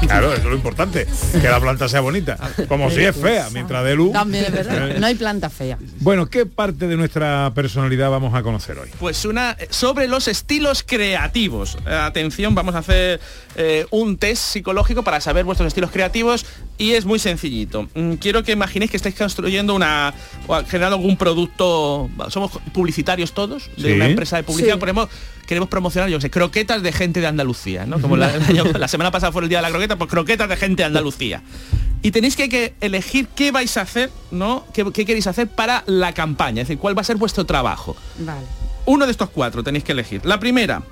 claro, 0.00 0.32
eso 0.32 0.42
es 0.42 0.44
lo 0.44 0.54
importante, 0.54 1.06
que 1.40 1.48
la 1.48 1.60
planta 1.60 1.88
sea 1.88 2.00
bonita. 2.00 2.36
Como 2.68 2.90
si 2.90 3.00
es 3.04 3.16
fea, 3.16 3.48
mientras 3.52 3.84
de 3.84 3.94
luz. 3.94 4.12
También 4.12 4.44
es 4.46 4.52
verdad. 4.52 4.96
No 5.00 5.06
hay 5.06 5.14
planta 5.14 5.50
fea. 5.50 5.78
Bueno, 6.00 6.26
¿qué 6.26 6.46
parte 6.46 6.86
de 6.88 6.96
nuestra 6.96 7.52
personalidad 7.54 8.10
vamos 8.10 8.34
a 8.34 8.42
conocer 8.42 8.78
hoy? 8.78 8.88
Pues 8.98 9.24
una 9.24 9.56
sobre 9.70 10.08
los 10.08 10.28
estilos 10.28 10.82
creativos. 10.86 11.76
Eh, 11.86 11.90
atención, 11.94 12.54
vamos 12.54 12.74
a 12.74 12.78
hacer 12.78 13.20
eh, 13.56 13.86
un 13.90 14.16
test 14.16 14.42
psicológico 14.42 15.02
para 15.02 15.20
saber 15.20 15.44
vuestros 15.44 15.66
estilos 15.68 15.90
creativos 15.90 16.44
y 16.78 16.92
es 16.92 17.04
muy 17.04 17.18
sencillito. 17.18 17.88
Mm, 17.94 18.14
Quiero 18.14 18.42
que 18.42 18.52
imaginéis 18.52 18.90
que 18.90 18.96
estáis 18.96 19.14
construyendo 19.14 19.74
una 19.74 20.12
o 20.46 20.56
generando 20.64 20.96
algún 20.96 21.16
producto. 21.26 22.08
Somos 22.28 22.52
publicitarios 22.72 23.32
todos 23.32 23.68
de 23.76 23.88
Sí. 23.90 23.92
una 23.92 24.06
empresa 24.06 24.36
de 24.36 24.44
publicidad. 24.44 24.74
Sí. 24.74 24.80
Ponemos, 24.80 25.08
queremos 25.46 25.68
promocionar, 25.68 26.08
yo 26.08 26.18
qué 26.18 26.22
sé, 26.22 26.30
croquetas 26.30 26.82
de 26.82 26.92
gente 26.92 27.20
de 27.20 27.26
Andalucía, 27.26 27.84
¿no? 27.84 28.00
Como 28.00 28.16
la, 28.16 28.30
la 28.78 28.88
semana 28.88 29.10
pasada 29.10 29.32
fue 29.32 29.42
el 29.42 29.48
día 29.48 29.58
de 29.58 29.62
la 29.62 29.70
croqueta, 29.70 29.96
pues 29.96 30.08
croquetas 30.08 30.48
de 30.48 30.56
gente 30.56 30.82
de 30.82 30.86
Andalucía. 30.86 31.42
Y 32.02 32.12
tenéis 32.12 32.36
que, 32.36 32.48
que 32.48 32.74
elegir 32.80 33.26
qué 33.34 33.50
vais 33.50 33.76
a 33.76 33.80
hacer, 33.80 34.10
¿no? 34.30 34.64
¿Qué, 34.72 34.84
qué 34.92 35.04
queréis 35.04 35.26
hacer 35.26 35.48
para 35.48 35.82
la 35.86 36.12
campaña? 36.12 36.62
Es 36.62 36.68
decir, 36.68 36.78
cuál 36.78 36.96
va 36.96 37.00
a 37.00 37.04
ser 37.04 37.16
vuestro 37.16 37.44
trabajo. 37.44 37.96
Vale. 38.18 38.46
Uno 38.84 39.04
de 39.06 39.10
estos 39.10 39.30
cuatro 39.30 39.64
tenéis 39.64 39.82
que 39.82 39.90
elegir. 39.92 40.20
La 40.24 40.38
primera, 40.38 40.82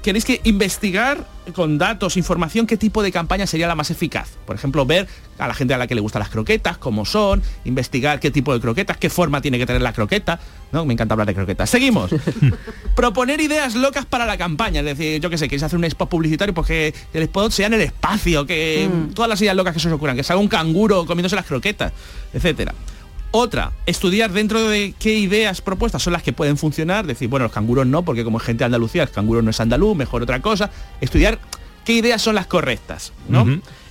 tenéis 0.00 0.24
que 0.24 0.40
investigar 0.44 1.26
con 1.54 1.78
datos, 1.78 2.16
información, 2.16 2.66
qué 2.66 2.76
tipo 2.76 3.02
de 3.02 3.12
campaña 3.12 3.46
sería 3.46 3.66
la 3.66 3.74
más 3.74 3.90
eficaz. 3.90 4.30
Por 4.46 4.56
ejemplo, 4.56 4.86
ver 4.86 5.06
a 5.38 5.46
la 5.46 5.54
gente 5.54 5.74
a 5.74 5.78
la 5.78 5.86
que 5.86 5.94
le 5.94 6.00
gustan 6.00 6.20
las 6.20 6.30
croquetas, 6.30 6.78
cómo 6.78 7.04
son, 7.04 7.42
investigar 7.64 8.20
qué 8.20 8.30
tipo 8.30 8.54
de 8.54 8.60
croquetas, 8.60 8.96
qué 8.96 9.10
forma 9.10 9.40
tiene 9.40 9.58
que 9.58 9.66
tener 9.66 9.82
la 9.82 9.92
croqueta. 9.92 10.40
¿no? 10.72 10.84
Me 10.84 10.94
encanta 10.94 11.14
hablar 11.14 11.26
de 11.26 11.34
croquetas. 11.34 11.70
Seguimos. 11.70 12.10
Proponer 12.96 13.40
ideas 13.40 13.74
locas 13.74 14.06
para 14.06 14.26
la 14.26 14.36
campaña. 14.36 14.80
Es 14.80 14.86
decir, 14.86 15.20
yo 15.20 15.30
qué 15.30 15.38
sé, 15.38 15.46
queréis 15.46 15.62
hacer 15.62 15.78
un 15.78 15.84
spot 15.84 16.08
publicitario 16.08 16.54
porque 16.54 16.94
el 17.12 17.22
spot 17.24 17.52
sea 17.52 17.66
en 17.66 17.74
el 17.74 17.80
espacio, 17.82 18.46
que 18.46 18.88
todas 19.14 19.28
las 19.28 19.40
ideas 19.40 19.56
locas 19.56 19.74
que 19.74 19.80
se 19.80 19.88
os 19.88 19.94
ocurran, 19.94 20.16
que 20.16 20.24
salga 20.24 20.40
un 20.40 20.48
canguro 20.48 21.04
comiéndose 21.06 21.36
las 21.36 21.46
croquetas, 21.46 21.92
etcétera. 22.32 22.74
Otra, 23.36 23.72
estudiar 23.86 24.30
dentro 24.32 24.62
de 24.68 24.94
qué 24.96 25.14
ideas 25.18 25.60
propuestas 25.60 26.00
son 26.04 26.12
las 26.12 26.22
que 26.22 26.32
pueden 26.32 26.56
funcionar, 26.56 27.04
decir, 27.04 27.28
bueno, 27.28 27.44
los 27.46 27.52
canguros 27.52 27.84
no, 27.84 28.04
porque 28.04 28.22
como 28.22 28.38
gente 28.38 28.60
de 28.60 28.66
Andalucía, 28.66 29.02
el 29.02 29.10
canguro 29.10 29.42
no 29.42 29.50
es 29.50 29.58
andaluz, 29.58 29.96
mejor 29.96 30.22
otra 30.22 30.40
cosa. 30.40 30.70
Estudiar 31.00 31.40
qué 31.84 31.94
ideas 31.94 32.22
son 32.22 32.36
las 32.36 32.46
correctas, 32.46 33.12
¿no? 33.28 33.44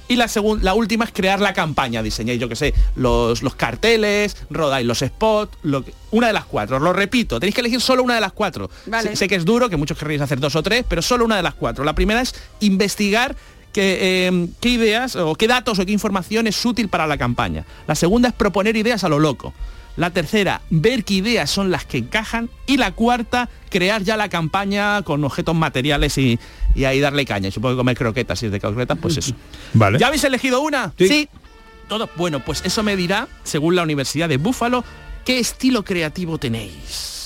Y 0.08 0.16
la, 0.18 0.28
segun- 0.28 0.62
la 0.62 0.74
última 0.74 1.06
es 1.06 1.12
crear 1.14 1.40
la 1.42 1.54
campaña, 1.54 2.02
diseñáis, 2.04 2.40
yo 2.40 2.48
que 2.50 2.56
sé, 2.58 2.74
los, 2.96 3.42
los 3.42 3.56
carteles, 3.56 4.36
rodáis 4.50 4.86
los 4.86 5.00
spots, 5.00 5.58
lo 5.64 5.84
que- 5.84 5.94
una 6.12 6.28
de 6.28 6.34
las 6.34 6.46
cuatro, 6.46 6.80
lo 6.80 6.94
repito, 6.94 7.38
tenéis 7.40 7.56
que 7.56 7.62
elegir 7.62 7.82
solo 7.82 8.02
una 8.04 8.16
de 8.16 8.22
las 8.22 8.32
cuatro. 8.34 8.70
Vale. 8.86 9.10
Sé, 9.10 9.16
sé 9.16 9.28
que 9.28 9.36
es 9.36 9.44
duro, 9.46 9.70
que 9.70 9.76
muchos 9.78 9.98
querréis 9.98 10.22
hacer 10.22 10.40
dos 10.40 10.56
o 10.56 10.64
tres, 10.64 10.86
pero 10.88 11.02
solo 11.02 11.26
una 11.26 11.36
de 11.38 11.44
las 11.44 11.54
cuatro. 11.54 11.84
La 11.84 11.96
primera 11.96 12.22
es 12.22 12.34
investigar 12.60 13.36
eh, 13.76 14.48
qué 14.60 14.70
ideas 14.70 15.16
o 15.16 15.36
qué 15.36 15.48
datos 15.48 15.80
o 15.80 15.86
qué 15.86 15.92
información 15.92 16.48
es 16.48 16.66
útil 16.66 16.90
para 16.90 17.08
la 17.08 17.18
campaña. 17.18 17.66
La 17.88 17.96
segunda 17.96 18.30
es 18.30 18.36
proponer 18.36 18.76
ideas 18.76 19.04
a 19.04 19.10
lo 19.10 19.20
loco. 19.20 19.54
La 19.96 20.10
tercera, 20.10 20.62
ver 20.72 21.04
qué 21.04 21.16
ideas 21.16 21.52
son 21.52 21.70
las 21.70 21.86
que 21.86 22.00
encajan. 22.00 22.50
Y 22.66 22.78
la 22.78 22.92
cuarta, 22.94 23.50
crear 23.70 24.02
ya 24.02 24.18
la 24.18 24.28
campaña 24.28 25.04
con 25.04 25.24
objetos 25.24 25.56
materiales 25.56 26.18
y, 26.18 26.40
y 26.74 26.86
ahí 26.86 27.00
darle 27.00 27.26
caña. 27.26 27.52
Supongo 27.52 27.76
que 27.76 27.78
comer 27.78 27.98
croquetas, 27.98 28.40
si 28.40 28.48
es 28.48 28.52
de 28.52 28.60
croquetas, 28.60 28.98
pues 29.00 29.18
eso. 29.18 29.36
Vale. 29.74 30.00
¿Ya 30.00 30.08
habéis 30.08 30.24
elegido 30.24 30.62
una? 30.62 30.94
Sí. 30.98 31.30
Todo. 31.88 32.10
Bueno, 32.16 32.40
pues 32.40 32.64
eso 32.66 32.82
me 32.82 32.96
dirá, 32.96 33.28
según 33.44 33.76
la 33.76 33.84
Universidad 33.84 34.30
de 34.30 34.38
Búfalo, 34.38 34.84
qué 35.26 35.40
estilo 35.40 35.84
creativo 35.84 36.38
tenéis. 36.40 37.23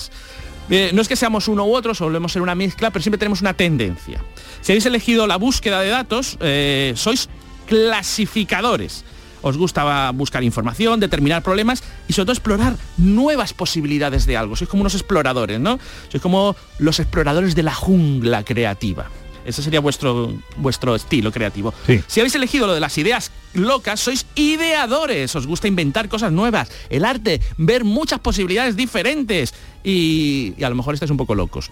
Eh, 0.69 0.91
no 0.93 1.01
es 1.01 1.07
que 1.07 1.15
seamos 1.15 1.47
uno 1.47 1.65
u 1.65 1.73
otro, 1.75 1.93
solemos 1.93 2.31
ser 2.31 2.41
una 2.41 2.55
mezcla, 2.55 2.91
pero 2.91 3.01
siempre 3.01 3.17
tenemos 3.17 3.41
una 3.41 3.53
tendencia. 3.53 4.21
Si 4.61 4.71
habéis 4.71 4.85
elegido 4.85 5.27
la 5.27 5.37
búsqueda 5.37 5.81
de 5.81 5.89
datos, 5.89 6.37
eh, 6.41 6.93
sois 6.95 7.29
clasificadores. 7.67 9.05
Os 9.41 9.55
gusta 9.55 10.11
buscar 10.11 10.43
información, 10.43 10.99
determinar 10.99 11.43
problemas 11.43 11.83
y 12.07 12.13
sobre 12.13 12.25
todo 12.25 12.33
explorar 12.33 12.75
nuevas 12.97 13.53
posibilidades 13.53 14.25
de 14.25 14.35
algo. 14.35 14.55
Sois 14.55 14.69
como 14.69 14.81
unos 14.81 14.95
exploradores, 14.95 15.59
¿no? 15.59 15.79
Sois 16.09 16.21
como 16.21 16.55
los 16.79 16.99
exploradores 16.99 17.55
de 17.55 17.63
la 17.63 17.73
jungla 17.73 18.43
creativa. 18.43 19.09
Ese 19.47 19.63
sería 19.63 19.79
vuestro, 19.79 20.33
vuestro 20.57 20.93
estilo 20.93 21.31
creativo. 21.31 21.73
Si 22.07 22.19
habéis 22.19 22.35
elegido 22.35 22.67
lo 22.67 22.73
de 22.73 22.81
las 22.81 22.97
ideas 22.97 23.31
locas, 23.53 24.01
sois 24.01 24.25
ideadores. 24.35 25.33
Os 25.37 25.47
gusta 25.47 25.69
inventar 25.69 26.09
cosas 26.09 26.33
nuevas. 26.33 26.69
El 26.89 27.05
arte, 27.05 27.39
ver 27.57 27.85
muchas 27.85 28.19
posibilidades 28.19 28.75
diferentes. 28.75 29.53
Y, 29.85 30.53
y 30.57 30.63
a 30.65 30.69
lo 30.69 30.75
mejor 30.75 30.95
estáis 30.95 31.11
un 31.11 31.17
poco 31.17 31.33
locos. 31.33 31.71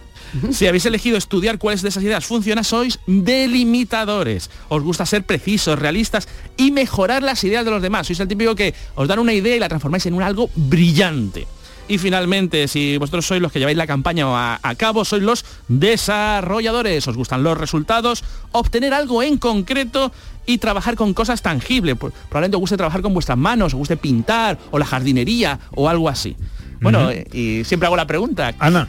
Si 0.52 0.68
habéis 0.68 0.86
elegido 0.86 1.18
estudiar 1.18 1.58
cuáles 1.58 1.82
de 1.82 1.90
esas 1.90 2.02
ideas 2.02 2.26
funcionan, 2.26 2.64
sois 2.64 3.00
delimitadores. 3.08 4.50
Os 4.70 4.82
gusta 4.82 5.06
ser 5.06 5.26
precisos, 5.26 5.78
realistas 5.78 6.30
y 6.56 6.72
mejorar 6.72 7.24
las 7.24 7.44
ideas 7.44 7.66
de 7.66 7.72
los 7.72 7.82
demás. 7.82 8.08
Sois 8.08 8.22
el 8.22 8.30
típico 8.30 8.56
que 8.56 8.74
os 8.96 9.08
dan 9.10 9.20
una 9.20 9.34
idea 9.34 9.58
y 9.58 9.60
la 9.60 9.68
transformáis 9.68 10.06
en 10.06 10.14
un 10.14 10.24
algo 10.24 10.50
brillante. 10.56 11.46
Y 11.88 11.98
finalmente, 12.00 12.68
si 12.68 12.98
vosotros 12.98 13.26
sois 13.28 13.42
los 13.42 13.52
que 13.52 13.60
lleváis 13.60 13.78
la 13.78 13.86
campaña 13.86 14.26
a, 14.28 14.60
a 14.64 14.76
cabo, 14.76 15.06
sois 15.06 15.22
los 15.22 15.46
desarrolladores. 15.68 17.08
Os 17.08 17.16
gustan 17.16 17.44
los 17.44 17.58
resultados, 17.58 18.24
obtener 18.52 18.94
algo 18.94 19.22
en 19.24 19.38
concreto 19.38 20.12
y 20.48 20.58
trabajar 20.58 20.96
con 20.96 21.14
cosas 21.14 21.42
tangibles. 21.42 21.96
Pues, 21.98 22.14
Probablemente 22.30 22.56
os 22.58 22.62
guste 22.62 22.78
trabajar 22.78 23.02
con 23.02 23.14
vuestras 23.14 23.38
manos, 23.38 23.74
os 23.74 23.78
guste 23.78 23.98
pintar 23.98 24.58
o 24.72 24.80
la 24.80 24.86
jardinería 24.86 25.60
o 25.76 25.88
algo 25.90 26.10
así. 26.10 26.36
Bueno, 26.82 27.10
eh, 27.10 27.26
y 27.34 27.64
siempre 27.64 27.88
hago 27.88 27.96
la 27.96 28.06
pregunta. 28.08 28.54
Ana. 28.60 28.88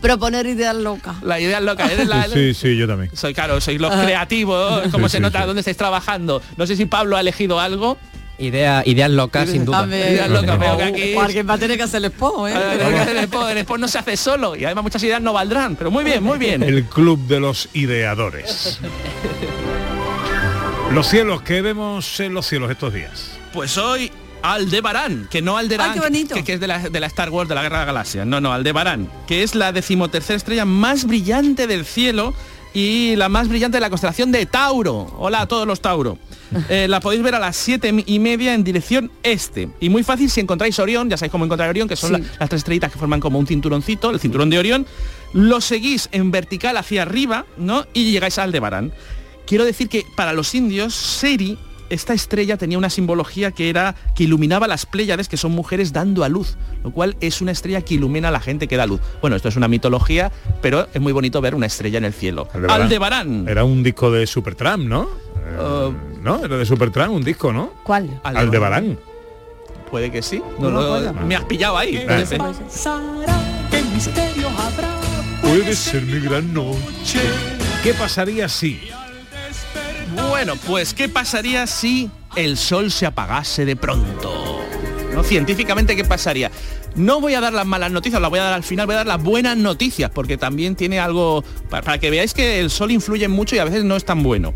Proponer 0.00 0.46
ideas 0.46 0.76
locas. 0.76 1.20
La 1.22 1.40
idea 1.40 1.58
es 1.58 1.64
loca. 1.64 1.86
eres 1.90 2.06
la- 2.06 2.28
Sí, 2.28 2.54
sí, 2.54 2.76
yo 2.76 2.86
también. 2.86 3.10
Soy 3.16 3.34
claro, 3.34 3.60
sois 3.60 3.80
los 3.80 3.92
creativos, 3.92 4.82
como 4.92 5.08
Sí, 5.08 5.12
se 5.12 5.16
sí, 5.18 5.22
nota 5.22 5.40
sí. 5.40 5.46
dónde 5.46 5.60
estáis 5.60 5.76
trabajando. 5.76 6.40
No 6.56 6.66
sé 6.66 6.76
si 6.76 6.86
Pablo 6.86 7.16
ha 7.16 7.20
elegido 7.20 7.58
algo. 7.58 7.98
Idea, 8.36 8.82
ideas 8.84 9.10
locas, 9.10 9.48
sin 9.48 9.64
duda. 9.64 9.86
Ideas 9.86 10.28
locas, 10.28 10.58
veo 10.58 10.76
que 10.76 10.82
aquí- 10.82 11.14
O 11.14 11.22
alguien 11.22 11.48
va 11.48 11.54
a 11.54 11.58
tener 11.58 11.76
que 11.76 11.84
hacer 11.84 11.98
el 11.98 12.06
spot, 12.06 12.48
¿eh? 12.48 12.54
Que 12.78 12.98
hacer 12.98 13.16
el 13.16 13.58
spot 13.58 13.78
no 13.78 13.86
se 13.86 13.98
hace 13.98 14.16
solo 14.16 14.56
y 14.56 14.64
además 14.64 14.82
muchas 14.84 15.02
ideas 15.04 15.22
no 15.22 15.32
valdrán, 15.32 15.76
pero 15.76 15.90
muy 15.90 16.02
bien, 16.04 16.22
muy 16.22 16.36
bien. 16.38 16.62
El 16.62 16.84
club 16.84 17.18
de 17.28 17.38
los 17.40 17.68
ideadores. 17.74 18.80
Los 20.92 21.08
cielos, 21.08 21.42
¿qué 21.42 21.62
vemos 21.62 22.20
en 22.20 22.34
los 22.34 22.46
cielos 22.46 22.70
estos 22.70 22.92
días? 22.92 23.30
Pues 23.52 23.76
hoy 23.78 24.10
Aldebarán, 24.42 25.26
que 25.30 25.40
no 25.40 25.56
Alderán, 25.56 25.90
Ay, 25.90 25.94
qué 25.94 26.00
bonito. 26.00 26.34
que, 26.34 26.44
que 26.44 26.52
es 26.54 26.60
de 26.60 26.66
la, 26.66 26.78
de 26.78 27.00
la 27.00 27.06
Star 27.06 27.30
Wars, 27.30 27.48
de 27.48 27.54
la 27.54 27.62
Guerra 27.62 27.78
de 27.80 27.82
la 27.86 27.92
Galaxia. 27.92 28.24
No, 28.24 28.40
no, 28.40 28.52
Aldebarán, 28.52 29.08
que 29.26 29.42
es 29.42 29.54
la 29.54 29.72
decimotercera 29.72 30.36
estrella 30.36 30.64
más 30.64 31.04
brillante 31.04 31.66
del 31.66 31.84
cielo 31.84 32.34
y 32.74 33.16
la 33.16 33.28
más 33.28 33.48
brillante 33.48 33.76
de 33.76 33.80
la 33.80 33.90
constelación 33.90 34.30
de 34.32 34.44
Tauro. 34.46 35.14
Hola 35.18 35.42
a 35.42 35.46
todos 35.46 35.66
los 35.66 35.80
Tauro. 35.80 36.18
Eh, 36.68 36.86
la 36.88 37.00
podéis 37.00 37.22
ver 37.22 37.34
a 37.34 37.38
las 37.38 37.56
siete 37.56 37.92
y 38.06 38.18
media 38.18 38.54
en 38.54 38.64
dirección 38.64 39.10
este. 39.22 39.68
Y 39.80 39.88
muy 39.88 40.02
fácil 40.02 40.30
si 40.30 40.40
encontráis 40.40 40.78
Orión, 40.78 41.08
ya 41.10 41.16
sabéis 41.16 41.32
cómo 41.32 41.44
encontrar 41.44 41.68
Orión, 41.68 41.88
que 41.88 41.96
son 41.96 42.14
Sí. 42.14 42.22
la- 42.22 42.28
las 42.40 42.48
tres 42.48 42.60
estrellitas 42.60 42.92
que 42.92 42.98
forman 42.98 43.20
como 43.20 43.38
un 43.38 43.46
cinturoncito, 43.46 44.10
el 44.10 44.20
cinturón 44.20 44.50
de 44.50 44.58
Orión. 44.58 44.86
Lo 45.32 45.60
seguís 45.60 46.08
en 46.12 46.30
vertical 46.30 46.76
hacia 46.76 47.02
arriba, 47.02 47.44
¿no? 47.56 47.86
Y 47.92 48.10
llegáis 48.12 48.38
a 48.38 48.44
Aldebarán. 48.44 48.92
Quiero 49.46 49.64
decir 49.64 49.88
que 49.88 50.04
para 50.16 50.32
los 50.32 50.54
indios, 50.54 50.94
Seri, 50.94 51.58
esta 51.90 52.14
estrella 52.14 52.56
tenía 52.56 52.78
una 52.78 52.88
simbología 52.88 53.50
que 53.50 53.68
era 53.68 53.94
que 54.16 54.24
iluminaba 54.24 54.66
las 54.66 54.86
Pléyades, 54.86 55.28
que 55.28 55.36
son 55.36 55.52
mujeres 55.52 55.92
dando 55.92 56.24
a 56.24 56.30
luz, 56.30 56.56
lo 56.82 56.90
cual 56.92 57.14
es 57.20 57.42
una 57.42 57.52
estrella 57.52 57.82
que 57.82 57.94
ilumina 57.94 58.28
a 58.28 58.30
la 58.30 58.40
gente 58.40 58.66
que 58.68 58.76
da 58.78 58.86
luz. 58.86 59.00
Bueno, 59.20 59.36
esto 59.36 59.48
es 59.50 59.56
una 59.56 59.68
mitología, 59.68 60.32
pero 60.62 60.88
es 60.94 61.00
muy 61.00 61.12
bonito 61.12 61.40
ver 61.42 61.54
una 61.54 61.66
estrella 61.66 61.98
en 61.98 62.04
el 62.06 62.14
cielo. 62.14 62.48
Aldebarán. 62.68 63.46
Era 63.48 63.64
un 63.64 63.82
disco 63.82 64.10
de 64.10 64.26
Supertramp, 64.26 64.84
¿no? 64.86 65.08
Eh, 65.46 65.92
¿No? 66.22 66.44
Era 66.44 66.56
de 66.56 66.64
Supertramp 66.66 67.12
un 67.14 67.22
disco, 67.22 67.52
¿no? 67.52 67.70
¿Cuál? 67.82 68.20
Aldebarán. 68.22 68.98
Puede 69.90 70.10
que 70.10 70.22
sí. 70.22 70.42
No 70.58 70.70
No, 70.70 70.76
me 70.80 70.82
lo- 70.86 70.94
acuerdo. 70.94 71.26
me 71.26 71.36
has 71.36 71.44
pillado 71.44 71.76
ahí. 71.78 71.96
Eh. 71.96 72.04
Puede 72.06 72.26
ser. 72.26 72.40
¿Qué 73.70 73.82
misterio 73.94 74.48
habrá? 74.48 75.00
Puede 75.42 75.74
ser 75.74 76.02
mi 76.02 76.20
gran 76.20 76.52
noche. 76.52 77.20
¿Qué 77.82 77.92
pasaría 77.94 78.48
si? 78.48 78.88
Bueno, 80.30 80.54
pues 80.66 80.94
¿qué 80.94 81.08
pasaría 81.08 81.66
si 81.66 82.10
el 82.36 82.56
sol 82.56 82.90
se 82.90 83.06
apagase 83.06 83.64
de 83.64 83.76
pronto? 83.76 84.60
¿No? 85.12 85.22
Científicamente, 85.22 85.94
¿qué 85.94 86.04
pasaría? 86.04 86.50
No 86.96 87.20
voy 87.20 87.34
a 87.34 87.40
dar 87.40 87.52
las 87.52 87.66
malas 87.66 87.90
noticias, 87.92 88.20
las 88.20 88.30
voy 88.30 88.38
a 88.40 88.44
dar 88.44 88.52
al 88.54 88.62
final, 88.62 88.86
voy 88.86 88.94
a 88.94 88.98
dar 88.98 89.06
las 89.06 89.22
buenas 89.22 89.56
noticias, 89.56 90.10
porque 90.10 90.36
también 90.36 90.76
tiene 90.76 90.98
algo, 91.00 91.44
para, 91.68 91.82
para 91.82 91.98
que 91.98 92.10
veáis 92.10 92.32
que 92.34 92.60
el 92.60 92.70
sol 92.70 92.90
influye 92.90 93.26
mucho 93.28 93.54
y 93.56 93.58
a 93.58 93.64
veces 93.64 93.84
no 93.84 93.96
es 93.96 94.04
tan 94.04 94.22
bueno. 94.22 94.54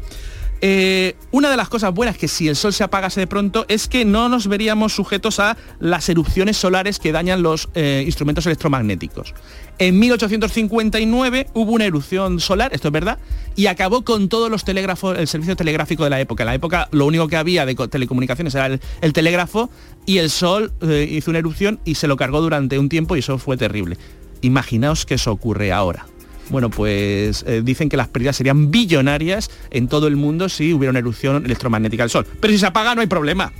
Eh, 0.61 1.15
una 1.31 1.51
de 1.51 1.57
las 1.57 1.69
cosas 1.69 1.95
buenas 1.95 2.19
que 2.19 2.27
si 2.27 2.49
el 2.49 2.57
sol 2.57 2.73
se 2.73 2.83
apagase 2.83 3.21
de 3.21 3.27
pronto 3.29 3.65
es 3.69 3.87
que 3.87 4.05
no 4.05 4.29
nos 4.29 4.49
veríamos 4.49 4.93
sujetos 4.93 5.39
a 5.39 5.57
las 5.79 6.09
erupciones 6.09 6.57
solares 6.57 6.99
que 6.99 7.13
dañan 7.13 7.43
los 7.43 7.69
eh, 7.75 8.03
instrumentos 8.05 8.45
electromagnéticos. 8.47 9.35
En 9.79 9.99
1859 10.01 11.47
hubo 11.55 11.73
una 11.73 11.85
erupción 11.85 12.41
solar, 12.41 12.73
esto 12.75 12.89
es 12.89 12.93
verdad, 12.93 13.19
y 13.55 13.67
acabó 13.67 14.03
con 14.05 14.29
todos 14.29 14.51
los 14.51 14.65
telégrafos, 14.65 15.17
el 15.17 15.29
servicio 15.29 15.55
telegráfico 15.55 16.03
de 16.03 16.11
la 16.11 16.21
época. 16.21 16.43
En 16.43 16.47
la 16.49 16.55
época 16.55 16.89
lo 16.91 17.07
único 17.07 17.29
que 17.29 17.37
había 17.37 17.65
de 17.65 17.77
co- 17.77 17.89
telecomunicaciones 17.89 18.55
era 18.57 18.67
el, 18.67 18.81
el 19.01 19.13
telégrafo 19.13 19.71
y 20.07 20.19
el 20.19 20.31
sol 20.31 20.73
eh, 20.81 21.09
hizo 21.09 21.31
una 21.31 21.39
erupción 21.39 21.79
y 21.85 21.95
se 21.95 22.09
lo 22.09 22.17
cargó 22.17 22.41
durante 22.41 22.79
un 22.81 22.89
tiempo 22.89 23.15
y 23.15 23.21
eso 23.21 23.39
fue 23.39 23.57
terrible. 23.57 23.97
Imaginaos 24.41 25.07
que 25.07 25.15
eso 25.15 25.31
ocurre 25.31 25.71
ahora. 25.73 26.07
Bueno, 26.51 26.71
pues 26.71 27.45
eh, 27.47 27.63
dicen 27.63 27.89
que 27.89 27.97
las 27.97 28.09
pérdidas 28.09 28.37
serían 28.37 28.71
billonarias 28.71 29.51
en 29.71 29.89
todo 29.89 30.07
el 30.07 30.17
mundo 30.17 30.49
si 30.49 30.73
hubiera 30.73 30.91
una 30.91 30.99
erupción 30.99 31.45
electromagnética 31.45 32.05
del 32.05 32.11
Sol. 32.11 32.27
Pero 32.41 32.53
si 32.53 32.59
se 32.59 32.67
apaga 32.67 32.95
no 32.95 33.01
hay 33.01 33.07
problema. 33.07 33.53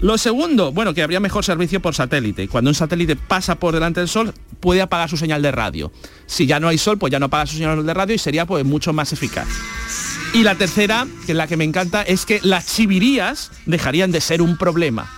Lo 0.00 0.18
segundo, 0.18 0.72
bueno, 0.72 0.92
que 0.92 1.02
habría 1.02 1.20
mejor 1.20 1.44
servicio 1.44 1.80
por 1.80 1.94
satélite. 1.94 2.48
Cuando 2.48 2.70
un 2.70 2.74
satélite 2.74 3.16
pasa 3.16 3.54
por 3.54 3.72
delante 3.72 4.00
del 4.00 4.08
Sol, 4.08 4.34
puede 4.60 4.82
apagar 4.82 5.08
su 5.08 5.16
señal 5.16 5.40
de 5.40 5.50
radio. 5.50 5.92
Si 6.26 6.46
ya 6.46 6.60
no 6.60 6.68
hay 6.68 6.78
Sol, 6.78 6.98
pues 6.98 7.10
ya 7.10 7.18
no 7.18 7.26
apaga 7.26 7.46
su 7.46 7.56
señal 7.56 7.84
de 7.84 7.94
radio 7.94 8.14
y 8.14 8.18
sería 8.18 8.44
pues 8.44 8.64
mucho 8.64 8.92
más 8.92 9.12
eficaz. 9.12 9.48
Y 10.34 10.42
la 10.42 10.56
tercera, 10.56 11.06
que 11.26 11.32
es 11.32 11.38
la 11.38 11.46
que 11.46 11.56
me 11.56 11.64
encanta, 11.64 12.02
es 12.02 12.26
que 12.26 12.40
las 12.42 12.66
chivirías 12.66 13.50
dejarían 13.66 14.10
de 14.10 14.20
ser 14.20 14.42
un 14.42 14.58
problema. 14.58 15.08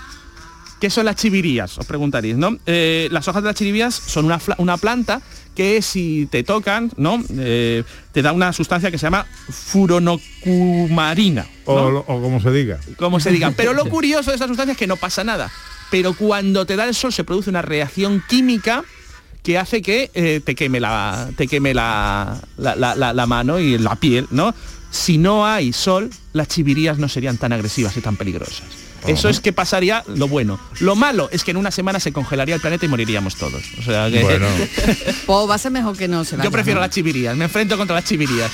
¿Qué 0.81 0.91
son 0.91 1.07
las 1.07 1.17
chivirías? 1.17 1.79
Os 1.79 1.87
preguntaréis, 1.87 2.37
¿no? 2.37 2.59
Eh, 2.67 3.09
las 3.11 3.27
hojas 3.27 3.43
de 3.43 3.49
las 3.49 3.57
chivirías 3.57 3.95
son 3.95 4.27
una, 4.27 4.39
una 4.59 4.77
planta 4.77 5.23
que 5.57 5.83
si 5.83 6.29
te 6.31 6.45
tocan, 6.45 6.93
¿no? 6.97 7.21
Eh, 7.39 7.83
te 8.13 8.23
da 8.23 8.33
una 8.33 8.53
sustancia 8.53 8.91
que 8.93 8.99
se 8.99 9.07
llama 9.07 9.27
furonocumarina. 9.51 11.47
¿no? 11.67 11.73
O, 11.73 11.99
o 12.07 12.23
como 12.23 12.41
se 12.41 12.51
diga. 12.53 12.79
como 12.97 13.19
se 13.21 13.31
diga. 13.33 13.51
Pero 13.57 13.73
lo 13.73 13.87
curioso 13.91 14.31
de 14.31 14.37
esta 14.37 14.47
sustancia 14.47 14.73
es 14.73 14.79
que 14.79 14.87
no 14.87 14.97
pasa 14.97 15.25
nada. 15.25 15.51
Pero 15.91 16.15
cuando 16.15 16.67
te 16.67 16.77
da 16.77 16.85
el 16.85 16.95
sol 16.95 17.13
se 17.13 17.25
produce 17.25 17.51
una 17.51 17.63
reacción 17.63 18.23
química 18.29 18.85
que 19.43 19.59
hace 19.59 19.81
que 19.83 20.11
eh, 20.15 20.41
te 20.45 20.55
queme 20.57 20.81
la 20.81 21.31
te 21.37 21.47
queme 21.47 21.73
la, 21.73 22.41
la, 22.57 22.75
la- 22.75 22.95
la- 22.97 23.13
la 23.13 23.27
mano 23.27 23.59
y 23.61 23.79
la 23.79 23.95
piel, 23.97 24.27
¿no? 24.31 24.55
Si 24.91 25.19
no 25.19 25.47
hay 25.47 25.73
sol, 25.73 26.11
las 26.33 26.49
chivirías 26.49 26.99
no 26.99 27.09
serían 27.09 27.37
tan 27.39 27.53
agresivas 27.53 27.97
y 27.97 28.01
tan 28.01 28.17
peligrosas. 28.17 28.65
Eso 29.07 29.29
es 29.29 29.41
que 29.41 29.53
pasaría 29.53 30.03
lo 30.07 30.29
bueno. 30.29 30.59
Lo 30.81 30.95
malo 30.97 31.29
es 31.33 31.45
que 31.45 31.51
en 31.53 31.57
una 31.57 31.71
semana 31.71 32.01
se 32.01 32.13
congelaría 32.13 32.55
el 32.55 32.61
planeta 32.61 32.87
y 32.87 32.89
moriríamos 32.89 33.37
todos. 33.37 33.63
O 33.79 33.83
sea 33.83 34.11
que 34.11 34.23
Bueno, 34.23 34.47
Pues 35.27 35.51
va 35.51 35.55
a 35.55 35.59
ser 35.59 35.71
mejor 35.73 35.97
que 35.97 36.09
no 36.09 36.25
se 36.25 36.37
vaya. 36.37 36.45
yo 36.45 36.51
prefiero 36.51 36.81
¿no? 36.81 36.87
las 36.87 36.95
chivirías, 36.95 37.37
me 37.37 37.45
enfrento 37.45 37.77
contra 37.77 37.97
las 37.97 38.05
chivirías. 38.05 38.51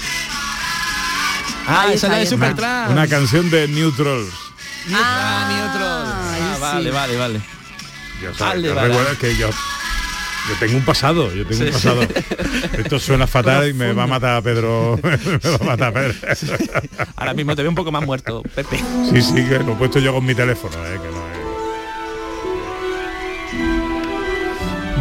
Ah, 1.66 1.82
Ahí 1.88 1.94
esa 1.94 2.06
es 2.06 2.10
la 2.10 2.16
de 2.18 2.22
está. 2.24 2.34
Supertrans. 2.36 2.90
una 2.92 3.06
canción 3.06 3.50
de 3.50 3.68
Neutrals. 3.68 4.28
Ah, 4.92 5.48
Neutral. 5.48 6.52
Ah, 6.54 6.56
vale, 6.60 6.90
vale, 6.90 7.16
vale. 7.16 7.40
Yo, 8.20 8.34
sé, 8.34 8.42
Vale, 8.42 8.68
yo 8.68 8.74
vale. 8.74 8.88
recuerdo 8.88 9.18
que 9.18 9.36
yo, 9.36 9.50
yo 10.48 10.54
tengo 10.60 10.76
un 10.78 10.84
pasado, 10.84 11.32
yo 11.32 11.46
tengo 11.46 11.62
un 11.64 11.66
Sí. 11.68 11.72
pasado. 11.72 12.02
Esto 12.78 12.98
suena 12.98 13.26
fatal 13.26 13.68
y 13.68 13.74
me 13.74 13.92
va 13.92 14.04
a 14.04 14.06
matar 14.06 14.42
Pedro. 14.42 14.98
me 15.02 15.16
va 15.50 15.56
a 15.60 15.64
matar 15.64 15.88
a 15.88 15.92
Pedro. 15.92 16.14
Ahora 17.16 17.34
mismo 17.34 17.54
te 17.56 17.62
veo 17.62 17.70
un 17.70 17.74
poco 17.76 17.92
más 17.92 18.04
muerto, 18.04 18.42
Pepe. 18.54 18.78
Sí, 19.10 19.22
sí, 19.22 19.34
que 19.34 19.58
lo 19.60 19.72
he 19.72 19.76
puesto 19.76 19.98
yo 19.98 20.12
con 20.12 20.24
mi 20.24 20.34
teléfono, 20.34 20.74
eh, 20.86 20.98
que 21.02 21.08
no 21.08 21.26
es. 21.32 21.42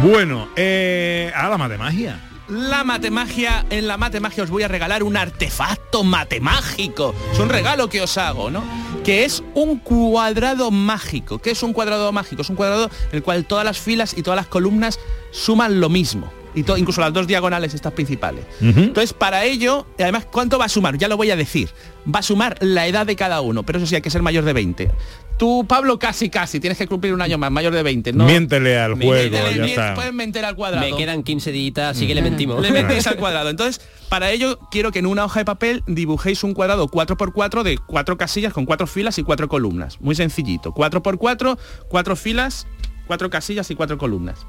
Bueno, 0.02 0.48
eh, 0.56 1.32
a 1.34 1.48
la 1.48 1.58
matemagia. 1.58 2.18
La 2.48 2.82
matemagia, 2.84 3.64
en 3.70 3.86
la 3.86 3.96
matemagia 3.96 4.42
os 4.42 4.50
voy 4.50 4.62
a 4.64 4.68
regalar 4.68 5.02
un 5.04 5.16
artefacto 5.16 6.02
matemágico. 6.04 7.14
Es 7.32 7.38
un 7.38 7.48
regalo 7.48 7.88
que 7.88 8.02
os 8.02 8.18
hago, 8.18 8.50
¿no? 8.50 8.62
Que 9.04 9.24
es 9.24 9.42
un 9.54 9.78
cuadrado 9.78 10.70
mágico. 10.70 11.38
¿Qué 11.38 11.52
es 11.52 11.62
un 11.62 11.72
cuadrado 11.72 12.10
mágico? 12.12 12.42
Es 12.42 12.50
un 12.50 12.56
cuadrado 12.56 12.90
en 13.10 13.16
el 13.16 13.22
cual 13.22 13.44
todas 13.46 13.64
las 13.64 13.78
filas 13.78 14.12
y 14.18 14.22
todas 14.22 14.36
las 14.36 14.48
columnas 14.48 14.98
suman 15.32 15.80
lo 15.80 15.88
mismo. 15.88 16.32
Y 16.54 16.64
to- 16.64 16.76
incluso 16.76 17.00
las 17.00 17.14
dos 17.14 17.26
diagonales 17.26 17.72
estas 17.72 17.94
principales. 17.94 18.44
Entonces, 18.60 19.14
para 19.14 19.44
ello, 19.46 19.86
y 19.98 20.02
además, 20.02 20.26
¿cuánto 20.30 20.58
va 20.58 20.66
a 20.66 20.68
sumar? 20.68 20.98
Ya 20.98 21.08
lo 21.08 21.16
voy 21.16 21.30
a 21.30 21.36
decir. 21.36 21.70
Va 22.06 22.18
a 22.18 22.22
sumar 22.22 22.58
la 22.60 22.86
edad 22.86 23.06
de 23.06 23.16
cada 23.16 23.40
uno, 23.40 23.62
pero 23.62 23.78
eso 23.78 23.86
sí, 23.86 23.94
hay 23.94 24.02
que 24.02 24.10
ser 24.10 24.20
mayor 24.20 24.44
de 24.44 24.52
20. 24.52 24.90
Tú, 25.38 25.64
Pablo, 25.66 25.98
casi, 25.98 26.28
casi, 26.28 26.60
tienes 26.60 26.76
que 26.76 26.86
cumplir 26.86 27.14
un 27.14 27.22
año 27.22 27.38
más, 27.38 27.50
mayor 27.50 27.72
de 27.72 27.82
20. 27.82 28.12
¿no? 28.12 28.26
Miéntele 28.26 28.78
al 28.78 28.96
juego, 28.96 29.12
Miéntele, 29.30 29.56
ya 29.56 29.62
mien- 29.64 29.70
está. 29.70 29.94
Puedes 29.94 30.12
mentir 30.12 30.44
al 30.44 30.54
cuadrado. 30.54 30.86
Me 30.86 30.94
quedan 30.94 31.22
15 31.22 31.52
días, 31.52 31.96
así 31.96 32.06
que 32.06 32.14
le 32.14 32.20
mentimos. 32.20 32.60
Le 32.60 32.70
metéis 32.70 33.06
al 33.06 33.16
cuadrado. 33.16 33.48
Entonces, 33.48 33.80
para 34.10 34.30
ello 34.30 34.58
quiero 34.70 34.92
que 34.92 34.98
en 34.98 35.06
una 35.06 35.24
hoja 35.24 35.40
de 35.40 35.46
papel 35.46 35.82
dibujéis 35.86 36.44
un 36.44 36.52
cuadrado 36.52 36.86
4x4 36.86 37.62
de 37.62 37.78
cuatro 37.78 38.18
casillas 38.18 38.52
con 38.52 38.66
cuatro 38.66 38.86
filas 38.86 39.16
y 39.16 39.22
cuatro 39.22 39.48
columnas. 39.48 39.98
Muy 40.02 40.14
sencillito. 40.14 40.74
4x4, 40.74 41.56
cuatro 41.88 42.14
filas, 42.14 42.66
cuatro 43.06 43.30
casillas 43.30 43.70
y 43.70 43.74
cuatro 43.74 43.96
columnas. 43.96 44.46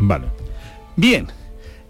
Vale. 0.00 0.26
Bien. 0.96 1.26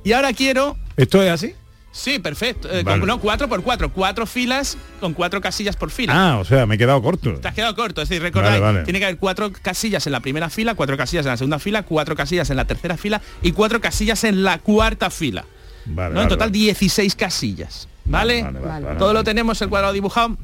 Y 0.04 0.12
ahora 0.12 0.32
quiero... 0.32 0.76
¿Esto 0.96 1.22
es 1.22 1.30
así? 1.30 1.54
Sí, 1.92 2.18
perfecto. 2.20 2.68
Eh, 2.70 2.82
Vale. 2.84 3.00
con- 3.00 3.08
no, 3.08 3.20
4x4, 3.20 3.90
cuatro 3.92 4.24
filas 4.26 4.78
con 5.00 5.12
cuatro 5.12 5.40
casillas 5.40 5.74
por 5.76 5.90
fila. 5.90 6.12
Ah, 6.14 6.38
o 6.38 6.44
sea, 6.44 6.64
me 6.64 6.76
he 6.76 6.78
quedado 6.78 7.02
corto. 7.02 7.34
Te 7.40 7.48
has 7.48 7.54
quedado 7.54 7.74
corto, 7.74 8.00
es 8.02 8.08
decir, 8.08 8.22
recordad, 8.22 8.50
Vale, 8.50 8.60
vale. 8.60 8.82
tiene 8.84 9.00
que 9.00 9.06
haber 9.06 9.16
cuatro 9.18 9.50
casillas 9.50 10.06
en 10.06 10.12
la 10.12 10.20
primera 10.20 10.48
fila, 10.50 10.74
cuatro 10.76 10.96
casillas 10.96 11.26
en 11.26 11.30
la 11.32 11.36
segunda 11.36 11.58
fila, 11.58 11.82
cuatro 11.82 12.14
casillas 12.14 12.48
en 12.50 12.56
la 12.56 12.64
tercera 12.64 12.96
fila 12.96 13.20
y 13.42 13.50
cuatro 13.52 13.80
casillas 13.80 14.22
en 14.24 14.44
la 14.44 14.58
cuarta 14.58 15.10
fila. 15.10 15.44
Vale, 15.86 16.14
¿no? 16.14 16.22
En 16.22 16.28
total 16.28 16.50
vale. 16.50 16.58
16 16.60 17.14
casillas. 17.16 17.88
¿Vale? 18.04 18.42
Vale, 18.44 18.60
vale, 18.60 18.84
vale, 18.86 18.98
Todo 18.98 19.08
vale. 19.08 19.18
lo 19.20 19.24
tenemos 19.24 19.60
el 19.60 19.68
cuadrado 19.68 19.92
dibujado. 19.92 20.36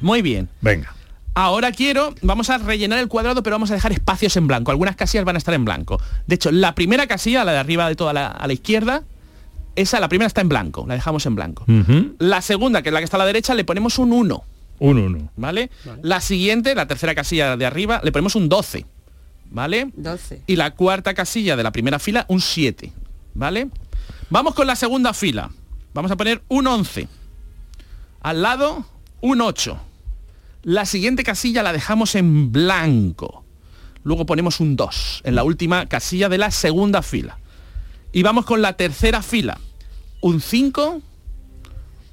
Muy 0.00 0.22
bien. 0.22 0.48
Venga. 0.60 0.94
Ahora 1.34 1.72
quiero, 1.72 2.14
vamos 2.20 2.50
a 2.50 2.58
rellenar 2.58 2.98
el 2.98 3.08
cuadrado, 3.08 3.42
pero 3.42 3.54
vamos 3.54 3.70
a 3.70 3.74
dejar 3.74 3.92
espacios 3.92 4.36
en 4.36 4.46
blanco. 4.46 4.70
Algunas 4.70 4.96
casillas 4.96 5.24
van 5.24 5.36
a 5.36 5.38
estar 5.38 5.54
en 5.54 5.64
blanco. 5.64 6.00
De 6.26 6.34
hecho, 6.34 6.52
la 6.52 6.74
primera 6.74 7.06
casilla, 7.06 7.44
la 7.44 7.52
de 7.52 7.58
arriba 7.58 7.88
de 7.88 7.96
toda 7.96 8.12
la, 8.12 8.26
a 8.26 8.46
la 8.46 8.52
izquierda, 8.52 9.02
esa, 9.76 9.98
la 9.98 10.08
primera 10.08 10.26
está 10.26 10.42
en 10.42 10.50
blanco, 10.50 10.84
la 10.86 10.94
dejamos 10.94 11.24
en 11.24 11.34
blanco. 11.34 11.64
La 12.18 12.42
segunda, 12.42 12.82
que 12.82 12.90
es 12.90 12.92
la 12.92 13.00
que 13.00 13.04
está 13.04 13.16
a 13.16 13.18
la 13.18 13.26
derecha, 13.26 13.54
le 13.54 13.64
ponemos 13.64 13.98
un 13.98 14.12
1. 14.12 14.44
Un 14.80 14.98
uno. 14.98 15.30
¿Vale? 15.36 15.70
La 16.02 16.20
siguiente, 16.20 16.74
la 16.74 16.86
tercera 16.86 17.14
casilla 17.14 17.56
de 17.56 17.64
arriba, 17.64 18.00
le 18.04 18.12
ponemos 18.12 18.34
un 18.34 18.48
12. 18.48 18.84
¿Vale? 19.50 19.90
12. 19.94 20.42
Y 20.46 20.56
la 20.56 20.72
cuarta 20.72 21.14
casilla 21.14 21.56
de 21.56 21.62
la 21.62 21.72
primera 21.72 21.98
fila, 21.98 22.26
un 22.28 22.40
7. 22.40 22.92
¿Vale? 23.34 23.68
Vamos 24.28 24.54
con 24.54 24.66
la 24.66 24.76
segunda 24.76 25.14
fila. 25.14 25.50
Vamos 25.94 26.10
a 26.10 26.16
poner 26.16 26.42
un 26.48 26.66
11. 26.66 27.08
Al 28.20 28.42
lado, 28.42 28.84
un 29.20 29.40
8. 29.40 29.78
La 30.62 30.86
siguiente 30.86 31.24
casilla 31.24 31.62
la 31.62 31.72
dejamos 31.72 32.14
en 32.14 32.52
blanco. 32.52 33.44
Luego 34.04 34.26
ponemos 34.26 34.60
un 34.60 34.76
2 34.76 35.22
en 35.24 35.34
la 35.34 35.44
última 35.44 35.86
casilla 35.86 36.28
de 36.28 36.38
la 36.38 36.50
segunda 36.50 37.02
fila. 37.02 37.38
Y 38.12 38.22
vamos 38.22 38.44
con 38.44 38.62
la 38.62 38.74
tercera 38.74 39.22
fila. 39.22 39.58
Un 40.20 40.40
5, 40.40 41.00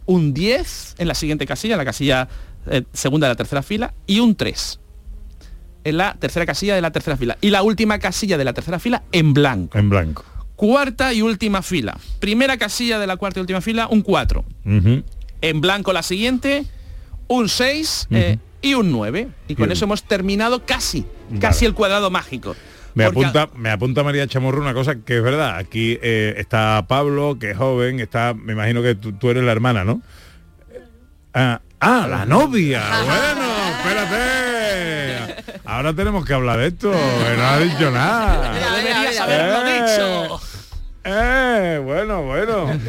un 0.05 0.33
10 0.33 0.95
en 0.97 1.07
la 1.07 1.13
siguiente 1.13 1.45
casilla, 1.45 1.75
en 1.75 1.79
la 1.79 1.85
casilla 1.85 2.27
eh, 2.67 2.83
segunda 2.93 3.27
de 3.27 3.33
la 3.33 3.37
tercera 3.37 3.61
fila, 3.61 3.93
y 4.07 4.19
un 4.19 4.35
3 4.35 4.79
en 5.83 5.97
la 5.97 6.15
tercera 6.15 6.45
casilla 6.45 6.75
de 6.75 6.81
la 6.81 6.91
tercera 6.91 7.17
fila. 7.17 7.37
Y 7.41 7.49
la 7.49 7.63
última 7.63 7.99
casilla 7.99 8.37
de 8.37 8.45
la 8.45 8.53
tercera 8.53 8.79
fila 8.79 9.03
en 9.11 9.33
blanco. 9.33 9.77
En 9.77 9.89
blanco. 9.89 10.25
Cuarta 10.55 11.13
y 11.13 11.21
última 11.21 11.61
fila. 11.61 11.97
Primera 12.19 12.57
casilla 12.57 12.99
de 12.99 13.07
la 13.07 13.17
cuarta 13.17 13.39
y 13.39 13.41
última 13.41 13.61
fila, 13.61 13.87
un 13.87 14.01
4. 14.01 14.43
Ujú. 14.65 15.03
En 15.41 15.61
blanco 15.61 15.93
la 15.93 16.03
siguiente, 16.03 16.65
un 17.29 17.47
6 17.47 18.07
eh, 18.11 18.37
y 18.61 18.73
un 18.73 18.91
9. 18.91 19.27
Y 19.47 19.55
con 19.55 19.63
Bien. 19.67 19.71
eso 19.71 19.85
hemos 19.85 20.03
terminado 20.03 20.65
casi, 20.65 21.05
casi 21.39 21.65
el 21.65 21.73
cuadrado 21.73 22.09
mágico. 22.11 22.55
Me 22.95 23.05
Porque- 23.05 23.21
apunta, 23.29 23.49
me 23.55 23.69
apunta 23.69 24.03
María 24.03 24.27
Chamorro 24.27 24.59
una 24.61 24.73
cosa 24.73 24.95
que 24.95 25.17
es 25.17 25.23
verdad. 25.23 25.55
Aquí 25.57 25.97
eh, 26.01 26.33
está 26.37 26.83
Pablo, 26.87 27.37
que 27.39 27.51
es 27.51 27.57
joven, 27.57 27.99
está, 28.01 28.33
me 28.33 28.51
imagino 28.53 28.81
que 28.81 28.95
tú, 28.95 29.13
tú 29.13 29.29
eres 29.29 29.43
la 29.43 29.51
hermana, 29.53 29.85
¿no? 29.85 30.01
Ah, 31.33 31.61
ah, 31.79 32.07
la 32.09 32.25
novia. 32.25 32.81
Bueno, 33.05 33.45
espérate. 33.77 35.59
Ahora 35.65 35.93
tenemos 35.93 36.25
que 36.25 36.33
hablar 36.33 36.57
de 36.59 36.67
esto. 36.67 36.91
No 36.91 37.43
ha 37.47 37.59
dicho 37.59 37.91
nada. 37.91 38.59
Ya 38.59 38.75
deberías 38.75 39.19
haberlo 39.19 39.67
Eh. 39.67 39.81
dicho. 39.81 40.41
Eh, 41.03 41.81
bueno, 41.83 42.23
bueno. 42.23 42.67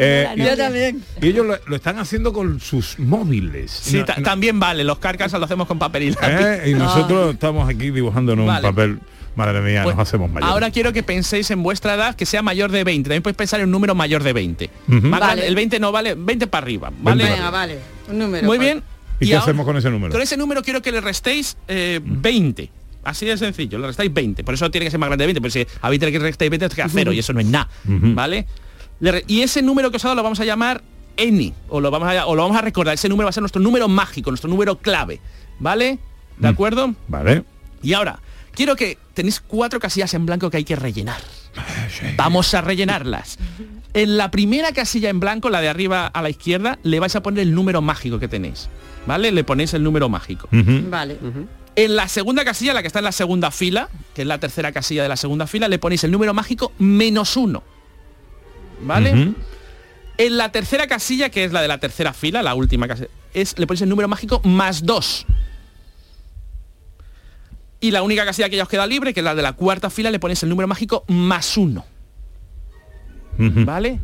Eh, 0.00 0.28
y- 0.36 0.44
Yo 0.44 0.56
también. 0.56 1.02
y 1.20 1.26
ellos 1.26 1.44
lo, 1.44 1.56
lo 1.66 1.74
están 1.74 1.98
haciendo 1.98 2.32
con 2.32 2.60
sus 2.60 3.00
móviles. 3.00 3.72
Sí, 3.72 3.96
No- 3.98 4.04
ta- 4.04 4.14
no- 4.18 4.22
también 4.22 4.60
vale, 4.60 4.84
los 4.84 4.98
carcas 5.00 5.32
lo 5.32 5.44
hacemos 5.44 5.66
con 5.66 5.76
papel 5.80 6.04
y 6.04 6.10
lápiz. 6.12 6.26
eh, 6.28 6.70
y 6.70 6.74
nosotros 6.74 7.34
estamos 7.34 7.68
aquí 7.68 7.90
dibujando 7.90 8.32
en 8.34 8.38
un 8.40 8.46
Vale. 8.46 8.62
papel. 8.62 9.00
Madre 9.34 9.60
mía, 9.60 9.82
Pues, 9.82 9.96
nos 9.96 10.06
hacemos 10.08 10.30
mayores. 10.30 10.52
Ahora 10.52 10.70
quiero 10.70 10.92
que 10.92 11.02
penséis 11.02 11.50
en 11.50 11.64
vuestra 11.64 11.94
edad 11.94 12.14
que 12.14 12.26
sea 12.26 12.42
mayor 12.42 12.70
de 12.70 12.84
20. 12.84 13.08
También 13.08 13.22
podéis 13.24 13.36
pensar 13.38 13.58
en 13.58 13.66
un 13.66 13.72
número 13.72 13.96
mayor 13.96 14.22
de 14.22 14.32
20. 14.32 14.70
Ujú. 14.86 14.94
Más 15.08 15.18
Vale. 15.18 15.26
grande, 15.32 15.46
el 15.48 15.54
20 15.56 15.80
no 15.80 15.90
vale, 15.90 16.14
20 16.16 16.46
para 16.46 16.62
arriba. 16.64 16.92
¿vale? 17.02 17.22
para 17.24 17.34
Venga, 17.36 17.50
vale. 17.50 17.78
Un 18.08 18.18
número. 18.20 18.46
Muy 18.46 18.58
pues. 18.58 18.68
bien. 18.68 18.82
¿Y, 19.18 19.26
qué 19.26 19.34
ahora- 19.34 19.42
hacemos 19.42 19.66
con 19.66 19.76
ese 19.76 19.90
número? 19.90 20.12
Con 20.12 20.22
ese 20.22 20.36
número 20.36 20.62
quiero 20.62 20.80
que 20.80 20.92
le 20.92 21.00
restéis 21.00 21.56
eh, 21.66 21.98
20. 22.04 22.70
Así 23.08 23.26
de 23.26 23.36
sencillo, 23.36 23.78
le 23.78 23.86
restáis 23.86 24.12
20. 24.12 24.44
Por 24.44 24.54
eso 24.54 24.70
tiene 24.70 24.84
que 24.86 24.90
ser 24.90 25.00
más 25.00 25.08
grande 25.08 25.22
de 25.26 25.32
20. 25.34 25.40
Pero 25.40 25.50
si 25.52 25.66
a 25.80 25.88
20 25.88 26.10
le 26.10 26.18
restáis 26.18 26.50
20, 26.50 26.66
os 26.66 26.74
queda 26.74 26.88
cero 26.88 27.12
y 27.12 27.18
eso 27.18 27.32
no 27.32 27.40
es 27.40 27.46
nada. 27.46 27.68
¿Vale? 27.84 28.46
Y 29.26 29.42
ese 29.42 29.62
número 29.62 29.90
que 29.90 29.96
os 29.96 30.04
he 30.04 30.06
dado 30.08 30.16
lo 30.16 30.22
vamos 30.22 30.40
a 30.40 30.44
llamar 30.44 30.82
Eni. 31.16 31.52
O 31.68 31.80
lo, 31.80 31.90
vamos 31.90 32.08
a, 32.08 32.26
o 32.26 32.34
lo 32.36 32.42
vamos 32.42 32.56
a 32.56 32.62
recordar. 32.62 32.94
Ese 32.94 33.08
número 33.08 33.26
va 33.26 33.30
a 33.30 33.32
ser 33.32 33.42
nuestro 33.42 33.60
número 33.62 33.88
mágico, 33.88 34.30
nuestro 34.30 34.50
número 34.50 34.78
clave. 34.78 35.20
¿Vale? 35.58 35.98
¿De 36.36 36.48
Mm. 36.48 36.52
acuerdo? 36.52 36.94
Vale. 37.08 37.44
Y 37.82 37.92
ahora, 37.94 38.20
quiero 38.52 38.76
que 38.76 38.98
tenéis 39.14 39.40
cuatro 39.40 39.80
casillas 39.80 40.12
en 40.14 40.26
blanco 40.26 40.50
que 40.50 40.56
hay 40.58 40.64
que 40.64 40.76
rellenar. 40.76 41.20
Vamos 42.16 42.54
a 42.54 42.60
rellenarlas. 42.60 43.38
En 43.94 44.16
la 44.16 44.30
primera 44.30 44.70
casilla 44.72 45.10
en 45.10 45.18
blanco, 45.18 45.50
la 45.50 45.60
de 45.60 45.68
arriba 45.68 46.06
a 46.06 46.22
la 46.22 46.30
izquierda, 46.30 46.78
le 46.82 47.00
vais 47.00 47.16
a 47.16 47.22
poner 47.22 47.40
el 47.42 47.54
número 47.54 47.80
mágico 47.82 48.18
que 48.18 48.28
tenéis. 48.28 48.68
¿Vale? 49.06 49.32
Le 49.32 49.42
ponéis 49.42 49.74
el 49.74 49.82
número 49.82 50.08
mágico. 50.08 50.48
Vale. 50.52 51.16
En 51.78 51.94
la 51.94 52.08
segunda 52.08 52.44
casilla, 52.44 52.74
la 52.74 52.80
que 52.80 52.88
está 52.88 52.98
en 52.98 53.04
la 53.04 53.12
segunda 53.12 53.52
fila, 53.52 53.88
que 54.12 54.22
es 54.22 54.26
la 54.26 54.40
tercera 54.40 54.72
casilla 54.72 55.04
de 55.04 55.08
la 55.08 55.16
segunda 55.16 55.46
fila, 55.46 55.68
le 55.68 55.78
ponéis 55.78 56.02
el 56.02 56.10
número 56.10 56.34
mágico 56.34 56.72
menos 56.80 57.36
uno. 57.36 57.62
¿Vale? 58.80 59.32
En 60.16 60.36
la 60.36 60.50
tercera 60.50 60.88
casilla, 60.88 61.28
que 61.28 61.44
es 61.44 61.52
la 61.52 61.62
de 61.62 61.68
la 61.68 61.78
tercera 61.78 62.12
fila, 62.12 62.42
la 62.42 62.56
última 62.56 62.88
casilla, 62.88 63.10
es, 63.32 63.56
le 63.60 63.68
ponéis 63.68 63.82
el 63.82 63.90
número 63.90 64.08
mágico 64.08 64.40
más 64.42 64.84
dos. 64.84 65.24
Y 67.78 67.92
la 67.92 68.02
única 68.02 68.24
casilla 68.24 68.48
que 68.48 68.56
ya 68.56 68.64
os 68.64 68.68
queda 68.68 68.84
libre, 68.84 69.14
que 69.14 69.20
es 69.20 69.24
la 69.24 69.36
de 69.36 69.42
la 69.42 69.52
cuarta 69.52 69.88
fila, 69.88 70.10
le 70.10 70.18
ponéis 70.18 70.42
el 70.42 70.48
número 70.48 70.66
mágico 70.66 71.04
más 71.06 71.56
uno. 71.56 71.84
¿Vale? 73.38 74.00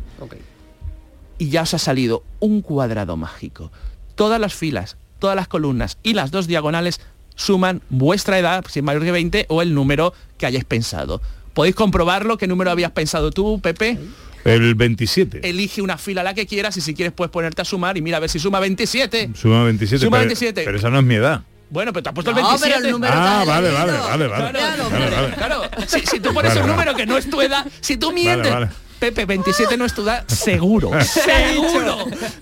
Y 1.37 1.49
ya 1.49 1.63
os 1.63 1.73
ha 1.73 1.79
salido 1.79 2.23
un 2.39 2.61
cuadrado 2.61 3.17
mágico. 3.17 3.69
Todas 4.15 4.39
las 4.39 4.53
filas, 4.53 4.95
todas 5.19 5.35
las 5.35 5.49
columnas 5.49 5.97
y 6.03 6.13
las 6.13 6.31
dos 6.31 6.47
diagonales 6.47 7.01
suman 7.35 7.81
vuestra 7.89 8.39
edad, 8.39 8.63
si 8.69 8.79
es 8.79 8.85
mayor 8.85 9.03
que 9.03 9.11
20, 9.11 9.45
o 9.49 9.61
el 9.61 9.73
número 9.73 10.13
que 10.37 10.45
hayáis 10.45 10.65
pensado. 10.65 11.21
¿Podéis 11.53 11.75
comprobarlo? 11.75 12.37
¿Qué 12.37 12.47
número 12.47 12.71
habías 12.71 12.91
pensado 12.91 13.31
tú, 13.31 13.59
Pepe? 13.61 13.97
El 14.43 14.75
27. 14.75 15.47
Elige 15.49 15.81
una 15.81 15.97
fila 15.97 16.21
la 16.21 16.33
que 16.33 16.45
quieras 16.45 16.77
y 16.77 16.81
si 16.81 16.93
quieres 16.93 17.13
puedes 17.13 17.31
ponerte 17.31 17.61
a 17.61 17.65
sumar 17.65 17.97
y 17.97 18.01
mira 18.01 18.17
a 18.17 18.19
ver 18.19 18.29
si 18.29 18.37
suma 18.39 18.59
27. 18.59 19.31
Suma 19.33 19.63
27. 19.63 20.05
Suma 20.05 20.17
pero, 20.17 20.27
27. 20.27 20.61
pero 20.65 20.77
esa 20.77 20.89
no 20.89 20.99
es 20.99 21.05
mi 21.05 21.15
edad. 21.15 21.41
Bueno, 21.71 21.91
pero 21.91 22.03
te 22.03 22.09
has 22.09 22.13
puesto 22.15 22.29
el 22.29 22.37
No, 22.37 22.43
27. 22.49 22.73
pero 22.75 22.85
el 22.85 22.91
número 22.91 23.13
Ah, 23.15 23.43
vale, 23.47 23.71
vale, 23.71 23.91
vale, 23.93 24.27
vale. 24.27 24.51
Claro, 24.51 24.89
Vale, 24.89 25.09
vale. 25.09 25.33
claro. 25.35 25.61
Si, 25.87 25.99
si 26.05 26.19
tú 26.19 26.31
pones 26.31 26.49
Vale, 26.51 26.61
un 26.61 26.67
vale. 26.67 26.71
número 26.73 26.95
que 26.95 27.05
no 27.07 27.17
es 27.17 27.27
tu 27.27 27.41
edad, 27.41 27.65
si 27.81 27.97
tú 27.97 28.11
mientes, 28.11 28.51
vale. 28.53 28.69
Pepe, 28.99 29.25
27 29.25 29.77
no 29.77 29.85
es 29.85 29.93
tu 29.93 30.03
edad, 30.03 30.25
seguro. 30.27 30.91
seguro. 31.03 31.97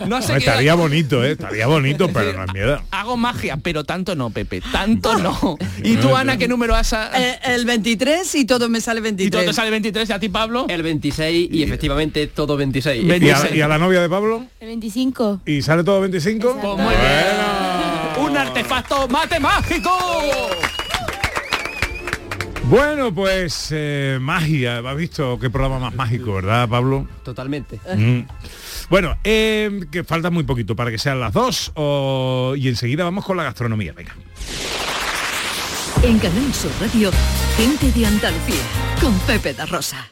No 0.08 0.22
sé 0.22 0.38
estaría 0.38 0.76
bonito, 0.76 1.24
¿eh? 1.24 1.32
Estaría 1.34 1.68
bonito, 1.68 2.10
pero 2.14 2.34
no 2.34 2.46
es 2.46 2.54
miedo. 2.54 2.82
Hago 2.92 3.18
magia, 3.18 3.58
pero 3.58 3.84
tanto 3.84 4.16
no, 4.16 4.30
Pepe, 4.30 4.62
tanto 4.72 5.18
no. 5.18 5.58
¿Y 5.84 5.96
tú, 5.98 6.16
Ana, 6.16 6.38
qué 6.38 6.48
número 6.48 6.76
has... 6.76 6.94
a- 6.94 7.12
Eh, 7.16 7.40
el 7.46 7.66
23 7.66 8.36
y 8.36 8.46
todo 8.46 8.70
me 8.70 8.82
sale 8.82 9.00
¿Y 9.00 9.04
23. 9.04 9.32
todo 9.32 9.46
te 9.46 9.54
sale 9.54 9.72
23 9.72 10.10
y 10.10 10.14
a 10.14 10.20
ti, 10.20 10.30
Pablo? 10.30 10.66
El 10.70 10.84
26 10.84 11.50
y 11.52 11.64
efectivamente 11.64 12.28
todo 12.28 12.56
26. 12.58 13.04
¿Y 13.04 13.12
a, 13.30 13.56
y 13.56 13.62
a 13.62 13.68
la 13.68 13.78
novia 13.78 14.02
de 14.02 14.10
Pablo? 14.10 14.46
El 14.60 14.68
25. 14.68 15.42
¿Y 15.46 15.62
sale 15.62 15.84
todo 15.84 16.02
25? 16.02 16.60
Pues 16.62 16.78
muy 16.78 16.94
bien. 16.96 18.26
Un 18.30 18.38
artefacto 18.38 19.08
matemático. 19.08 19.90
Bueno, 22.70 23.14
pues 23.14 23.68
eh, 23.72 24.18
magia. 24.22 24.80
¿Has 24.80 24.96
visto 24.98 25.38
qué 25.40 25.50
programa 25.50 25.80
más 25.80 25.96
mágico, 25.96 26.34
verdad, 26.34 26.68
Pablo? 26.70 27.08
Totalmente. 27.24 27.80
Mm. 27.96 28.22
Bueno, 28.90 29.18
eh, 29.24 29.82
que 29.92 30.04
falta 30.04 30.30
muy 30.30 30.44
poquito 30.44 30.76
para 30.76 30.90
que 30.90 30.98
sean 30.98 31.20
las 31.20 31.34
dos 31.34 31.72
o- 31.76 32.54
y 32.58 32.68
enseguida 32.70 33.04
vamos 33.04 33.26
con 33.26 33.38
la 33.38 33.44
gastronomía. 33.44 33.94
Venga. 33.94 34.16
En 36.04 36.20
Canal 36.20 36.54
Sur 36.54 36.72
Radio, 36.82 37.12
gente 37.58 37.92
de 37.92 38.06
Andalucía, 38.06 38.62
con 39.02 39.18
Pepe 39.20 39.54
da 39.54 39.66
Rosa. 39.66 40.10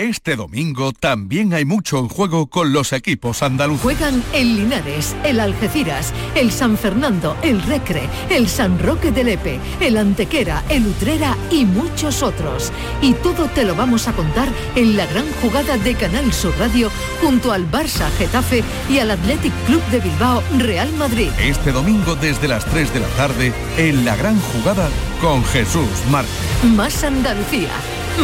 Este 0.00 0.34
domingo 0.34 0.92
también 0.92 1.52
hay 1.52 1.66
mucho 1.66 1.98
en 1.98 2.08
juego 2.08 2.46
con 2.46 2.72
los 2.72 2.94
equipos 2.94 3.42
andaluces. 3.42 3.82
Juegan 3.82 4.24
el 4.32 4.56
Linares, 4.56 5.14
el 5.24 5.38
Algeciras, 5.40 6.14
el 6.34 6.50
San 6.50 6.78
Fernando, 6.78 7.36
el 7.42 7.60
Recre, 7.60 8.08
el 8.30 8.48
San 8.48 8.78
Roque 8.78 9.12
de 9.12 9.24
Lepe, 9.24 9.60
el 9.78 9.98
Antequera, 9.98 10.64
el 10.70 10.86
Utrera 10.86 11.36
y 11.50 11.66
muchos 11.66 12.22
otros. 12.22 12.72
Y 13.02 13.12
todo 13.12 13.44
te 13.48 13.62
lo 13.66 13.74
vamos 13.74 14.08
a 14.08 14.14
contar 14.14 14.48
en 14.74 14.96
la 14.96 15.04
gran 15.04 15.30
jugada 15.42 15.76
de 15.76 15.94
Canal 15.94 16.32
Sur 16.32 16.54
Radio 16.58 16.90
junto 17.20 17.52
al 17.52 17.70
Barça 17.70 18.10
Getafe 18.16 18.64
y 18.88 19.00
al 19.00 19.10
Athletic 19.10 19.52
Club 19.66 19.84
de 19.90 20.00
Bilbao 20.00 20.42
Real 20.56 20.90
Madrid. 20.94 21.28
Este 21.38 21.72
domingo 21.72 22.14
desde 22.14 22.48
las 22.48 22.64
3 22.64 22.94
de 22.94 23.00
la 23.00 23.08
tarde 23.18 23.52
en 23.76 24.06
la 24.06 24.16
gran 24.16 24.40
jugada 24.40 24.88
con 25.20 25.44
Jesús 25.44 25.90
Márquez. 26.10 26.32
Más 26.74 27.04
Andalucía, 27.04 27.68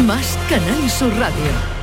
más 0.02 0.38
Canal 0.48 0.90
Sur 0.90 1.12
Radio. 1.16 1.76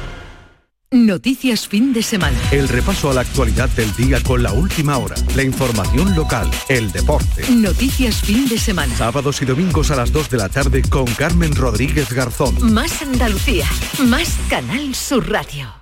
Noticias 0.92 1.68
fin 1.68 1.92
de 1.92 2.04
semana. 2.04 2.38
El 2.52 2.68
repaso 2.68 3.10
a 3.10 3.16
la 3.16 3.22
actualidad 3.22 3.68
del 3.70 3.96
día 3.96 4.22
con 4.22 4.44
la 4.44 4.52
última 4.54 4.98
hora, 4.98 5.16
la 5.36 5.42
información 5.42 6.16
local, 6.16 6.52
el 6.70 6.92
deporte. 6.92 7.50
Noticias 7.50 8.22
fin 8.22 8.48
de 8.48 8.60
semana. 8.60 8.96
Sábados 8.96 9.42
y 9.42 9.46
domingos 9.46 9.90
a 9.90 9.96
las 9.96 10.12
2 10.12 10.30
de 10.30 10.38
la 10.38 10.50
tarde 10.50 10.84
con 10.84 11.06
Carmen 11.06 11.56
Rodríguez 11.56 12.14
Garzón. 12.14 12.74
Más 12.74 13.02
Andalucía, 13.02 13.66
más 14.08 14.38
Canal 14.50 14.94
Sur 14.94 15.28
Radio. 15.30 15.74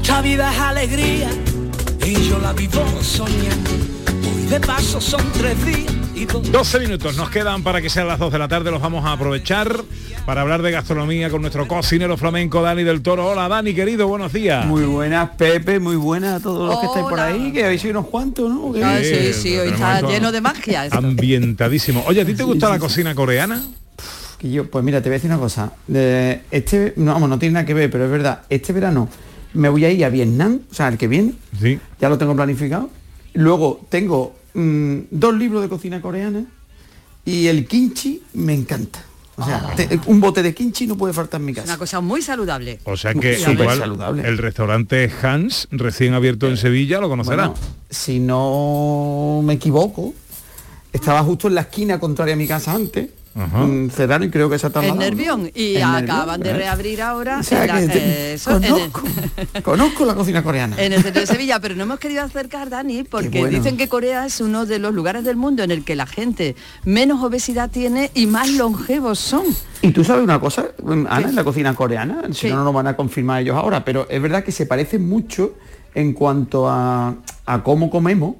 Esta 0.00 0.22
vida 0.22 0.52
es 0.52 0.58
alegría 0.58 1.30
y 2.04 2.28
yo 2.28 2.38
la 2.38 2.52
vivo 2.52 2.84
soñando. 3.02 3.99
De 4.50 4.58
paso 4.60 5.00
son 5.00 5.20
tres 5.32 5.64
días 5.64 5.92
y 6.14 6.24
dos. 6.26 6.50
12 6.50 6.80
minutos 6.80 7.16
nos 7.16 7.30
quedan 7.30 7.62
para 7.62 7.80
que 7.80 7.88
sean 7.88 8.08
las 8.08 8.18
2 8.18 8.32
de 8.32 8.38
la 8.38 8.48
tarde, 8.48 8.70
los 8.72 8.82
vamos 8.82 9.04
a 9.04 9.12
aprovechar 9.12 9.82
para 10.26 10.40
hablar 10.42 10.60
de 10.62 10.72
gastronomía 10.72 11.30
con 11.30 11.40
nuestro 11.40 11.68
cocinero 11.68 12.16
flamenco 12.16 12.60
Dani 12.60 12.82
del 12.82 13.00
Toro. 13.00 13.28
Hola 13.28 13.48
Dani, 13.48 13.72
querido, 13.74 14.08
buenos 14.08 14.32
días. 14.32 14.66
Muy 14.66 14.84
buenas, 14.84 15.30
Pepe, 15.38 15.78
muy 15.78 15.94
buenas 15.96 16.40
a 16.40 16.42
todos 16.42 16.68
los 16.68 16.80
que 16.80 16.86
estáis 16.86 17.06
por 17.06 17.20
ahí, 17.20 17.52
que 17.52 17.64
habéis 17.64 17.80
sido 17.80 18.00
unos 18.00 18.10
cuantos, 18.10 18.50
¿no? 18.50 18.72
Ah, 18.84 18.98
sí, 19.02 19.32
sí, 19.32 19.56
hoy 19.56 19.68
está 19.68 20.00
lleno 20.02 20.32
de 20.32 20.40
magia. 20.40 20.84
esto. 20.86 20.98
Ambientadísimo. 20.98 22.02
Oye, 22.08 22.20
¿a 22.20 22.24
ti 22.26 22.34
te 22.34 22.42
gusta 22.42 22.68
la 22.68 22.78
cocina 22.80 23.14
coreana? 23.14 23.62
Que 24.38 24.50
yo, 24.50 24.68
pues 24.68 24.84
mira, 24.84 25.00
te 25.00 25.08
voy 25.08 25.14
a 25.14 25.18
decir 25.18 25.30
una 25.30 25.38
cosa. 25.38 25.72
De 25.86 26.42
este, 26.50 26.94
no, 26.96 27.12
vamos, 27.12 27.28
no 27.28 27.38
tiene 27.38 27.52
nada 27.54 27.66
que 27.66 27.74
ver, 27.74 27.88
pero 27.90 28.04
es 28.04 28.10
verdad, 28.10 28.42
este 28.50 28.72
verano 28.72 29.08
me 29.54 29.68
voy 29.68 29.84
a 29.84 29.90
ir 29.90 30.04
a 30.04 30.08
Vietnam, 30.08 30.60
o 30.70 30.74
sea, 30.74 30.88
el 30.88 30.98
que 30.98 31.06
viene, 31.06 31.34
Sí. 31.60 31.78
ya 32.00 32.08
lo 32.08 32.18
tengo 32.18 32.34
planificado. 32.34 32.90
Luego 33.32 33.86
tengo 33.88 34.39
mm, 34.54 34.98
dos 35.10 35.34
libros 35.34 35.62
de 35.62 35.68
cocina 35.68 36.00
coreana 36.00 36.44
y 37.24 37.46
el 37.46 37.66
kimchi 37.66 38.22
me 38.34 38.54
encanta. 38.54 39.04
O 39.36 39.44
sea, 39.44 39.72
te- 39.74 39.98
un 40.06 40.20
bote 40.20 40.42
de 40.42 40.54
kimchi 40.54 40.86
no 40.86 40.96
puede 40.96 41.14
faltar 41.14 41.40
en 41.40 41.46
mi 41.46 41.52
Es 41.52 41.58
una 41.58 41.66
casa. 41.66 41.78
cosa 41.78 42.00
muy 42.00 42.20
saludable. 42.20 42.78
O 42.84 42.94
sea 42.96 43.14
que 43.14 43.40
igual 43.40 43.78
saludable. 43.78 44.28
el 44.28 44.36
restaurante 44.36 45.10
Hans, 45.22 45.66
recién 45.70 46.12
abierto 46.12 46.46
en 46.48 46.58
Sevilla, 46.58 47.00
lo 47.00 47.08
conocerá. 47.08 47.48
Bueno, 47.48 47.60
si 47.88 48.20
no 48.20 49.40
me 49.42 49.54
equivoco, 49.54 50.12
estaba 50.92 51.22
justo 51.22 51.48
en 51.48 51.54
la 51.54 51.62
esquina 51.62 51.98
contraria 51.98 52.34
a 52.34 52.36
mi 52.36 52.46
casa 52.46 52.74
antes. 52.74 53.08
Ajá. 53.34 53.58
mm, 53.64 53.90
Cerraron 53.90 54.26
y 54.26 54.30
creo 54.30 54.50
que 54.50 54.58
se 54.58 54.66
ha 54.66 54.68
En 54.68 54.72
trasladado, 54.72 55.00
¿no? 55.00 55.06
Nervión. 55.08 55.50
Y 55.54 55.76
En 55.76 55.90
Nervión, 55.92 55.94
acaban 56.10 56.40
de 56.40 56.50
¿eh? 56.50 56.54
reabrir 56.54 57.00
ahora 57.00 57.38
O 57.38 57.42
sea 57.44 57.62
en, 57.62 57.68
la- 57.68 57.80
que 57.80 57.86
te- 57.88 57.98
eh, 57.98 58.32
eso, 58.34 58.56
en 58.56 58.64
el- 58.64 58.90
conozco, 59.62 60.04
la 60.04 60.14
cocina 60.14 60.42
coreana. 60.42 60.76
en 60.82 60.92
el 60.92 61.02
centro 61.02 61.20
de 61.20 61.26
Sevilla, 61.26 61.60
pero 61.60 61.74
no 61.76 61.84
hemos 61.84 61.98
querido 62.00 62.22
acercar, 62.22 62.70
Dani, 62.70 63.04
porque 63.04 63.38
bueno. 63.40 63.56
dicen 63.56 63.76
que 63.76 63.88
Corea 63.88 64.26
es 64.26 64.40
uno 64.40 64.66
de 64.66 64.78
los 64.80 64.92
lugares 64.94 65.22
del 65.24 65.36
mundo 65.36 65.62
en 65.62 65.70
el 65.70 65.84
que 65.84 65.94
la 65.94 66.06
gente 66.06 66.56
menos 66.84 67.22
obesidad 67.22 67.70
tiene 67.70 68.10
y 68.14 68.26
más 68.26 68.50
longevos 68.50 69.18
son. 69.20 69.44
Y 69.82 69.92
tú 69.92 70.02
sabes 70.04 70.24
una 70.24 70.40
cosa, 70.40 70.66
Ana, 70.86 71.18
¿Qué? 71.22 71.28
en 71.28 71.34
la 71.36 71.44
cocina 71.44 71.74
coreana, 71.74 72.22
si 72.32 72.48
¿Qué? 72.48 72.50
no, 72.50 72.56
no 72.56 72.64
lo 72.64 72.72
van 72.72 72.88
a 72.88 72.96
confirmar 72.96 73.42
ellos 73.42 73.56
ahora, 73.56 73.84
pero 73.84 74.06
es 74.10 74.20
verdad 74.20 74.42
que 74.44 74.52
se 74.52 74.66
parece 74.66 74.98
mucho 74.98 75.54
en 75.94 76.12
cuanto 76.12 76.68
a, 76.68 77.14
a 77.46 77.62
cómo 77.62 77.90
comemos. 77.90 78.34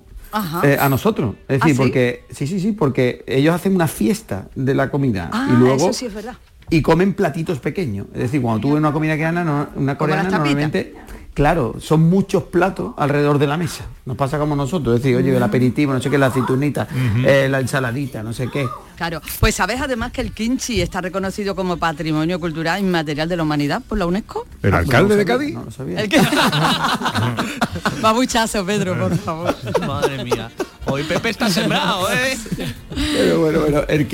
Eh, 0.63 0.77
a 0.81 0.89
nosotros. 0.89 1.35
Es 1.49 1.61
decir, 1.61 1.63
¿Ah, 1.63 1.69
sí? 1.69 1.75
porque 1.79 2.25
sí, 2.31 2.47
sí, 2.47 2.61
sí, 2.61 2.73
porque 2.73 3.25
ellos 3.27 3.55
hacen 3.55 3.75
una 3.75 3.89
fiesta 3.89 4.49
de 4.55 4.75
la 4.75 4.91
comida 4.91 5.31
Ah, 5.33 5.49
y 5.53 5.57
luego 5.57 5.89
eso 5.91 5.93
sí 5.93 6.07
es 6.07 6.15
verdad. 6.15 6.35
y 6.71 6.83
comen 6.83 7.15
platitos 7.15 7.59
pequeños. 7.59 8.07
Es 8.15 8.21
decir, 8.23 8.41
cuando 8.43 8.61
tú 8.61 8.69
ves 8.71 8.79
una 8.79 8.93
comida 8.93 9.15
coreana, 9.15 9.45
no- 9.45 9.69
una 9.77 9.97
coreana 9.99 10.31
normalmente, 10.31 10.95
claro, 11.41 11.75
son 11.81 12.03
muchos 12.03 12.43
platos 12.43 12.93
alrededor 12.99 13.39
de 13.39 13.47
la 13.47 13.57
mesa. 13.57 13.87
Nos 14.05 14.15
pasa 14.15 14.39
como 14.39 14.55
nosotros, 14.55 14.97
es 14.97 15.03
decir, 15.03 15.17
oye, 15.17 15.35
el 15.35 15.43
aperitivo, 15.43 15.91
no 15.95 15.99
sé 16.03 16.11
qué, 16.11 16.19
la 16.19 16.27
aceitunita, 16.27 16.87
eh, 17.25 17.49
la 17.51 17.61
ensaladita, 17.61 18.23
no 18.23 18.35
sé 18.35 18.49
qué. 18.53 18.69
Claro, 18.99 19.23
pues 19.39 19.55
sabes 19.55 19.81
además 19.81 20.13
que 20.13 20.21
el 20.21 20.33
kimchi 20.33 20.83
está 20.83 21.01
reconocido 21.01 21.55
como 21.57 21.79
Patrimonio 21.79 22.39
Cultural 22.39 22.79
Inmaterial 22.83 23.27
de 23.27 23.39
la 23.39 23.43
Humanidad 23.45 23.81
por 23.89 23.97
la 23.97 24.05
UNESCO. 24.05 24.47
¿El 24.63 24.75
Ah, 24.75 24.79
alcalde 24.81 25.15
no 25.15 25.19
de 25.19 25.25
Cádiz? 25.25 25.55
No 25.55 25.65
lo 25.65 25.71
sabía. 25.71 26.01
El 26.03 26.11
que... 26.11 26.19
Va 28.05 28.13
muchazo, 28.13 28.65
Pedro, 28.67 28.99
por 28.99 29.17
favor. 29.17 29.55
Madre 29.87 30.23
mía. 30.23 30.51
Hoy 30.87 31.05
Pepe 31.05 31.31
está 31.31 31.49
sembrado, 31.49 32.11
¿eh? 32.13 32.37
Pero 33.17 33.41
bueno, 33.41 33.61
bueno, 33.61 33.83
el 33.89 34.07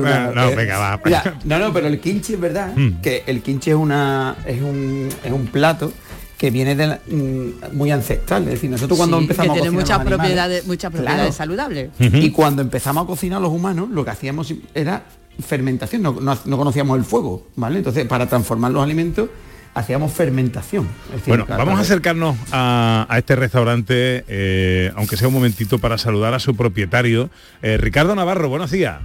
Bueno, 0.00 0.32
no, 0.34 0.48
eh, 0.48 0.54
venga, 0.56 0.78
va. 0.78 1.00
mira, 1.04 1.34
no, 1.44 1.58
no, 1.58 1.72
pero 1.72 1.88
el 1.88 2.00
kimchi 2.00 2.34
es 2.34 2.40
verdad 2.40 2.72
Mm. 2.74 3.00
que 3.02 3.24
el 3.26 3.42
kimchi 3.42 3.70
es 3.70 3.76
una 3.76 4.36
es 4.46 4.62
un, 4.62 5.08
es 5.24 5.32
un 5.32 5.46
plato 5.48 5.92
que 6.40 6.50
viene 6.50 6.74
de 6.74 6.86
la- 6.86 7.00
mm, 7.06 7.76
muy 7.76 7.90
ancestral. 7.90 8.44
Es 8.44 8.52
decir, 8.52 8.70
nosotros 8.70 8.96
cuando 8.98 9.18
Sí, 9.18 9.24
empezamos 9.24 9.44
que 9.48 9.50
a 9.50 9.62
tiene 9.62 9.66
cocinar 9.76 9.82
muchas 9.82 9.98
los 9.98 10.00
animales- 10.06 10.18
propiedades, 10.26 10.66
muchas 10.66 10.90
Claro. 10.90 11.04
propiedades 11.04 11.34
saludables. 11.34 11.90
Y 11.98 12.30
cuando 12.30 12.62
empezamos 12.62 13.04
a 13.04 13.06
cocinar 13.06 13.42
los 13.42 13.50
humanos, 13.52 13.90
lo 13.90 14.02
que 14.06 14.10
hacíamos 14.10 14.54
era 14.74 15.02
fermentación, 15.46 16.00
no, 16.02 16.12
no- 16.18 16.38
no 16.42 16.56
conocíamos 16.56 16.96
el 16.98 17.04
fuego, 17.04 17.46
¿vale? 17.56 17.76
Entonces, 17.76 18.06
para 18.06 18.26
transformar 18.26 18.70
los 18.72 18.82
alimentos, 18.82 19.28
hacíamos 19.74 20.12
fermentación. 20.14 20.88
Decir, 21.12 21.28
Bueno, 21.28 21.44
claro, 21.44 21.66
vamos 21.66 21.78
a 21.78 21.82
acercarnos 21.82 22.36
a, 22.52 23.06
a 23.08 23.18
este 23.18 23.36
restaurante, 23.36 24.24
eh, 24.26 24.90
aunque 24.96 25.18
sea 25.18 25.28
un 25.28 25.34
momentito, 25.34 25.78
para 25.78 25.98
saludar 25.98 26.32
a 26.32 26.38
su 26.38 26.56
propietario, 26.56 27.28
eh, 27.60 27.76
Ricardo 27.76 28.14
Navarro. 28.14 28.48
Buenos 28.48 28.70
días. 28.70 28.98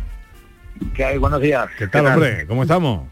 ¿Qué 0.94 1.04
hay? 1.04 1.18
Buenos 1.18 1.42
días. 1.42 1.68
¿Qué 1.78 1.88
tal, 1.88 2.08
hombre? 2.08 2.46
¿Cómo 2.48 2.62
estamos? 2.64 3.08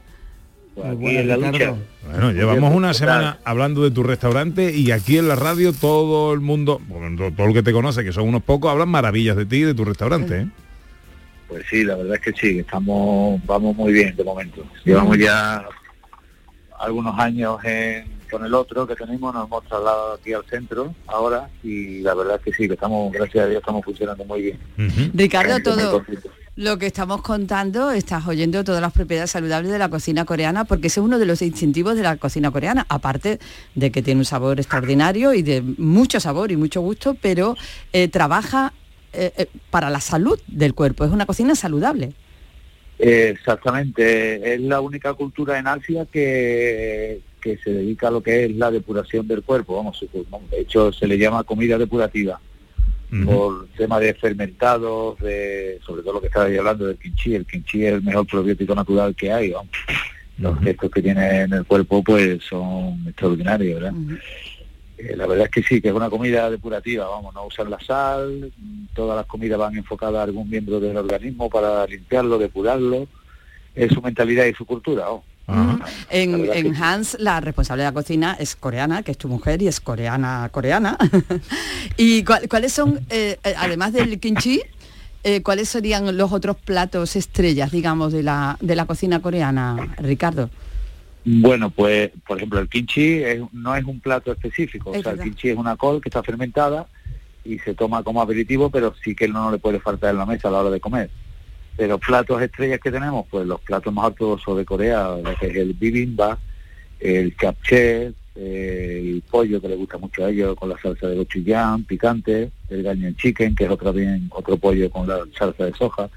Pues 0.75 0.87
aquí 0.87 1.17
en 1.17 1.27
la 1.27 1.37
lucha. 1.37 1.75
Bueno, 2.05 2.31
llevamos 2.31 2.73
una 2.73 2.93
semana 2.93 3.37
hablando 3.43 3.83
de 3.83 3.91
tu 3.91 4.03
restaurante 4.03 4.73
y 4.75 4.91
aquí 4.91 5.17
en 5.17 5.27
la 5.27 5.35
radio 5.35 5.71
todo 5.71 6.33
el 6.33 6.39
mundo, 6.39 6.81
bueno, 6.87 7.15
todo- 7.17 7.31
todo 7.31 7.47
el 7.47 7.53
que 7.53 7.63
te 7.63 7.71
conoce, 7.71 8.03
que 8.03 8.11
son 8.11 8.27
unos 8.27 8.41
pocos, 8.43 8.71
hablan 8.71 8.89
maravillas 8.89 9.35
de 9.37 9.45
ti 9.45 9.57
y 9.57 9.61
de 9.63 9.73
tu 9.73 9.85
restaurante. 9.85 10.41
¿eh? 10.41 10.47
Pues 11.47 11.63
sí, 11.69 11.83
la 11.83 11.95
verdad 11.95 12.15
es 12.15 12.21
que 12.21 12.31
sí, 12.33 12.59
estamos, 12.59 13.39
vamos 13.45 13.75
muy 13.75 13.93
bien 13.93 14.15
de 14.15 14.23
momento. 14.23 14.65
Llevamos 14.83 15.17
ya 15.17 15.63
algunos 16.79 17.17
años 17.19 17.63
en- 17.63 18.11
con 18.31 18.43
el 18.43 18.53
otro 18.55 18.87
que 18.87 18.95
tenemos, 18.95 19.31
nos 19.31 19.45
hemos 19.45 19.63
trasladado 19.65 20.13
aquí 20.15 20.33
al 20.33 20.43
centro 20.45 20.95
ahora 21.05 21.49
y 21.63 21.99
la 22.01 22.15
verdad 22.15 22.37
es 22.37 22.41
que 22.41 22.53
sí, 22.53 22.67
que 22.67 22.73
estamos, 22.73 23.11
gracias 23.13 23.45
a 23.45 23.47
Dios, 23.47 23.59
estamos 23.61 23.85
funcionando 23.85 24.25
muy 24.25 24.41
bien. 24.41 24.59
Ricardo, 25.13 25.55
Estoy 25.57 25.73
muy 25.73 25.83
todo. 25.83 26.03
Lo 26.55 26.77
que 26.77 26.85
estamos 26.85 27.21
contando, 27.21 27.91
estás 27.91 28.27
oyendo 28.27 28.63
todas 28.63 28.81
las 28.81 28.93
propiedades 28.93 29.31
saludables 29.31 29.71
de 29.71 29.79
la 29.79 29.89
cocina 29.89 30.23
coreana, 30.23 30.65
porque 30.65 30.87
ese 30.87 30.99
es 30.99 31.05
uno 31.05 31.17
de 31.17 31.25
los 31.25 31.39
distintivos 31.39 31.95
de 31.95 32.03
la 32.03 32.17
cocina 32.17 32.51
coreana, 32.51 32.85
aparte 32.89 33.39
de 33.73 33.91
que 33.91 34.03
tiene 34.03 34.19
un 34.19 34.25
sabor 34.25 34.59
extraordinario 34.59 35.33
y 35.33 35.41
de 35.41 35.61
mucho 35.61 36.19
sabor 36.19 36.51
y 36.51 36.57
mucho 36.57 36.81
gusto, 36.81 37.15
pero 37.19 37.55
eh, 37.91 38.07
trabaja 38.07 38.73
eh, 39.13 39.31
eh, 39.35 39.47
para 39.71 39.89
la 39.89 39.99
salud 39.99 40.39
del 40.47 40.75
cuerpo, 40.75 41.05
es 41.05 41.11
una 41.11 41.25
cocina 41.25 41.55
saludable. 41.55 42.13
Exactamente, 42.99 44.53
es 44.53 44.61
la 44.61 44.79
única 44.79 45.13
cultura 45.15 45.57
en 45.57 45.65
Asia 45.65 46.05
que, 46.05 47.21
que 47.41 47.57
se 47.57 47.71
dedica 47.71 48.09
a 48.09 48.11
lo 48.11 48.21
que 48.21 48.45
es 48.45 48.55
la 48.55 48.69
depuración 48.69 49.27
del 49.27 49.41
cuerpo, 49.41 49.75
vamos, 49.75 50.05
de 50.51 50.61
hecho 50.61 50.93
se 50.93 51.07
le 51.07 51.17
llama 51.17 51.43
comida 51.43 51.79
depurativa. 51.79 52.39
Por 53.25 53.67
tema 53.77 53.99
de 53.99 54.13
fermentados, 54.15 55.19
de 55.19 55.79
sobre 55.85 56.01
todo 56.01 56.13
lo 56.13 56.21
que 56.21 56.27
estaba 56.27 56.45
hablando 56.45 56.87
del 56.87 56.97
kimchi. 56.97 57.35
El 57.35 57.45
kimchi 57.45 57.85
es 57.85 57.93
el 57.93 58.01
mejor 58.01 58.25
probiótico 58.25 58.73
natural 58.73 59.15
que 59.15 59.31
hay. 59.31 59.51
vamos. 59.51 59.71
Los 60.39 60.57
efectos 60.61 60.89
que 60.89 61.01
tiene 61.01 61.41
en 61.41 61.53
el 61.53 61.65
cuerpo 61.65 62.03
pues 62.03 62.43
son 62.43 63.05
extraordinarios, 63.07 63.79
¿verdad? 63.79 63.93
Eh, 64.97 65.15
la 65.15 65.27
verdad 65.27 65.45
es 65.45 65.51
que 65.51 65.63
sí, 65.63 65.81
que 65.81 65.89
es 65.89 65.93
una 65.93 66.09
comida 66.09 66.49
depurativa, 66.49 67.07
vamos, 67.07 67.33
no 67.35 67.45
usan 67.45 67.69
la 67.69 67.79
sal, 67.79 68.51
todas 68.95 69.15
las 69.15 69.25
comidas 69.25 69.59
van 69.59 69.75
enfocadas 69.75 70.15
a 70.15 70.23
algún 70.23 70.49
miembro 70.49 70.79
del 70.79 70.97
organismo 70.97 71.49
para 71.49 71.85
limpiarlo, 71.85 72.37
depurarlo, 72.37 73.07
es 73.75 73.91
su 73.91 74.01
mentalidad 74.01 74.45
y 74.45 74.53
su 74.53 74.65
cultura. 74.65 75.05
En, 76.09 76.49
en 76.53 76.75
Hans, 76.75 77.17
la 77.19 77.39
responsable 77.41 77.83
de 77.83 77.89
la 77.89 77.93
cocina 77.93 78.35
es 78.39 78.55
coreana, 78.55 79.03
que 79.03 79.11
es 79.11 79.17
tu 79.17 79.27
mujer 79.27 79.61
y 79.61 79.67
es 79.67 79.79
coreana, 79.81 80.47
coreana. 80.51 80.97
¿Y 81.97 82.23
cuál- 82.23 82.47
cuáles 82.47 82.71
son, 82.73 82.99
eh, 83.09 83.37
eh, 83.43 83.53
además 83.57 83.93
del 83.93 84.19
kimchi, 84.19 84.61
eh, 85.23 85.41
cuáles 85.41 85.69
serían 85.69 86.15
los 86.17 86.31
otros 86.31 86.55
platos 86.57 87.15
estrellas, 87.15 87.71
digamos, 87.71 88.13
de 88.13 88.23
la, 88.23 88.57
de 88.61 88.75
la 88.75 88.85
cocina 88.85 89.21
coreana, 89.21 89.95
Ricardo? 89.97 90.49
Bueno, 91.25 91.69
pues, 91.69 92.11
por 92.27 92.37
ejemplo, 92.37 92.59
el 92.59 92.69
kimchi 92.69 93.23
es- 93.23 93.41
no 93.51 93.75
es 93.75 93.83
un 93.85 93.99
plato 93.99 94.31
específico, 94.31 94.91
o 94.91 94.93
sea, 95.03 95.11
el 95.13 95.17
kimchi 95.25 95.49
es 95.49 95.57
una 95.57 95.75
col 95.77 96.01
que 96.01 96.09
está 96.09 96.23
fermentada 96.23 96.87
y 97.45 97.59
se 97.59 97.73
toma 97.73 98.03
como 98.03 98.21
aperitivo, 98.21 98.69
pero 98.69 98.93
sí 99.03 99.15
que 99.15 99.27
no 99.27 99.51
le 99.51 99.57
puede 99.57 99.79
faltar 99.79 100.11
en 100.11 100.17
la 100.17 100.25
mesa 100.25 100.47
a 100.47 100.51
la 100.51 100.59
hora 100.59 100.69
de 100.69 100.79
comer. 100.79 101.09
Pero 101.75 101.97
platos 101.97 102.41
estrellas 102.41 102.79
que 102.79 102.91
tenemos, 102.91 103.25
pues 103.29 103.47
los 103.47 103.59
platos 103.61 103.93
más 103.93 104.05
ortodoxos 104.05 104.57
de 104.57 104.65
Corea, 104.65 105.15
que 105.39 105.47
es 105.47 105.55
el 105.55 105.73
bibimbap, 105.73 106.39
el 106.99 107.35
capché, 107.35 108.13
eh, 108.35 108.99
el 109.03 109.23
pollo 109.29 109.61
que 109.61 109.69
le 109.69 109.75
gusta 109.75 109.97
mucho 109.97 110.25
a 110.25 110.29
ellos 110.29 110.55
con 110.55 110.69
la 110.69 110.79
salsa 110.79 111.07
de 111.07 111.15
gochujang, 111.17 111.83
picante, 111.83 112.51
el 112.69 112.81
ganyan 112.81 113.15
chicken, 113.15 113.55
que 113.55 113.65
es 113.65 113.69
otra 113.69 113.91
bien 113.91 114.27
otro 114.31 114.57
pollo 114.57 114.89
con 114.89 115.07
la 115.07 115.19
salsa 115.37 115.65
de 115.65 115.73
soja, 115.73 116.09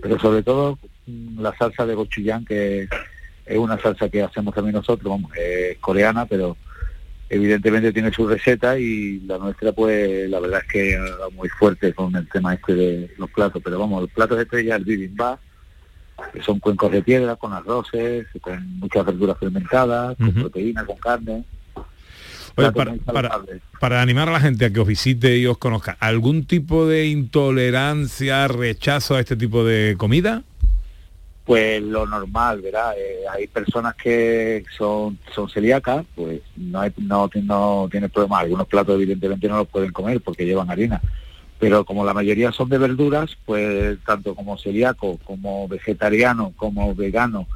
pero 0.00 0.18
sobre 0.18 0.42
todo 0.42 0.78
mm, 1.06 1.40
la 1.40 1.56
salsa 1.56 1.84
de 1.84 1.94
gochujang 1.94 2.44
que 2.44 2.86
es 3.46 3.58
una 3.58 3.80
salsa 3.80 4.08
que 4.08 4.22
hacemos 4.22 4.54
también 4.54 4.74
nosotros, 4.74 5.20
es 5.36 5.76
coreana, 5.78 6.26
pero 6.26 6.56
evidentemente 7.34 7.92
tiene 7.92 8.12
su 8.12 8.26
receta 8.26 8.78
y 8.78 9.20
la 9.20 9.38
nuestra 9.38 9.72
pues 9.72 10.28
la 10.30 10.38
verdad 10.40 10.62
es 10.64 10.72
que 10.72 10.98
muy 11.32 11.48
fuerte 11.48 11.92
con 11.92 12.14
el 12.14 12.28
tema 12.28 12.54
este 12.54 12.74
de 12.74 13.10
los 13.18 13.30
platos, 13.30 13.60
pero 13.62 13.78
vamos, 13.78 14.02
los 14.02 14.10
platos 14.10 14.38
estrella 14.38 14.76
el 14.76 14.84
bibimbap, 14.84 15.40
que 16.32 16.42
son 16.42 16.60
cuencos 16.60 16.92
de 16.92 17.02
piedra 17.02 17.36
con 17.36 17.52
arroces, 17.52 18.26
con 18.40 18.78
muchas 18.78 19.04
verduras 19.04 19.36
fermentadas, 19.38 20.16
con 20.16 20.28
Ujú. 20.28 20.40
proteína, 20.42 20.86
con 20.86 20.96
carne. 20.96 21.44
Oye, 22.56 22.70
para 23.80 24.00
animar 24.00 24.28
a 24.28 24.32
la 24.32 24.40
gente 24.40 24.64
a 24.64 24.70
que 24.70 24.78
os 24.78 24.86
visite 24.86 25.36
y 25.36 25.46
os 25.46 25.58
conozca, 25.58 25.96
¿algún 25.98 26.46
tipo 26.46 26.86
de 26.86 27.06
intolerancia, 27.06 28.46
rechazo 28.46 29.16
a 29.16 29.20
este 29.20 29.34
tipo 29.34 29.64
de 29.64 29.96
comida? 29.98 30.44
Pues 31.44 31.82
lo 31.82 32.06
normal, 32.06 32.62
¿verdad? 32.62 32.94
Eh, 32.96 33.24
hay 33.30 33.46
personas 33.46 33.94
que 33.96 34.64
son, 34.76 35.18
son 35.34 35.48
celíacas, 35.50 36.06
pues 36.14 36.40
no, 36.56 36.80
hay, 36.80 36.92
no, 36.96 37.30
no 37.42 37.88
tiene 37.90 38.08
problema. 38.08 38.38
Algunos 38.38 38.66
platos 38.66 38.94
evidentemente 38.94 39.48
no 39.48 39.58
los 39.58 39.68
pueden 39.68 39.92
comer 39.92 40.22
porque 40.22 40.46
llevan 40.46 40.70
harina. 40.70 41.02
Pero 41.58 41.84
como 41.84 42.04
la 42.04 42.14
mayoría 42.14 42.50
son 42.50 42.68
de 42.70 42.78
verduras, 42.78 43.36
pues 43.44 43.98
tanto 44.06 44.34
como 44.34 44.56
celíaco, 44.56 45.18
como 45.24 45.68
vegetariano, 45.68 46.52
como 46.56 46.94
vegano, 46.94 47.46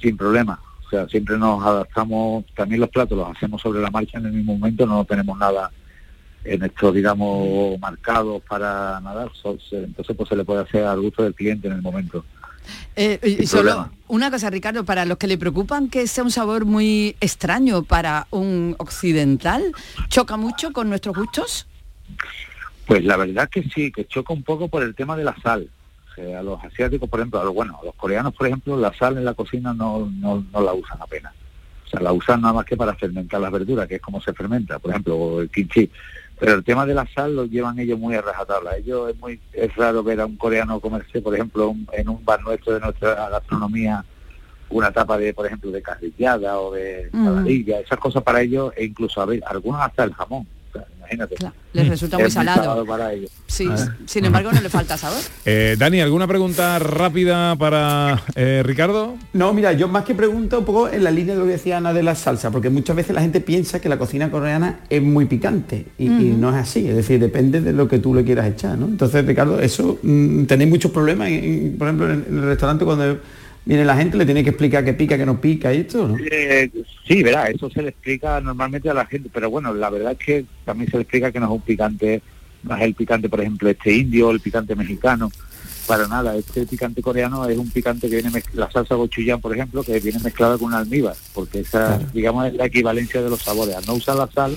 sin 0.00 0.16
problema. 0.16 0.60
O 0.86 0.88
sea, 0.88 1.08
siempre 1.08 1.36
nos 1.36 1.64
adaptamos, 1.64 2.44
también 2.54 2.80
los 2.80 2.90
platos 2.90 3.18
los 3.18 3.36
hacemos 3.36 3.60
sobre 3.60 3.80
la 3.80 3.90
marcha 3.90 4.18
en 4.18 4.26
el 4.26 4.32
mismo 4.32 4.56
momento, 4.56 4.86
no 4.86 5.04
tenemos 5.04 5.36
nada 5.36 5.70
en 6.44 6.62
esto, 6.62 6.92
digamos, 6.92 7.78
marcados 7.80 8.42
para 8.48 9.00
nada. 9.00 9.28
Entonces 9.72 10.16
pues 10.16 10.28
se 10.28 10.36
le 10.36 10.44
puede 10.44 10.62
hacer 10.62 10.84
al 10.84 11.00
gusto 11.00 11.22
del 11.22 11.34
cliente 11.34 11.66
en 11.66 11.74
el 11.74 11.82
momento. 11.82 12.24
Eh, 12.94 13.18
y 13.22 13.36
Sin 13.36 13.46
solo 13.46 13.62
problema. 13.62 13.92
una 14.08 14.30
cosa, 14.30 14.50
Ricardo, 14.50 14.84
para 14.84 15.04
los 15.04 15.18
que 15.18 15.26
le 15.26 15.38
preocupan 15.38 15.88
que 15.88 16.06
sea 16.06 16.24
un 16.24 16.30
sabor 16.30 16.64
muy 16.64 17.16
extraño 17.20 17.82
para 17.82 18.26
un 18.30 18.74
occidental, 18.78 19.72
¿choca 20.08 20.36
mucho 20.36 20.72
con 20.72 20.88
nuestros 20.88 21.16
gustos? 21.16 21.66
Pues 22.86 23.04
la 23.04 23.16
verdad 23.16 23.48
que 23.48 23.62
sí, 23.64 23.90
que 23.90 24.06
choca 24.06 24.32
un 24.32 24.42
poco 24.42 24.68
por 24.68 24.82
el 24.82 24.94
tema 24.94 25.16
de 25.16 25.24
la 25.24 25.36
sal. 25.42 25.68
O 26.10 26.14
sea, 26.14 26.40
a 26.40 26.42
los 26.42 26.62
asiáticos, 26.64 27.08
por 27.08 27.20
ejemplo, 27.20 27.40
a 27.40 27.44
los, 27.44 27.52
bueno, 27.52 27.78
a 27.82 27.84
los 27.84 27.94
coreanos, 27.96 28.32
por 28.34 28.46
ejemplo, 28.46 28.76
la 28.78 28.94
sal 28.94 29.18
en 29.18 29.24
la 29.24 29.34
cocina 29.34 29.74
no, 29.74 30.10
no, 30.20 30.44
no 30.52 30.60
la 30.60 30.72
usan 30.72 30.98
apenas. 31.00 31.34
O 31.86 31.88
sea, 31.88 32.00
la 32.00 32.12
usan 32.12 32.40
nada 32.40 32.54
más 32.54 32.64
que 32.64 32.76
para 32.76 32.94
fermentar 32.94 33.40
las 33.40 33.52
verduras, 33.52 33.86
que 33.86 33.96
es 33.96 34.00
como 34.00 34.20
se 34.20 34.32
fermenta, 34.32 34.78
por 34.78 34.90
ejemplo, 34.90 35.40
el 35.40 35.50
kimchi. 35.50 35.90
Pero 36.38 36.52
el 36.54 36.64
tema 36.64 36.84
de 36.84 36.94
la 36.94 37.06
sal 37.14 37.34
lo 37.34 37.44
llevan 37.46 37.78
ellos 37.78 37.98
muy 37.98 38.14
a 38.14 38.20
rajatabla. 38.20 38.76
Ellos 38.76 39.10
es 39.10 39.16
muy 39.18 39.40
es 39.52 39.74
raro 39.74 40.02
ver 40.02 40.20
a 40.20 40.26
un 40.26 40.36
coreano 40.36 40.80
comerse, 40.80 41.22
por 41.22 41.34
ejemplo, 41.34 41.70
un- 41.70 41.86
en 41.92 42.08
un 42.08 42.22
bar 42.24 42.42
nuestro 42.42 42.74
de 42.74 42.80
nuestra 42.80 43.28
gastronomía, 43.30 44.04
una 44.68 44.90
tapa 44.92 45.16
de, 45.16 45.32
por 45.32 45.46
ejemplo, 45.46 45.70
de 45.70 45.80
carrillada 45.80 46.58
o 46.60 46.72
de 46.74 47.08
Mm. 47.12 47.24
saladilla, 47.24 47.80
esas 47.80 47.98
cosas 47.98 48.22
para 48.22 48.42
ellos, 48.42 48.72
e 48.76 48.84
incluso, 48.84 49.20
a 49.22 49.24
ver, 49.26 49.42
algunos 49.46 49.80
hasta 49.80 50.04
el 50.04 50.12
jamón. 50.12 50.46
Imagínate. 51.10 51.36
Les 51.72 51.88
resulta 51.88 52.18
muy 52.18 52.30
salado. 52.30 52.84
para 52.86 53.12
ellos. 53.12 53.30
Sí, 53.46 53.66
Ah. 53.70 53.94
sin 54.06 54.24
embargo 54.24 54.50
no 54.52 54.60
le 54.60 54.68
falta 54.68 54.96
sabor. 54.96 55.18
Eh, 55.44 55.76
Dani, 55.78 56.00
¿alguna 56.00 56.26
pregunta 56.26 56.78
rápida 56.78 57.54
para 57.56 58.22
eh, 58.34 58.62
Ricardo? 58.64 59.14
No, 59.32 59.52
mira, 59.52 59.72
yo 59.72 59.86
más 59.88 60.04
que 60.04 60.14
pregunto 60.14 60.58
un 60.58 60.64
poco 60.64 60.88
en 60.88 61.04
la 61.04 61.10
línea 61.10 61.34
de 61.34 61.40
lo 61.40 61.46
que 61.46 61.52
decía 61.52 61.76
Ana 61.76 61.92
de 61.92 62.02
la 62.02 62.14
salsa, 62.14 62.50
porque 62.50 62.68
muchas 62.70 62.96
veces 62.96 63.14
la 63.14 63.20
gente 63.22 63.40
piensa 63.40 63.80
que 63.80 63.88
la 63.88 63.98
cocina 63.98 64.30
coreana 64.30 64.80
es 64.90 65.02
muy 65.02 65.26
picante 65.26 65.86
y, 65.98 66.08
no 66.08 66.50
es 66.50 66.56
así, 66.56 66.88
es 66.88 66.96
decir, 66.96 67.20
depende 67.20 67.60
de 67.60 67.72
lo 67.72 67.86
que 67.88 67.98
tú 67.98 68.14
le 68.14 68.24
quieras 68.24 68.46
echar, 68.48 68.76
¿no? 68.76 68.86
Entonces, 68.86 69.24
Ricardo, 69.24 69.60
eso 69.60 69.98
mm, 70.02 70.44
tenéis 70.44 70.70
muchos 70.70 70.90
problemas, 70.90 71.28
en- 71.28 71.44
en- 71.44 71.76
por 71.78 71.86
ejemplo, 71.88 72.12
en, 72.12 72.24
en 72.28 72.38
el 72.38 72.44
restaurante 72.44 72.84
cuando 72.84 73.18
viene 73.66 73.84
la 73.84 73.96
gente 73.96 74.16
le 74.16 74.24
tiene 74.24 74.42
que 74.42 74.50
explicar 74.50 74.84
que 74.84 74.94
pica, 74.94 75.18
que 75.18 75.26
no 75.26 75.38
pica 75.40 75.74
y 75.74 75.78
esto, 75.80 76.08
¿no? 76.08 76.16
Eh, 76.30 76.70
sí, 77.06 77.22
verá, 77.22 77.48
eso 77.50 77.68
se 77.68 77.82
le 77.82 77.90
explica 77.90 78.40
normalmente 78.40 78.88
a 78.88 78.94
la 78.94 79.04
gente, 79.04 79.28
pero 79.30 79.50
bueno, 79.50 79.74
la 79.74 79.90
verdad 79.90 80.12
es 80.12 80.18
que 80.18 80.44
también 80.64 80.90
se 80.90 80.96
le 80.96 81.02
explica 81.02 81.30
que 81.32 81.40
no 81.40 81.46
es 81.46 81.52
un 81.52 81.60
picante, 81.60 82.22
no 82.62 82.74
es 82.76 82.82
el 82.82 82.94
picante, 82.94 83.28
por 83.28 83.40
ejemplo, 83.40 83.68
este 83.68 83.92
indio, 83.92 84.30
el 84.30 84.40
picante 84.40 84.74
mexicano, 84.74 85.30
para 85.86 86.06
nada, 86.08 86.36
este 86.36 86.64
picante 86.66 87.02
coreano 87.02 87.48
es 87.48 87.58
un 87.58 87.70
picante 87.70 88.08
que 88.08 88.20
viene, 88.22 88.42
la 88.54 88.70
salsa 88.70 88.94
gochujang, 88.94 89.40
por 89.40 89.52
ejemplo, 89.54 89.82
que 89.82 90.00
viene 90.00 90.18
mezclada 90.20 90.56
con 90.56 90.68
un 90.68 90.74
almíbar, 90.74 91.14
porque 91.34 91.60
esa, 91.60 91.98
digamos, 92.12 92.46
es 92.46 92.54
la 92.54 92.66
equivalencia 92.66 93.20
de 93.22 93.30
los 93.30 93.42
sabores, 93.42 93.74
al 93.76 93.84
no 93.86 93.94
usar 93.94 94.16
la 94.16 94.28
sal, 94.28 94.56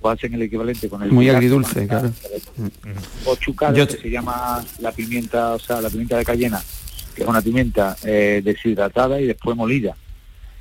pues 0.00 0.14
hacen 0.16 0.34
el 0.34 0.42
equivalente 0.42 0.88
con 0.88 1.02
el 1.02 1.10
Muy 1.10 1.24
picante, 1.26 1.36
agridulce, 1.46 1.86
claro. 1.88 2.12
gochucaro, 3.24 3.76
Yo 3.76 3.86
que 3.86 3.94
te- 3.96 4.02
se 4.02 4.10
llama 4.10 4.64
la 4.80 4.92
pimienta, 4.92 5.54
o 5.54 5.58
sea, 5.58 5.80
la 5.80 5.90
pimienta 5.90 6.16
de 6.18 6.24
cayena, 6.24 6.62
que 7.18 7.24
es 7.24 7.28
una 7.28 7.42
pimienta 7.42 7.96
eh, 8.04 8.40
deshidratada 8.44 9.20
y 9.20 9.26
después 9.26 9.56
molida. 9.56 9.96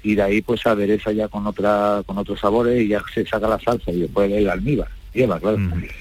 Y 0.02 0.16
de 0.16 0.24
ahí 0.24 0.42
pues 0.42 0.62
se 0.62 0.70
adereza 0.70 1.12
ya 1.12 1.28
con 1.28 1.46
otra 1.46 2.02
con 2.06 2.18
otros 2.18 2.40
sabores 2.40 2.82
y 2.82 2.88
ya 2.88 3.02
se 3.14 3.26
saca 3.26 3.48
la 3.48 3.60
salsa 3.60 3.92
y 3.92 4.02
después 4.02 4.32
el 4.32 4.50
almíbar. 4.50 4.88
Lleva, 5.14 5.40
claro. 5.40 5.58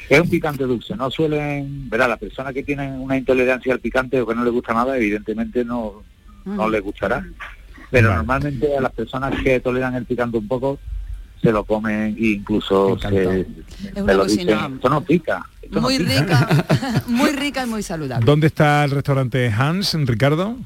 Es 0.09 0.21
un 0.21 0.29
picante 0.29 0.65
dulce, 0.65 0.97
no 0.97 1.11
suelen, 1.11 1.89
verá, 1.89 2.09
la 2.09 2.17
persona 2.17 2.53
que 2.53 2.63
tiene 2.63 2.91
una 2.91 3.17
intolerancia 3.17 3.73
al 3.73 3.81
picante 3.81 4.21
o 4.21 4.27
que 4.27 4.35
no 4.35 4.45
le 4.45 4.51
gusta 4.51 4.75
nada, 4.75 4.97
evidentemente 4.97 5.65
no, 5.65 6.03
no 6.45 6.69
le 6.69 6.81
gustará. 6.81 7.25
Pero 7.91 8.15
normalmente 8.15 8.77
a 8.77 8.81
las 8.81 8.93
personas 8.93 9.35
que 9.43 9.61
toleran 9.61 9.95
el 9.95 10.07
picante 10.07 10.39
un 10.39 10.49
poco, 10.49 10.79
se 11.47 11.53
lo 11.53 11.65
comen 11.65 12.17
e 12.19 12.27
incluso 12.27 12.99
se, 12.99 13.41
Es 13.41 13.95
me 13.95 14.03
una 14.03 14.13
lo 14.15 14.23
cocina 14.25 14.53
dicen, 14.55 14.75
esto 14.75 14.89
no 14.89 15.01
pica. 15.01 15.47
esto 15.63 15.77
no 15.77 15.81
muy 15.83 15.99
pica". 15.99 16.21
rica, 16.21 17.03
muy 17.07 17.31
rica 17.31 17.65
y 17.65 17.69
muy 17.69 17.83
saludable. 17.83 18.25
¿Dónde 18.27 18.49
está 18.49 18.85
el 18.85 18.91
restaurante 18.91 19.49
Hans, 19.57 19.95
Ricardo? 19.95 20.57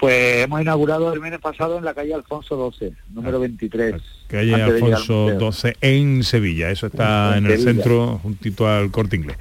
Pues 0.00 0.44
hemos 0.44 0.60
inaugurado 0.60 1.12
el 1.12 1.20
mes 1.20 1.38
pasado 1.38 1.78
en 1.78 1.84
la 1.84 1.94
calle 1.94 2.14
Alfonso 2.14 2.72
XII, 2.78 2.92
número 3.12 3.40
23. 3.40 3.94
Calle 4.26 4.54
antes 4.54 4.74
de 4.74 4.80
llegar 4.80 4.92
al 4.92 4.96
Alfonso. 4.96 5.38
12 5.38 5.76
en 5.80 6.24
Sevilla. 6.24 6.70
Eso 6.70 6.86
está 6.88 7.36
En 7.36 7.46
en 7.46 7.52
el 7.52 7.60
centro, 7.60 8.18
juntito 8.22 8.68
al 8.68 8.90
corte 8.90 9.16
inglés. 9.16 9.36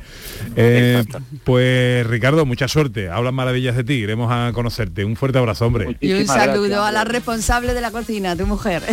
Eh, 0.56 1.04
pues 1.44 2.06
Ricardo, 2.08 2.46
mucha 2.46 2.68
suerte. 2.68 3.10
Hablan 3.10 3.34
maravillas 3.34 3.76
de 3.76 3.84
ti. 3.84 3.94
Iremos 3.94 4.32
a 4.32 4.52
conocerte. 4.54 5.04
Un 5.06 5.16
fuerte 5.16 5.40
abrazo, 5.40 5.66
hombre. 5.66 5.98
Y 6.00 6.14
un 6.14 6.28
saludo 6.28 6.68
gracias, 6.68 6.88
a 6.88 6.92
la 6.92 7.04
responsable 7.04 7.74
de 7.74 7.82
la 7.82 7.92
cocina, 7.92 8.36
tu 8.36 8.46
mujer. 8.46 8.84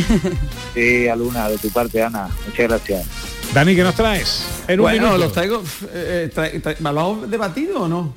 Sí, 0.74 1.08
Aluna, 1.08 1.48
de 1.48 1.58
tu 1.58 1.70
parte, 1.70 2.02
Ana. 2.02 2.28
Muchas 2.46 2.68
gracias. 2.68 3.39
Dani, 3.52 3.74
¿qué 3.74 3.82
nos 3.82 3.96
traes? 3.96 4.44
En 4.68 4.78
un 4.78 4.84
bueno, 4.84 5.02
minuto. 5.06 5.18
los 5.18 5.32
traigo. 5.32 5.62
eh, 5.92 6.30
tra- 6.32 6.62
tra- 6.62 6.76
¿Me 6.78 6.92
lo 6.92 7.22
has 7.24 7.30
debatido 7.30 7.82
o 7.82 7.88
no? 7.88 8.14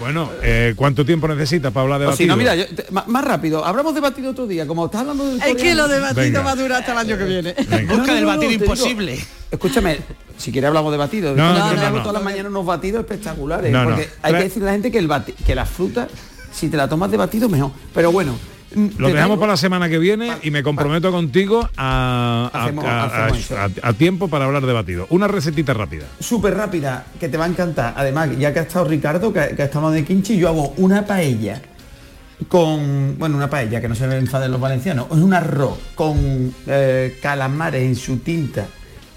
Bueno, 0.00 0.28
eh, 0.42 0.74
¿cuánto 0.76 1.04
tiempo 1.06 1.28
necesitas 1.28 1.72
para 1.72 1.82
hablar 1.84 2.00
de 2.00 2.06
O 2.08 2.12
si 2.16 2.26
no, 2.26 2.36
batido? 2.36 2.52
mira, 2.56 2.66
yo- 2.68 2.74
te- 2.74 2.86
más, 2.90 3.24
rápido. 3.24 3.64
Hablamos 3.64 3.94
debatido 3.94 4.32
otro 4.32 4.48
día. 4.48 4.66
Como 4.66 4.86
estás 4.86 5.02
hablando 5.02 5.24
del 5.26 5.40
Es 5.40 5.54
que 5.54 5.74
lo 5.76 5.86
de 5.86 6.00
batido 6.00 6.20
Venga. 6.22 6.40
va 6.42 6.50
a 6.50 6.56
durar 6.56 6.80
hasta 6.80 6.92
el 6.92 6.98
año 6.98 7.16
que 7.16 7.24
viene. 7.24 7.54
Busca 7.88 8.12
del 8.14 8.24
batido 8.26 8.50
imposible. 8.52 9.24
escúchame, 9.52 9.98
si 10.36 10.50
quieres 10.50 10.66
hablamos 10.68 10.90
de 10.90 10.98
batidos. 10.98 11.36
No, 11.36 11.52
no, 11.54 11.64
hago 11.64 11.76
no, 11.76 11.90
no. 11.90 11.98
todas 12.00 12.14
las 12.14 12.22
mañanas 12.24 12.50
unos 12.50 12.66
batidos 12.66 13.00
espectaculares. 13.02 13.70
No, 13.70 13.84
no. 13.84 13.90
porque 13.90 14.08
hay 14.22 14.32
que 14.34 14.42
decirle 14.42 14.64
a 14.68 14.72
la 14.72 14.72
gente 14.72 14.90
que 14.90 14.98
el 14.98 15.08
bati- 15.08 15.34
que 15.46 15.54
la 15.54 15.64
fruta, 15.64 16.08
si 16.52 16.68
te 16.68 16.76
la 16.76 16.88
tomas 16.88 17.08
de 17.12 17.16
batido, 17.18 17.48
mejor. 17.48 17.70
Pero 17.94 18.10
bueno, 18.10 18.34
Lo 18.74 19.08
te 19.08 19.14
dejamos 19.14 19.38
para 19.38 19.52
la 19.52 19.56
semana 19.56 19.88
que 19.88 19.98
viene 19.98 20.32
y 20.42 20.50
me 20.52 20.62
comprometo 20.62 21.10
contigo 21.10 21.68
a, 21.76 22.50
a- 22.52 22.64
Hacemos- 22.64 22.84
a- 22.84 23.02
a- 23.02 23.04
hacemos 23.24 23.38
eso. 23.44 23.56
a- 23.58 23.70
a 23.88 23.92
tiempo 23.94 24.28
para 24.28 24.44
hablar 24.44 24.64
de 24.64 24.72
batido. 24.72 25.06
Una 25.10 25.26
recetita 25.28 25.74
rápida. 25.74 26.06
súper 26.20 26.54
rápida, 26.56 27.06
que 27.18 27.28
te 27.28 27.36
va 27.36 27.46
a 27.46 27.48
encantar. 27.48 27.94
Además, 27.96 28.30
ya 28.38 28.52
que 28.52 28.60
ha 28.60 28.62
estado 28.62 28.84
Ricardo, 28.86 29.32
que, 29.32 29.54
que 29.56 29.62
ha 29.62 29.64
estado 29.66 29.90
de 29.90 30.04
Kimchi, 30.04 30.36
yo 30.38 30.48
hago 30.48 30.72
una 30.76 31.04
paella 31.04 31.60
con, 32.48 33.16
bueno, 33.18 33.36
una 33.36 33.50
paella, 33.50 33.80
que 33.80 33.88
no 33.88 33.94
se 33.94 34.06
me 34.06 34.16
enfaden 34.16 34.50
los 34.50 34.60
valencianos, 34.60 35.06
es 35.10 35.18
un 35.18 35.34
arroz 35.34 35.78
con 35.94 36.54
eh, 36.66 37.18
calamares 37.20 37.82
en 37.82 37.96
su 37.96 38.18
tinta 38.18 38.66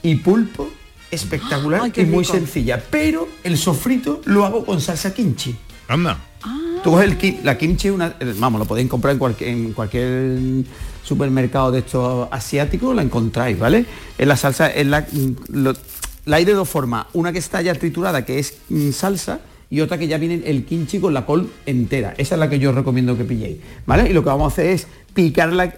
y 0.02 0.16
pulpo, 0.16 0.70
espectacular 1.10 1.82
Ay, 1.84 1.94
y 1.96 2.04
muy 2.06 2.24
rico. 2.24 2.34
sencilla. 2.34 2.82
Pero 2.90 3.28
el 3.44 3.58
sofrito 3.58 4.22
lo 4.26 4.46
hago 4.46 4.66
con 4.66 4.82
salsa 4.82 5.14
kimchi. 5.14 5.56
Anda. 5.88 6.18
Tú 6.84 6.92
coges 6.92 7.10
el 7.10 7.18
kim- 7.18 7.38
la 7.44 7.58
kimchi, 7.58 7.90
una, 7.90 8.16
eh, 8.20 8.34
vamos, 8.38 8.60
lo 8.60 8.66
podéis 8.66 8.90
comprar 8.90 9.14
en 9.14 9.20
cualquier, 9.20 9.50
en 9.52 9.72
cualquier 9.74 10.66
supermercado 11.04 11.72
de 11.72 11.80
estos 11.80 12.28
asiáticos, 12.30 12.94
la 12.94 13.02
encontráis, 13.02 13.58
¿vale? 13.58 13.86
Es 14.18 14.28
la 14.28 14.36
salsa, 14.36 14.68
es 14.68 14.86
la, 14.88 15.02
mm, 15.02 15.32
lo- 15.64 15.74
hay 16.26 16.44
de 16.44 16.54
dos 16.54 16.68
formas, 16.68 17.06
una 17.14 17.32
que 17.32 17.40
está 17.40 17.62
ya 17.62 17.74
triturada, 17.74 18.26
que 18.26 18.40
es 18.40 18.56
mm, 18.70 18.92
salsa, 18.92 19.40
y 19.70 19.80
otra 19.80 19.98
que 19.98 20.08
ya 20.08 20.18
viene 20.18 20.42
el 20.46 20.66
kimchi 20.66 21.00
con 21.00 21.14
la 21.14 21.26
col 21.26 21.50
entera. 21.66 22.14
Esa 22.18 22.36
es 22.36 22.40
la 22.40 22.50
que 22.50 22.60
yo 22.60 22.74
recomiendo 22.74 23.18
que 23.18 23.24
pilléis, 23.24 23.58
¿vale? 23.86 24.10
Y 24.10 24.14
lo 24.14 24.22
que 24.22 24.30
vamos 24.30 24.52
a 24.52 24.54
hacer 24.54 24.66
es 24.68 24.88
picar 25.14 25.54
la, 25.54 25.74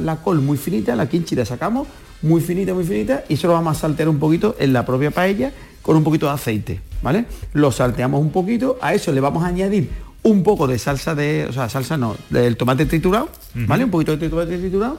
la- 0.00 0.16
col 0.24 0.40
muy 0.40 0.56
finita, 0.58 0.96
la 0.96 1.08
kimchi 1.08 1.36
la 1.36 1.44
sacamos, 1.44 1.86
muy 2.22 2.40
finita, 2.40 2.74
muy 2.74 2.84
finita, 2.84 3.22
y 3.28 3.34
eso 3.34 3.46
lo 3.46 3.52
vamos 3.52 3.76
a 3.76 3.80
saltear 3.80 4.08
un 4.08 4.18
poquito 4.18 4.56
en 4.58 4.72
la 4.72 4.84
propia 4.84 5.12
paella 5.12 5.52
con 5.82 5.96
un 5.96 6.02
poquito 6.02 6.26
de 6.26 6.32
aceite, 6.32 6.80
¿vale? 7.00 7.26
Lo 7.52 7.70
salteamos 7.70 8.20
un 8.20 8.30
poquito, 8.30 8.76
a 8.82 8.92
eso 8.92 9.12
le 9.12 9.20
vamos 9.20 9.44
a 9.44 9.46
añadir 9.46 9.88
un 10.26 10.42
poco 10.42 10.66
de 10.66 10.76
salsa 10.78 11.14
de, 11.14 11.46
o 11.48 11.52
sea, 11.52 11.68
salsa 11.68 11.96
no, 11.96 12.16
del 12.30 12.56
tomate 12.56 12.84
triturado, 12.84 13.28
¿vale? 13.54 13.84
Un 13.84 13.90
poquito 13.90 14.16
de 14.16 14.28
tomate 14.28 14.58
triturado 14.58 14.96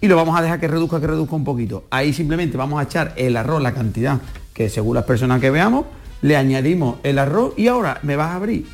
y 0.00 0.08
lo 0.08 0.16
vamos 0.16 0.38
a 0.38 0.42
dejar 0.42 0.58
que 0.58 0.68
reduzca, 0.68 0.98
que 0.98 1.06
reduzca 1.06 1.36
un 1.36 1.44
poquito. 1.44 1.84
Ahí 1.90 2.14
simplemente 2.14 2.56
vamos 2.56 2.80
a 2.80 2.84
echar 2.84 3.12
el 3.16 3.36
arroz, 3.36 3.62
la 3.62 3.74
cantidad 3.74 4.20
que 4.54 4.70
según 4.70 4.94
las 4.94 5.04
personas 5.04 5.38
que 5.38 5.50
veamos, 5.50 5.84
le 6.22 6.34
añadimos 6.36 6.96
el 7.02 7.18
arroz 7.18 7.52
y 7.58 7.68
ahora 7.68 8.00
me 8.02 8.16
vas 8.16 8.30
a 8.30 8.36
abrir 8.36 8.66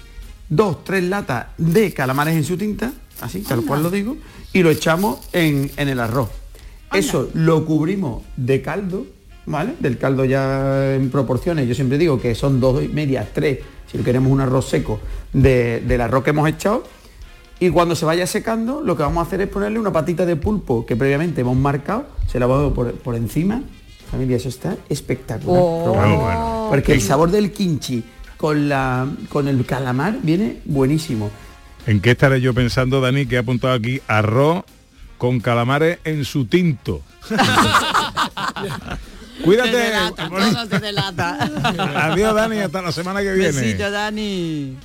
dos, 0.49 0.85
tres 0.85 1.03
latas 1.03 1.47
de 1.59 1.93
calamares 1.93 2.37
en 2.37 2.45
su 2.45 2.57
tinta, 2.57 2.93
así, 3.21 3.41
tal 3.41 3.65
cual 3.65 3.83
lo 3.83 3.91
digo, 3.91 4.17
y 4.53 4.63
lo 4.63 4.71
echamos 4.71 5.19
en, 5.33 5.73
en 5.77 5.89
el 5.89 5.99
arroz. 5.99 6.31
Eso 6.93 7.31
lo 7.35 7.67
cubrimos 7.67 8.23
de 8.37 8.63
caldo, 8.63 9.07
¿vale? 9.45 9.75
Del 9.81 9.99
caldo 9.99 10.25
ya 10.25 10.95
en 10.95 11.11
proporciones. 11.11 11.67
Yo 11.67 11.75
siempre 11.75 11.99
digo 11.99 12.21
que 12.21 12.37
son 12.37 12.61
dos 12.61 12.85
y 12.85 12.89
media, 12.89 13.29
tres, 13.33 13.59
si 13.91 13.99
queremos 13.99 14.31
un 14.33 14.41
arroz 14.41 14.69
seco, 14.69 15.01
de- 15.33 15.81
del 15.87 16.01
arroz 16.01 16.25
que 16.25 16.31
hemos 16.31 16.49
echado. 16.49 16.85
Y 17.59 17.71
cuando 17.71 17.95
se 17.97 18.05
vaya 18.05 18.27
secando, 18.27 18.83
lo 18.83 18.97
que 18.97 19.03
vamos 19.03 19.25
a 19.25 19.27
hacer 19.27 19.41
es 19.41 19.49
ponerle 19.49 19.79
una 19.79 19.91
patita 19.93 20.27
de 20.27 20.37
pulpo 20.37 20.85
que 20.85 20.95
previamente 20.97 21.41
hemos 21.41 21.57
marcado, 21.57 22.07
se 22.31 22.39
la 22.39 22.47
vamos 22.47 22.73
por, 22.75 22.93
por 22.93 23.15
encima. 23.15 23.63
Familia, 24.11 24.37
eso 24.37 24.49
está 24.51 24.77
espectacular. 24.89 25.61
Oh. 25.65 25.95
Bueno, 25.95 26.67
Porque 26.71 26.93
el 26.93 27.01
sabor 27.01 27.31
del 27.31 27.51
kimchi 27.53 28.05
con, 28.37 28.69
la, 28.69 29.07
con 29.31 29.49
el 29.49 29.65
calamar 29.65 30.19
viene 30.23 30.61
buenísimo. 30.67 31.31
¿En 31.87 32.01
qué 32.01 32.11
estaré 32.11 32.41
yo 32.41 32.53
pensando, 32.53 33.01
Dani, 33.01 33.27
que 33.27 33.37
ha 33.37 33.41
apuntado 33.41 33.73
aquí 33.75 34.01
arroz 34.07 34.65
con 35.19 35.41
calamares 35.41 35.99
en 36.05 36.25
su 36.25 36.45
tinto? 36.45 37.01
Cuídate. 39.43 39.71
Te 39.71 39.77
delata, 39.77 40.29
todo 40.29 40.69
te 40.69 40.79
delata. 40.81 41.39
Adiós, 42.13 42.35
Dani, 42.35 42.59
hasta 42.59 42.83
la 42.83 42.93
semana 42.93 43.21
que 43.21 43.33
viene. 43.33 43.53
Besito, 43.53 43.91
Dani. 43.91 44.77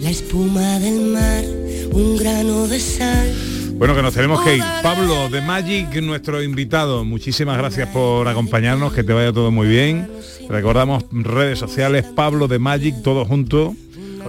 La 0.00 0.10
espuma 0.10 0.78
del 0.78 1.00
mar, 1.06 1.44
un 1.92 2.16
grano 2.16 2.68
de 2.68 2.78
sal. 2.78 3.32
Bueno, 3.78 3.94
que 3.94 4.02
nos 4.02 4.12
tenemos 4.12 4.42
que 4.42 4.56
ir. 4.56 4.64
Pablo 4.82 5.28
de 5.28 5.40
Magic, 5.40 6.02
nuestro 6.02 6.42
invitado, 6.42 7.04
muchísimas 7.04 7.56
gracias 7.56 7.88
por 7.88 8.28
acompañarnos, 8.28 8.92
que 8.92 9.02
te 9.02 9.12
vaya 9.12 9.32
todo 9.32 9.50
muy 9.50 9.66
bien. 9.68 10.10
Recordamos 10.48 11.04
redes 11.10 11.58
sociales, 11.58 12.04
Pablo 12.14 12.48
de 12.48 12.58
Magic, 12.58 13.02
todo 13.02 13.24
junto, 13.24 13.74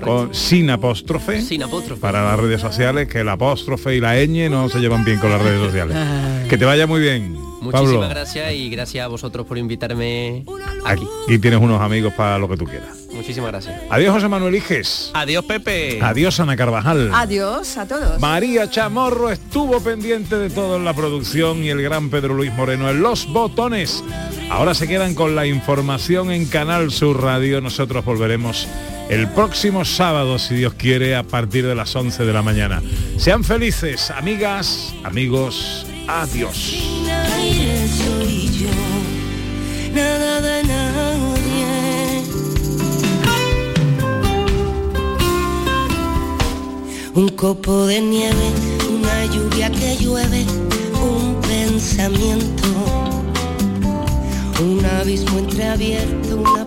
con, 0.03 0.34
sin 0.34 0.69
apóstrofe. 0.69 1.41
Sin 1.41 1.63
apóstrofe. 1.63 1.99
Para 1.99 2.23
las 2.23 2.39
redes 2.39 2.61
sociales, 2.61 3.07
que 3.07 3.19
el 3.19 3.30
apóstrofe 3.30 3.95
y 3.95 3.99
la 3.99 4.15
ñ 4.15 4.49
no 4.49 4.69
se 4.69 4.80
llevan 4.80 5.03
bien 5.03 5.17
con 5.19 5.32
las 5.32 5.41
redes 5.41 5.59
sociales. 5.59 5.97
Que 6.49 6.57
te 6.57 6.65
vaya 6.65 6.88
muy 6.88 6.99
bien. 6.99 7.48
Muchísimas 7.62 7.91
Pablo, 7.91 8.10
gracias 8.10 8.53
y 8.53 8.70
gracias 8.70 9.05
a 9.05 9.07
vosotros 9.07 9.45
por 9.45 9.57
invitarme 9.57 10.45
aquí. 10.86 11.05
aquí 11.26 11.39
tienes 11.39 11.60
unos 11.60 11.82
amigos 11.82 12.14
para 12.14 12.38
lo 12.38 12.47
que 12.47 12.57
tú 12.57 12.66
quieras. 12.66 12.89
Muchísimas 13.12 13.51
gracias. 13.51 13.82
Adiós, 13.89 14.14
José 14.14 14.28
Manuel 14.30 14.55
Iges. 14.55 15.12
Adiós, 15.14 15.43
Pepe. 15.43 15.99
Adiós, 16.01 16.39
Ana 16.39 16.55
Carvajal. 16.55 17.12
Adiós 17.14 17.78
a 17.78 17.86
todos. 17.86 18.20
María 18.20 18.70
Chamorro 18.70 19.30
estuvo 19.30 19.82
pendiente 19.82 20.38
de 20.38 20.49
todo 20.49 20.78
en 20.78 20.86
la 20.86 20.93
producción 20.93 21.64
y 21.64 21.70
el 21.70 21.82
gran 21.82 22.10
Pedro 22.10 22.34
Luis 22.34 22.53
Moreno 22.53 22.89
en 22.89 23.01
los 23.01 23.28
botones. 23.28 24.03
Ahora 24.49 24.74
se 24.74 24.88
quedan 24.88 25.16
con 25.16 25.36
la 25.36 25.45
información 25.45 26.32
en 26.32 26.45
Canal 26.45 26.91
Sur 26.91 27.22
Radio. 27.22 27.62
Nosotros 27.62 28.05
volveremos 28.05 28.68
el 29.10 29.28
próximo 29.28 29.86
sábado, 29.86 30.39
si 30.39 30.55
Dios 30.55 30.76
quiere, 30.76 31.16
a 31.16 31.24
partir 31.24 31.66
de 31.66 31.76
las 31.76 31.95
11 31.95 32.26
de 32.26 32.34
la 32.34 32.41
mañana. 32.41 32.82
Sean 33.18 33.43
felices, 33.43 34.12
amigas, 34.12 34.93
amigos. 35.03 35.86
Adiós. 36.07 37.09
Aire 37.38 37.88
soy 37.88 38.49
yo, 38.59 38.77
nada 39.93 40.41
de 40.41 40.63
nadie. 40.63 42.23
Un 47.13 47.30
copo 47.30 47.86
de 47.86 48.01
nieve, 48.01 48.47
una 48.89 49.25
lluvia 49.25 49.69
que 49.71 49.97
llueve, 49.97 50.45
un 51.01 51.36
pensamiento, 51.41 52.67
un 54.61 54.86
abismo 54.86 55.39
entreabierto, 55.39 56.38
una 56.38 56.65